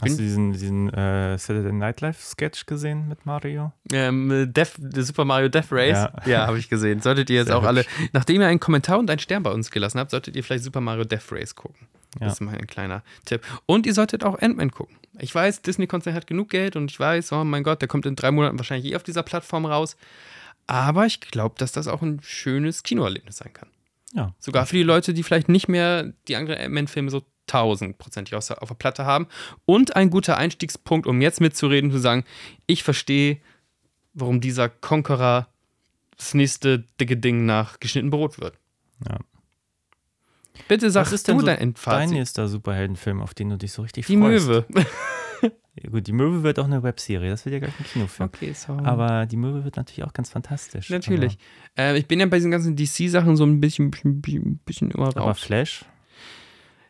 Hast 0.00 0.18
du 0.18 0.22
diesen, 0.22 0.52
diesen 0.52 0.92
äh, 0.92 1.38
Saturday 1.38 1.72
Night 1.72 2.02
Live 2.02 2.20
Sketch 2.20 2.66
gesehen 2.66 3.08
mit 3.08 3.24
Mario? 3.24 3.72
Ähm, 3.90 4.52
Death, 4.52 4.74
Super 4.94 5.24
Mario 5.24 5.48
Death 5.48 5.72
Race? 5.72 6.06
Ja. 6.26 6.46
habe 6.46 6.58
ich 6.58 6.68
gesehen. 6.68 7.00
Solltet 7.00 7.30
ihr 7.30 7.36
jetzt 7.36 7.46
Sehr 7.46 7.56
auch 7.56 7.64
alle, 7.64 7.86
nachdem 8.12 8.42
ihr 8.42 8.46
einen 8.46 8.60
Kommentar 8.60 8.98
und 8.98 9.08
einen 9.08 9.20
Stern 9.20 9.42
bei 9.42 9.50
uns 9.50 9.70
gelassen 9.70 9.98
habt, 9.98 10.10
solltet 10.10 10.36
ihr 10.36 10.44
vielleicht 10.44 10.64
Super 10.64 10.82
Mario 10.82 11.04
Death 11.04 11.32
Race 11.32 11.54
gucken. 11.54 11.88
Ja. 12.20 12.26
Das 12.26 12.34
ist 12.34 12.40
mein 12.40 12.66
kleiner 12.66 13.02
Tipp. 13.24 13.42
Und 13.66 13.86
ihr 13.86 13.94
solltet 13.94 14.24
auch 14.24 14.40
Ant-Man 14.40 14.70
gucken. 14.70 14.96
Ich 15.18 15.34
weiß, 15.34 15.62
Disney-Konzern 15.62 16.14
hat 16.14 16.26
genug 16.26 16.50
Geld 16.50 16.76
und 16.76 16.90
ich 16.90 17.00
weiß, 17.00 17.32
oh 17.32 17.44
mein 17.44 17.62
Gott, 17.62 17.80
der 17.80 17.88
kommt 17.88 18.06
in 18.06 18.16
drei 18.16 18.30
Monaten 18.30 18.58
wahrscheinlich 18.58 18.92
eh 18.92 18.96
auf 18.96 19.02
dieser 19.02 19.22
Plattform 19.22 19.64
raus. 19.64 19.96
Aber 20.66 21.06
ich 21.06 21.20
glaube, 21.20 21.54
dass 21.58 21.72
das 21.72 21.88
auch 21.88 22.02
ein 22.02 22.20
schönes 22.22 22.82
Kinoerlebnis 22.82 23.38
sein 23.38 23.52
kann. 23.52 23.68
Ja. 24.12 24.34
Sogar 24.38 24.66
für 24.66 24.76
die 24.76 24.82
Leute, 24.82 25.14
die 25.14 25.22
vielleicht 25.22 25.48
nicht 25.48 25.68
mehr 25.68 26.12
die 26.28 26.36
anderen 26.36 26.60
Ant-Man-Filme 26.60 27.10
so 27.10 27.22
tausendprozentig 27.46 28.34
auf 28.34 28.50
auf 28.50 28.68
der 28.68 28.74
Platte 28.74 29.04
haben. 29.04 29.28
Und 29.64 29.94
ein 29.96 30.10
guter 30.10 30.36
Einstiegspunkt, 30.36 31.06
um 31.06 31.20
jetzt 31.20 31.40
mitzureden, 31.40 31.90
zu 31.90 31.98
sagen, 31.98 32.24
ich 32.66 32.82
verstehe, 32.82 33.38
warum 34.14 34.40
dieser 34.40 34.68
Conqueror 34.68 35.48
das 36.16 36.34
nächste 36.34 36.84
dicke 37.00 37.16
Ding 37.16 37.46
nach 37.46 37.78
geschnitten 37.78 38.10
Brot 38.10 38.40
wird. 38.40 38.54
Ja. 39.08 39.18
Bitte 40.68 40.90
sag 40.90 41.06
Was 41.06 41.12
ist 41.12 41.28
du 41.28 41.32
denn 41.32 41.40
so 41.40 41.46
dein 41.46 41.56
dein 41.56 41.68
Endfazit. 41.68 42.10
nächster 42.10 42.48
Superheldenfilm, 42.48 43.20
auf 43.20 43.34
den 43.34 43.50
du 43.50 43.58
dich 43.58 43.72
so 43.72 43.82
richtig 43.82 44.06
Die 44.06 44.16
freust? 44.16 44.46
Möwe. 44.48 44.66
Ja, 45.82 45.90
gut, 45.90 46.06
die 46.06 46.12
Möwe 46.12 46.42
wird 46.42 46.58
auch 46.58 46.64
eine 46.64 46.82
Webserie, 46.82 47.28
das 47.28 47.44
wird 47.44 47.52
ja 47.52 47.58
gar 47.58 47.68
kein 47.68 47.84
Kinofilm. 47.86 48.30
Okay, 48.30 48.52
sorry. 48.54 48.82
Aber 48.86 49.26
die 49.26 49.36
Möwe 49.36 49.62
wird 49.62 49.76
natürlich 49.76 50.04
auch 50.04 50.14
ganz 50.14 50.30
fantastisch. 50.30 50.88
Natürlich. 50.88 51.36
Äh, 51.76 51.98
ich 51.98 52.06
bin 52.06 52.18
ja 52.18 52.24
bei 52.24 52.36
diesen 52.38 52.50
ganzen 52.50 52.76
DC-Sachen 52.76 53.36
so 53.36 53.44
ein 53.44 53.60
bisschen, 53.60 53.90
bisschen, 53.90 54.58
bisschen 54.64 54.90
immer 54.90 55.14
Aber. 55.14 55.34
Flash? 55.34 55.84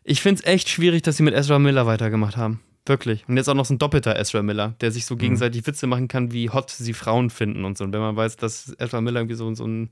Ich 0.05 0.21
finde 0.21 0.41
es 0.41 0.47
echt 0.47 0.69
schwierig, 0.69 1.01
dass 1.01 1.17
sie 1.17 1.23
mit 1.23 1.33
Ezra 1.33 1.59
Miller 1.59 1.85
weitergemacht 1.85 2.37
haben. 2.37 2.61
Wirklich. 2.87 3.27
Und 3.27 3.35
jetzt 3.37 3.49
auch 3.49 3.53
noch 3.53 3.65
so 3.65 3.73
ein 3.73 3.79
doppelter 3.79 4.17
Ezra 4.17 4.41
Miller, 4.41 4.75
der 4.81 4.91
sich 4.91 5.05
so 5.05 5.15
gegenseitig 5.17 5.67
Witze 5.67 5.87
machen 5.87 6.07
kann, 6.07 6.31
wie 6.31 6.49
hot 6.49 6.69
sie 6.69 6.93
Frauen 6.93 7.29
finden 7.29 7.65
und 7.65 7.77
so. 7.77 7.83
Und 7.83 7.93
wenn 7.93 7.99
man 7.99 8.15
weiß, 8.15 8.37
dass 8.37 8.75
Ezra 8.79 9.01
Miller 9.01 9.19
irgendwie 9.19 9.35
so, 9.35 9.53
so 9.55 9.65
einen 9.65 9.89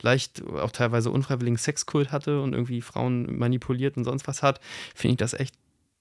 leicht, 0.00 0.42
auch 0.46 0.70
teilweise 0.70 1.10
unfreiwilligen 1.10 1.58
Sexkult 1.58 2.10
hatte 2.10 2.40
und 2.40 2.54
irgendwie 2.54 2.80
Frauen 2.80 3.38
manipuliert 3.38 3.96
und 3.96 4.04
sonst 4.04 4.26
was 4.26 4.42
hat, 4.42 4.60
finde 4.94 5.12
ich 5.12 5.18
das 5.18 5.34
echt 5.34 5.54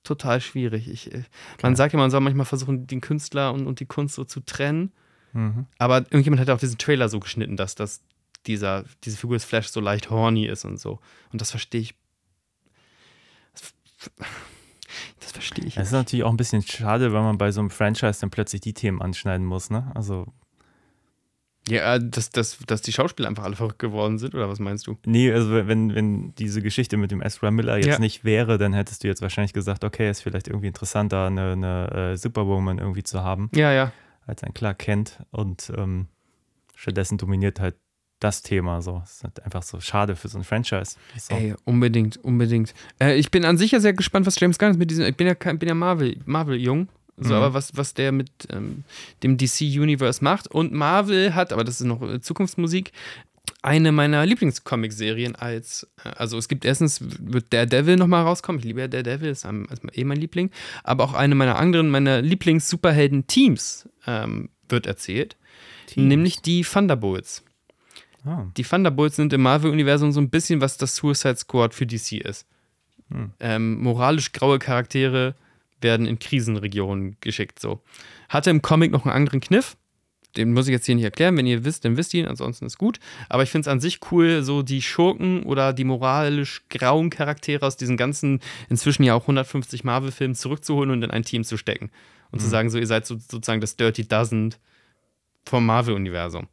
total 0.03 0.39
schwierig. 0.39 0.89
Ich, 0.89 1.13
äh, 1.13 1.23
man 1.61 1.75
sagt 1.75 1.93
ja, 1.93 1.99
man 1.99 2.11
soll 2.11 2.21
manchmal 2.21 2.45
versuchen, 2.45 2.87
den 2.87 3.01
Künstler 3.01 3.53
und, 3.53 3.67
und 3.67 3.79
die 3.79 3.85
Kunst 3.85 4.15
so 4.15 4.23
zu 4.23 4.39
trennen. 4.39 4.93
Mhm. 5.33 5.65
Aber 5.77 5.97
irgendjemand 5.97 6.39
hat 6.39 6.49
auch 6.49 6.59
diesen 6.59 6.77
Trailer 6.77 7.09
so 7.09 7.19
geschnitten, 7.19 7.57
dass, 7.57 7.75
dass 7.75 8.01
dieser, 8.45 8.85
diese 9.03 9.17
Figur 9.17 9.35
des 9.35 9.45
Flash 9.45 9.67
so 9.67 9.81
leicht 9.81 10.09
horny 10.09 10.45
ist 10.45 10.63
und 10.63 10.79
so. 10.79 10.99
Und 11.31 11.41
das 11.41 11.51
verstehe 11.51 11.81
ich. 11.81 11.95
Das, 13.53 14.11
das 15.19 15.31
verstehe 15.31 15.65
ich. 15.65 15.77
Es 15.77 15.87
ist 15.87 15.93
natürlich 15.93 16.23
auch 16.23 16.29
ein 16.31 16.37
bisschen 16.37 16.61
schade, 16.61 17.11
wenn 17.13 17.21
man 17.23 17.37
bei 17.37 17.51
so 17.51 17.59
einem 17.59 17.69
Franchise 17.69 18.19
dann 18.21 18.29
plötzlich 18.29 18.61
die 18.61 18.73
Themen 18.73 19.01
anschneiden 19.01 19.45
muss, 19.45 19.69
ne? 19.69 19.91
Also, 19.95 20.27
Ja, 21.67 21.95
äh, 21.95 21.99
dass, 22.01 22.29
dass, 22.29 22.57
dass 22.65 22.81
die 22.81 22.93
Schauspieler 22.93 23.27
einfach 23.27 23.43
alle 23.43 23.55
verrückt 23.55 23.79
geworden 23.79 24.17
sind, 24.19 24.35
oder 24.35 24.47
was 24.47 24.59
meinst 24.59 24.87
du? 24.87 24.97
nee, 25.05 25.31
also 25.31 25.51
wenn, 25.67 25.93
wenn 25.95 26.33
diese 26.35 26.61
Geschichte 26.61 26.95
mit 26.97 27.11
dem 27.11 27.21
Ezra 27.21 27.51
Miller 27.51 27.77
jetzt 27.77 27.87
Ja. 27.87 27.99
nicht 27.99 28.23
wäre, 28.23 28.57
dann 28.57 28.73
hättest 28.73 29.03
du 29.03 29.07
jetzt 29.07 29.21
wahrscheinlich 29.21 29.53
gesagt, 29.53 29.83
okay, 29.83 30.09
ist 30.09 30.21
vielleicht 30.21 30.47
irgendwie 30.47 30.67
interessanter, 30.67 31.25
eine, 31.27 31.51
eine 31.53 31.91
äh, 32.13 32.17
Superwoman 32.17 32.77
irgendwie 32.77 33.03
zu 33.03 33.21
haben, 33.23 33.49
Ja, 33.53 33.73
ja. 33.73 33.91
als 34.25 34.43
ein 34.43 34.53
Clark 34.53 34.79
Kent. 34.79 35.19
Und 35.31 35.71
ähm, 35.75 36.07
stattdessen 36.75 37.17
dominiert 37.17 37.59
halt 37.59 37.75
das 38.19 38.41
Thema 38.41 38.81
so. 38.81 39.01
Es 39.03 39.17
ist 39.17 39.23
halt 39.23 39.43
einfach 39.43 39.63
so 39.63 39.79
schade 39.79 40.15
für 40.15 40.27
so 40.27 40.37
ein 40.37 40.43
Franchise. 40.43 40.95
So. 41.17 41.35
Ey, 41.35 41.53
unbedingt, 41.65 42.17
unbedingt. 42.17 42.73
Äh, 42.99 43.15
ich 43.17 43.29
bin 43.31 43.45
an 43.45 43.57
sich 43.57 43.71
ja 43.71 43.79
sehr 43.79 43.93
gespannt, 43.93 44.25
was 44.25 44.39
James 44.39 44.57
Gunn 44.57 44.77
mit 44.77 44.89
diesem. 44.89 45.05
Ich 45.05 45.15
bin 45.15 45.27
ja, 45.27 45.35
kein- 45.35 45.59
bin 45.59 45.69
ja 45.69 45.75
Marvel, 45.75 46.17
Marvel-Jung. 46.25 46.89
So, 47.19 47.29
Mhm. 47.29 47.35
aber 47.35 47.53
was, 47.55 47.75
was 47.75 47.93
der 47.95 48.11
mit 48.11 48.29
ähm, 48.51 48.83
dem 49.23 49.37
DC-Universe 49.37 50.23
macht. 50.23 50.47
Und 50.49 50.71
Marvel 50.73 51.33
hat, 51.33 51.51
aber 51.51 51.63
das 51.63 51.81
ist 51.81 51.87
noch 51.87 52.01
äh, 52.03 52.21
Zukunftsmusik, 52.21 52.91
eine 53.63 53.91
meiner 53.91 54.23
Lieblingscomic-Serien 54.25 55.35
als, 55.35 55.87
äh, 56.03 56.09
also 56.09 56.37
es 56.37 56.47
gibt 56.47 56.63
erstens, 56.63 56.99
wird 57.01 57.51
Daredevil 57.53 57.95
nochmal 57.95 58.21
rauskommen. 58.23 58.59
Ich 58.59 58.65
liebe 58.65 58.81
ja 58.81 58.87
Daredevil, 58.87 59.29
ist 59.29 59.45
am- 59.45 59.65
ist 59.65 59.81
eh 59.97 60.03
mein 60.03 60.19
Liebling. 60.19 60.51
Aber 60.83 61.03
auch 61.05 61.13
eine 61.13 61.33
meiner 61.33 61.57
anderen, 61.57 61.89
meiner 61.89 62.21
Lieblings-Superhelden-Teams 62.91 63.89
ähm, 64.05 64.49
wird 64.69 64.85
erzählt. 64.85 65.35
Teams. 65.87 66.07
Nämlich 66.07 66.41
die 66.41 66.61
Thunderbolts. 66.61 67.43
Ah, 68.27 68.51
Die 68.57 68.63
Thunderbolts 68.63 69.15
sind 69.15 69.31
im 69.31 69.41
Marvel-Universum 69.41 70.11
so 70.11 70.19
ein 70.19 70.29
bisschen, 70.29 70.59
was 70.59 70.77
das 70.77 70.95
Suicide 70.97 71.37
Squad 71.37 71.73
für 71.73 71.85
DC 71.85 72.13
ist. 72.13 72.45
Hm. 73.09 73.31
Ähm, 73.39 73.81
moralisch 73.81 74.33
graue 74.33 74.59
Charaktere 74.59 75.35
werden 75.79 76.05
in 76.05 76.19
Krisenregionen 76.19 77.15
geschickt. 77.21 77.59
So. 77.59 77.81
Hatte 78.29 78.49
im 78.49 78.61
Comic 78.61 78.91
noch 78.91 79.05
einen 79.05 79.15
anderen 79.15 79.39
Kniff. 79.39 79.77
Den 80.35 80.53
muss 80.53 80.67
ich 80.67 80.73
jetzt 80.73 80.85
hier 80.85 80.95
nicht 80.95 81.03
erklären. 81.03 81.37
Wenn 81.37 81.47
ihr 81.47 81.63
wisst, 81.63 81.85
dann 81.85 81.95
wisst 81.95 82.13
ihr 82.13 82.21
ihn, 82.21 82.27
ansonsten 82.27 82.65
ist 82.65 82.77
gut. 82.77 82.99
Aber 83.29 83.43
ich 83.43 83.49
finde 83.49 83.61
es 83.61 83.71
an 83.71 83.79
sich 83.79 83.99
cool, 84.11 84.43
so 84.43 84.61
die 84.61 84.81
Schurken 84.81 85.43
oder 85.43 85.71
die 85.73 85.85
moralisch 85.85 86.63
grauen 86.69 87.09
Charaktere 87.09 87.65
aus 87.65 87.77
diesen 87.77 87.95
ganzen, 87.95 88.41
inzwischen 88.69 89.03
ja 89.03 89.13
auch 89.15 89.21
150 89.21 89.83
Marvel-Filmen 89.83 90.35
zurückzuholen 90.35 90.91
und 90.91 91.03
in 91.03 91.11
ein 91.11 91.23
Team 91.23 91.43
zu 91.43 91.57
stecken. 91.57 91.91
Und 92.31 92.41
zu 92.41 92.49
sagen, 92.49 92.69
so, 92.69 92.77
ihr 92.77 92.87
seid 92.87 93.05
so, 93.07 93.15
sozusagen 93.15 93.61
das 93.61 93.77
Dirty 93.77 94.05
Dozen 94.05 94.53
vom 95.45 95.65
Marvel-Universum. 95.65 96.47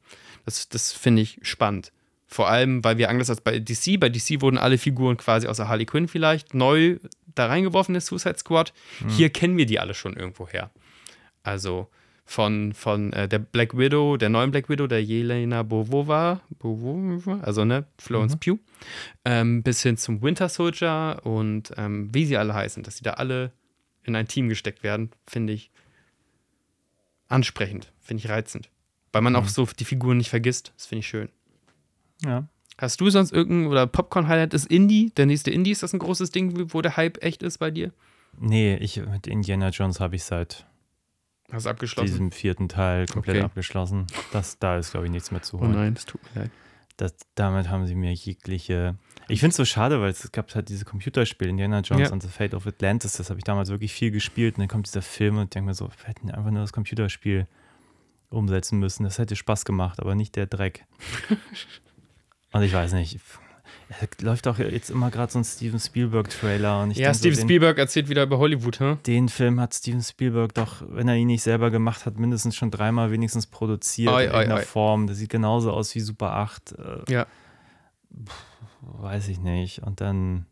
Das, 0.45 0.69
das 0.69 0.93
finde 0.93 1.23
ich 1.23 1.39
spannend. 1.43 1.93
Vor 2.27 2.49
allem, 2.49 2.83
weil 2.83 2.99
wir 2.99 3.11
anders 3.11 3.31
als 3.31 3.41
bei 3.41 3.59
DC, 3.59 4.01
bei 4.01 4.09
DC 4.09 4.41
wurden 4.41 4.59
alle 4.59 4.79
Figuren 4.79 5.17
quasi 5.17 5.47
außer 5.47 5.69
Harley 5.69 5.87
Quinn 5.87 6.09
vielleicht 6.09 6.55
neu 6.55 6.99
da 7.35 7.47
reingeworfen, 7.47 7.95
in 7.95 8.01
Suicide 8.01 8.39
Squad. 8.39 8.73
Hier 9.09 9.31
kennen 9.31 9.57
wir 9.57 9.67
die 9.67 9.79
alle 9.79 9.95
schon 9.95 10.17
irgendwo 10.17 10.49
her. 10.49 10.71
Also 11.43 11.89
von, 12.25 12.73
von 12.73 13.13
äh, 13.13 13.29
der 13.29 13.39
Black 13.39 13.77
Widow, 13.77 14.17
der 14.17 14.31
neuen 14.31 14.51
Black 14.51 14.69
Widow, 14.69 14.87
der 14.87 15.03
Jelena 15.03 15.63
Bovova, 15.63 16.41
Bovova 16.59 17.41
also 17.41 17.65
ne, 17.65 17.87
Florence 17.99 18.37
Pugh, 18.37 18.59
ähm, 19.25 19.63
bis 19.63 19.83
hin 19.83 19.97
zum 19.97 20.23
Winter 20.23 20.49
Soldier 20.49 21.21
und 21.25 21.73
ähm, 21.77 22.09
wie 22.13 22.25
sie 22.25 22.37
alle 22.37 22.55
heißen, 22.55 22.83
dass 22.83 22.97
sie 22.97 23.05
da 23.05 23.13
alle 23.13 23.53
in 24.03 24.17
ein 24.17 24.27
Team 24.27 24.49
gesteckt 24.49 24.83
werden, 24.83 25.11
finde 25.27 25.53
ich 25.53 25.71
ansprechend, 27.29 27.93
finde 28.01 28.25
ich 28.25 28.31
reizend. 28.31 28.71
Weil 29.15 29.23
man 29.23 29.37
auch 29.37 29.47
so 29.49 29.67
die 29.79 29.85
Figuren 29.85 30.17
nicht 30.19 30.29
vergisst. 30.31 30.73
Das 30.77 30.87
finde 30.87 31.01
ich 31.01 31.07
schön. 31.07 31.29
ja. 32.25 32.47
Hast 32.77 33.01
du 33.01 33.09
sonst 33.09 33.33
irgendein 33.33 33.71
oder 33.71 33.87
Popcorn-Highlight 33.87 34.53
ist 34.53 34.67
Indie? 34.67 35.13
Der 35.17 35.27
nächste 35.27 35.53
Indie, 35.53 35.71
ist 35.71 35.85
das 35.85 35.93
ein 35.93 36.01
großes 36.01 36.33
Ding, 36.33 36.73
wo 36.75 36.83
der 36.83 36.97
Hype 36.97 37.23
echt 37.23 37.45
ist 37.45 37.59
bei 37.59 37.71
dir? 37.71 37.93
Nee, 38.37 38.75
ich 38.79 38.97
mit 39.01 39.29
Indiana 39.29 39.69
Jones 39.69 40.01
habe 40.01 40.17
ich 40.17 40.25
seit 40.25 40.67
Hast 41.53 41.69
abgeschlossen? 41.69 42.07
diesem 42.11 42.31
vierten 42.33 42.69
Teil 42.69 43.07
komplett 43.07 43.37
Okay. 43.37 43.45
abgeschlossen. 43.45 44.09
Das, 44.33 44.59
da 44.59 44.77
ist, 44.77 44.91
glaube 44.91 45.07
ich, 45.07 45.13
nichts 45.13 45.31
mehr 45.31 45.41
zu 45.41 45.59
oh 45.59 45.61
holen. 45.61 45.71
nein, 45.71 45.95
das 45.95 46.05
tut 46.05 46.21
mir 46.35 46.43
leid. 46.43 46.51
das, 46.97 47.15
damit 47.37 47.69
haben 47.69 47.87
sie 47.87 47.95
mir 47.95 48.13
jegliche. 48.13 48.97
Ich 49.29 49.39
finde 49.39 49.51
es 49.51 49.57
so 49.57 49.65
schade, 49.65 50.01
weil 50.01 50.11
es 50.11 50.33
gab 50.33 50.53
halt 50.57 50.69
diese 50.69 50.85
Computerspiele, 50.85 51.49
Indiana 51.51 51.79
Jones 51.79 52.09
Ja. 52.09 52.13
und 52.13 52.23
The 52.25 52.29
Fate 52.29 52.55
of 52.55 52.67
Atlantis, 52.67 53.13
das 53.13 53.31
habe 53.31 53.39
ich 53.39 53.45
damals 53.45 53.69
wirklich 53.69 53.93
viel 53.93 54.11
gespielt 54.11 54.57
und 54.57 54.63
dann 54.63 54.69
kommt 54.69 54.89
dieser 54.89 55.03
Film 55.03 55.37
und 55.37 55.45
ich 55.45 55.51
denke 55.51 55.67
mir 55.69 55.75
so, 55.75 55.85
wir 55.89 56.09
hätten 56.09 56.29
einfach 56.33 56.51
nur 56.51 56.63
das 56.63 56.73
Computerspiel 56.73 57.47
umsetzen 58.35 58.79
müssen. 58.79 59.05
Das 59.05 59.19
hätte 59.19 59.37
Spaß 59.37 59.65
gemacht, 59.65 60.01
aber 60.01 60.15
nicht 60.15 60.37
der 60.37 60.47
Dreck. 60.47 60.85
und 62.53 62.63
ich 62.63 62.73
weiß 62.73 62.93
nicht. 62.93 63.19
Es 64.01 64.23
läuft 64.23 64.49
auch 64.49 64.59
jetzt 64.59 64.91
immer 64.91 65.11
gerade 65.11 65.31
so 65.31 65.39
ein 65.39 65.45
Steven 65.45 65.79
Spielberg-Trailer 65.79 66.83
und 66.83 66.91
ich 66.93 66.99
Ja, 66.99 67.13
so, 67.13 67.19
Steven 67.21 67.37
den, 67.37 67.43
Spielberg 67.47 67.79
erzählt 67.79 68.09
wieder 68.09 68.23
über 68.25 68.39
Hollywood, 68.39 68.81
hä? 68.81 68.97
den 69.07 69.29
Film 69.29 69.61
hat 69.61 69.75
Steven 69.75 70.03
Spielberg 70.03 70.55
doch, 70.55 70.83
wenn 70.89 71.07
er 71.09 71.17
ihn 71.17 71.27
nicht 71.29 71.43
selber 71.43 71.71
gemacht 71.71 72.07
hat, 72.07 72.19
mindestens 72.19 72.57
schon 72.57 72.71
dreimal 72.71 73.11
wenigstens 73.11 73.47
produziert 73.47 74.13
Oi, 74.13 74.25
in 74.25 74.31
irgendeiner 74.31 74.61
oi. 74.61 74.65
Form. 74.65 75.07
Das 75.07 75.19
sieht 75.19 75.31
genauso 75.31 75.71
aus 75.73 75.95
wie 75.95 76.01
Super 76.01 76.33
8. 76.33 76.73
Äh, 76.73 77.13
Ja. 77.13 77.27
weiß 78.81 79.29
ich 79.29 79.39
nicht. 79.39 79.81
Und 79.81 80.01
dann 80.01 80.47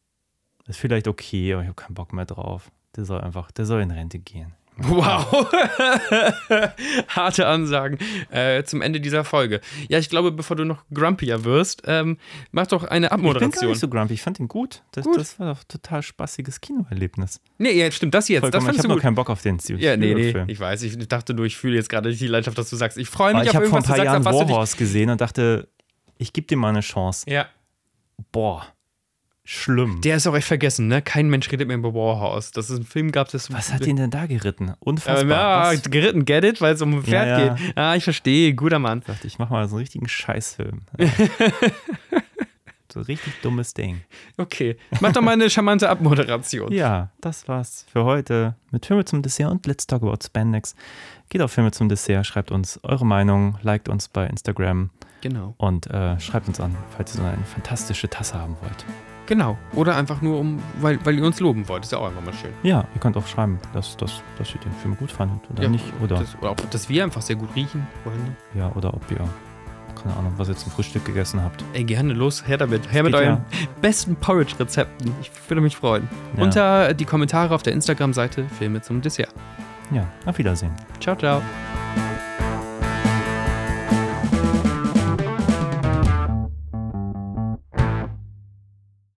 ist 0.67 0.79
vielleicht 0.79 1.09
okay, 1.09 1.53
aber 1.55 1.63
ich 1.63 1.69
habe 1.69 1.77
keinen 1.83 1.95
Bock 1.95 2.13
mehr 2.13 2.27
drauf. 2.27 2.71
Der 2.97 3.05
soll 3.05 3.21
einfach, 3.21 3.51
der 3.51 3.65
soll 3.67 3.81
in 3.81 3.91
Rente 3.91 4.19
gehen. 4.19 4.53
Wow. 4.77 5.53
Harte 7.09 7.47
Ansagen 7.47 7.99
äh, 8.31 8.65
zum 8.65 8.81
Ende 8.81 9.01
dieser 9.01 9.23
Folge. 9.23 9.61
Ja, 9.89 9.99
ich 9.99 10.09
glaube, 10.09 10.33
bevor 10.33 10.57
du 10.57 10.65
noch 10.65 10.85
grumpier 10.93 11.45
wirst, 11.45 11.83
ähm, 11.87 12.17
mach 12.53 12.67
doch 12.67 12.85
eine 12.85 13.07
Ich 13.07 13.11
bin 13.11 13.23
gar 13.23 13.33
Abmoderation. 13.33 13.71
nicht 13.71 13.81
so 13.81 13.89
grumpy. 13.89 14.15
Ich 14.15 14.23
fand 14.23 14.41
ihn 14.41 14.49
gut. 14.49 14.83
Das, 14.93 15.05
Gut. 15.05 15.19
das 15.19 15.39
war 15.39 15.55
doch 15.55 15.61
ein 15.61 15.69
total 15.69 16.03
spaßiges 16.03 16.61
Kinoerlebnis. 16.61 17.41
nee, 17.59 17.73
ja, 17.73 17.91
stimmt, 17.91 18.15
das 18.15 18.29
jetzt. 18.29 18.43
das 18.43 18.51
Vollkommen, 18.51 18.63
ich 18.71 18.77
fandst 18.77 18.91
habe 18.91 19.01
keinen 19.01 19.15
Bock 19.15 19.31
auf 19.31 19.43
den 19.43 19.61
Steven 19.61 19.81
Ja, 19.81 19.97
nee, 19.97 20.15
nee, 20.15 20.45
ich 20.49 20.59
weiß. 20.59 20.83
Ich 20.83 20.97
dachte 21.07 21.35
nur, 21.35 21.45
ich 21.45 21.57
fühle 21.57 21.77
jetzt 21.77 21.89
gerade 21.91 22.09
nicht 22.09 22.21
die 22.21 22.27
Leidenschaft, 22.27 22.57
dass 22.57 22.71
du 22.71 22.77
sagst, 22.77 22.97
ich 22.97 23.09
freue 23.09 23.35
mich 23.35 23.45
ich 23.45 23.49
auf 23.51 23.57
habe 23.57 23.67
vor 23.67 23.79
ein 23.79 23.85
irgendwas, 23.85 23.97
paar 23.97 24.05
Jahren 24.05 24.23
dich... 24.23 24.33
Warhorse 24.33 24.77
gesehen 24.77 25.11
und 25.11 25.21
dachte, 25.21 25.69
ich 26.17 26.33
gebe 26.33 26.47
dir 26.47 26.57
mal 26.57 26.71
eine 26.71 26.81
Chance. 26.81 27.29
Ja. 27.29 27.47
Boah, 28.31 28.67
schlimm. 29.45 30.01
Der 30.03 30.17
ist 30.17 30.27
auch 30.27 30.35
echt 30.35 30.47
vergessen, 30.47 30.89
ne? 30.89 31.03
Kein 31.03 31.29
Mensch 31.29 31.51
redet 31.51 31.67
mehr 31.69 31.77
über 31.77 31.93
Warhouse. 31.95 32.53
Dass 32.53 32.71
es 32.71 32.77
einen 32.77 32.87
Film 32.87 33.11
gab, 33.13 33.31
das. 33.31 33.53
Was 33.53 33.73
hat 33.73 33.87
ihn 33.87 33.97
denn 33.97 34.11
da 34.11 34.27
geritten? 34.27 34.75
Unfassbar. 34.81 35.29
ja, 35.29 35.73
Was? 35.73 35.83
geritten, 35.91 36.25
get 36.25 36.45
it, 36.45 36.61
weil 36.61 36.75
es 36.75 36.83
um 36.83 36.95
ein 36.95 37.03
Pferd 37.03 37.27
Ja, 37.27 37.39
ja. 37.47 37.55
geht. 37.55 37.77
Ah, 37.79 37.95
ich 37.97 38.05
verstehe, 38.05 38.55
guter 38.55 38.79
Mann. 38.79 39.01
Ich 39.01 39.05
dachte, 39.07 39.27
ich 39.27 39.39
mache 39.39 39.53
mal 39.53 39.67
so 39.69 39.75
einen 39.77 39.81
richtigen 39.81 40.09
Scheißfilm. 40.09 40.83
Ja. 40.99 41.09
so 42.93 43.01
ein 43.01 43.07
richtig 43.07 43.33
dummes 43.43 43.73
Ding. 43.75 44.03
Okay, 44.37 44.77
mach 45.01 45.13
doch 45.13 45.23
mal 45.23 45.33
eine 45.33 45.49
charmante 45.49 45.89
Abmoderation. 45.89 46.71
Ja, 46.73 47.09
das 47.21 47.49
war's 47.49 47.87
für 47.91 48.05
heute 48.05 48.55
mit 48.71 48.85
Filme 48.87 49.05
zum 49.07 49.23
Dessert 49.23 49.51
und 49.51 49.67
Let's 49.67 49.87
Talk 49.87 50.03
About 50.03 50.19
Spandex. 50.25 50.75
Geht 51.31 51.41
auf 51.41 51.51
Filme 51.53 51.71
zum 51.71 51.89
Dessert, 51.89 52.27
schreibt 52.27 52.51
uns 52.51 52.79
eure 52.83 53.07
Meinung, 53.07 53.57
liked 53.63 53.89
uns 53.89 54.09
bei 54.09 54.27
Instagram 54.27 54.91
Genau. 55.23 55.55
und 55.57 55.87
äh, 55.87 56.21
schreibt 56.21 56.49
uns 56.49 56.61
an, 56.61 56.77
falls 56.95 57.15
ihr 57.15 57.21
so 57.23 57.27
eine 57.27 57.45
fantastische 57.45 58.11
Tasse 58.11 58.35
haben 58.39 58.57
wollt. 58.61 58.85
Genau. 59.27 59.57
Oder 59.75 59.97
einfach 59.97 60.21
nur, 60.21 60.39
um, 60.41 60.59
weil, 60.81 60.99
weil 61.05 61.19
ihr 61.19 61.25
uns 61.25 61.39
loben 61.41 61.69
wollt. 61.69 61.85
Ist 61.85 61.93
ja 61.93 61.99
auch 61.99 62.07
einfach 62.09 62.25
mal 62.25 62.35
schön. 62.35 62.53
Ja, 62.63 62.85
ihr 62.95 63.01
könnt 63.01 63.17
auch 63.17 63.27
schreiben, 63.27 63.59
dass, 63.73 63.97
dass, 63.97 64.23
dass 64.39 64.55
ihr 64.55 64.61
den 64.61 64.73
Film 64.73 64.97
gut 64.97 65.11
fandet 65.13 65.41
oder 65.51 65.63
ja, 65.63 65.69
nicht. 65.69 65.85
Oder, 66.03 66.19
Das, 66.19 66.37
oder 66.41 66.51
auch, 66.51 66.57
dass 66.57 66.89
wir 66.89 67.05
einfach 67.05 67.23
sehr 67.23 67.37
gut 67.37 67.49
riechen 67.55 67.87
wollen. 68.05 68.37
ja, 68.55 68.71
oder 68.75 68.93
ob 68.93 69.09
ihr, 69.11 69.19
keine 70.03 70.17
Ahnung, 70.17 70.33
was 70.37 70.49
ihr 70.49 70.57
zum 70.57 70.73
Frühstück 70.73 71.05
gegessen 71.05 71.43
habt. 71.43 71.63
Ey, 71.73 71.85
gerne 71.85 72.13
los. 72.15 72.47
Her 72.47 72.57
damit. 72.59 72.93
Her 72.93 73.05
mit 73.05 73.15
euren 73.15 73.45
besten 73.81 74.17
Porridge-Rezepten. 74.17 75.13
Ich 75.21 75.31
würde 75.49 75.61
mich 75.61 75.77
freuen. 75.77 76.09
Ja. 76.37 76.43
Unter 76.43 76.95
die 76.95 77.05
Kommentare 77.05 77.55
auf 77.55 77.63
der 77.63 77.73
Instagram-Seite 77.75 78.47
Filme 78.59 78.83
zum 78.83 79.01
Dessert. 79.01 79.33
Ja, 79.93 80.07
auf 80.27 80.39
Wiedersehen. 80.39 80.73
Ciao, 81.01 81.15
ciao. 81.17 81.43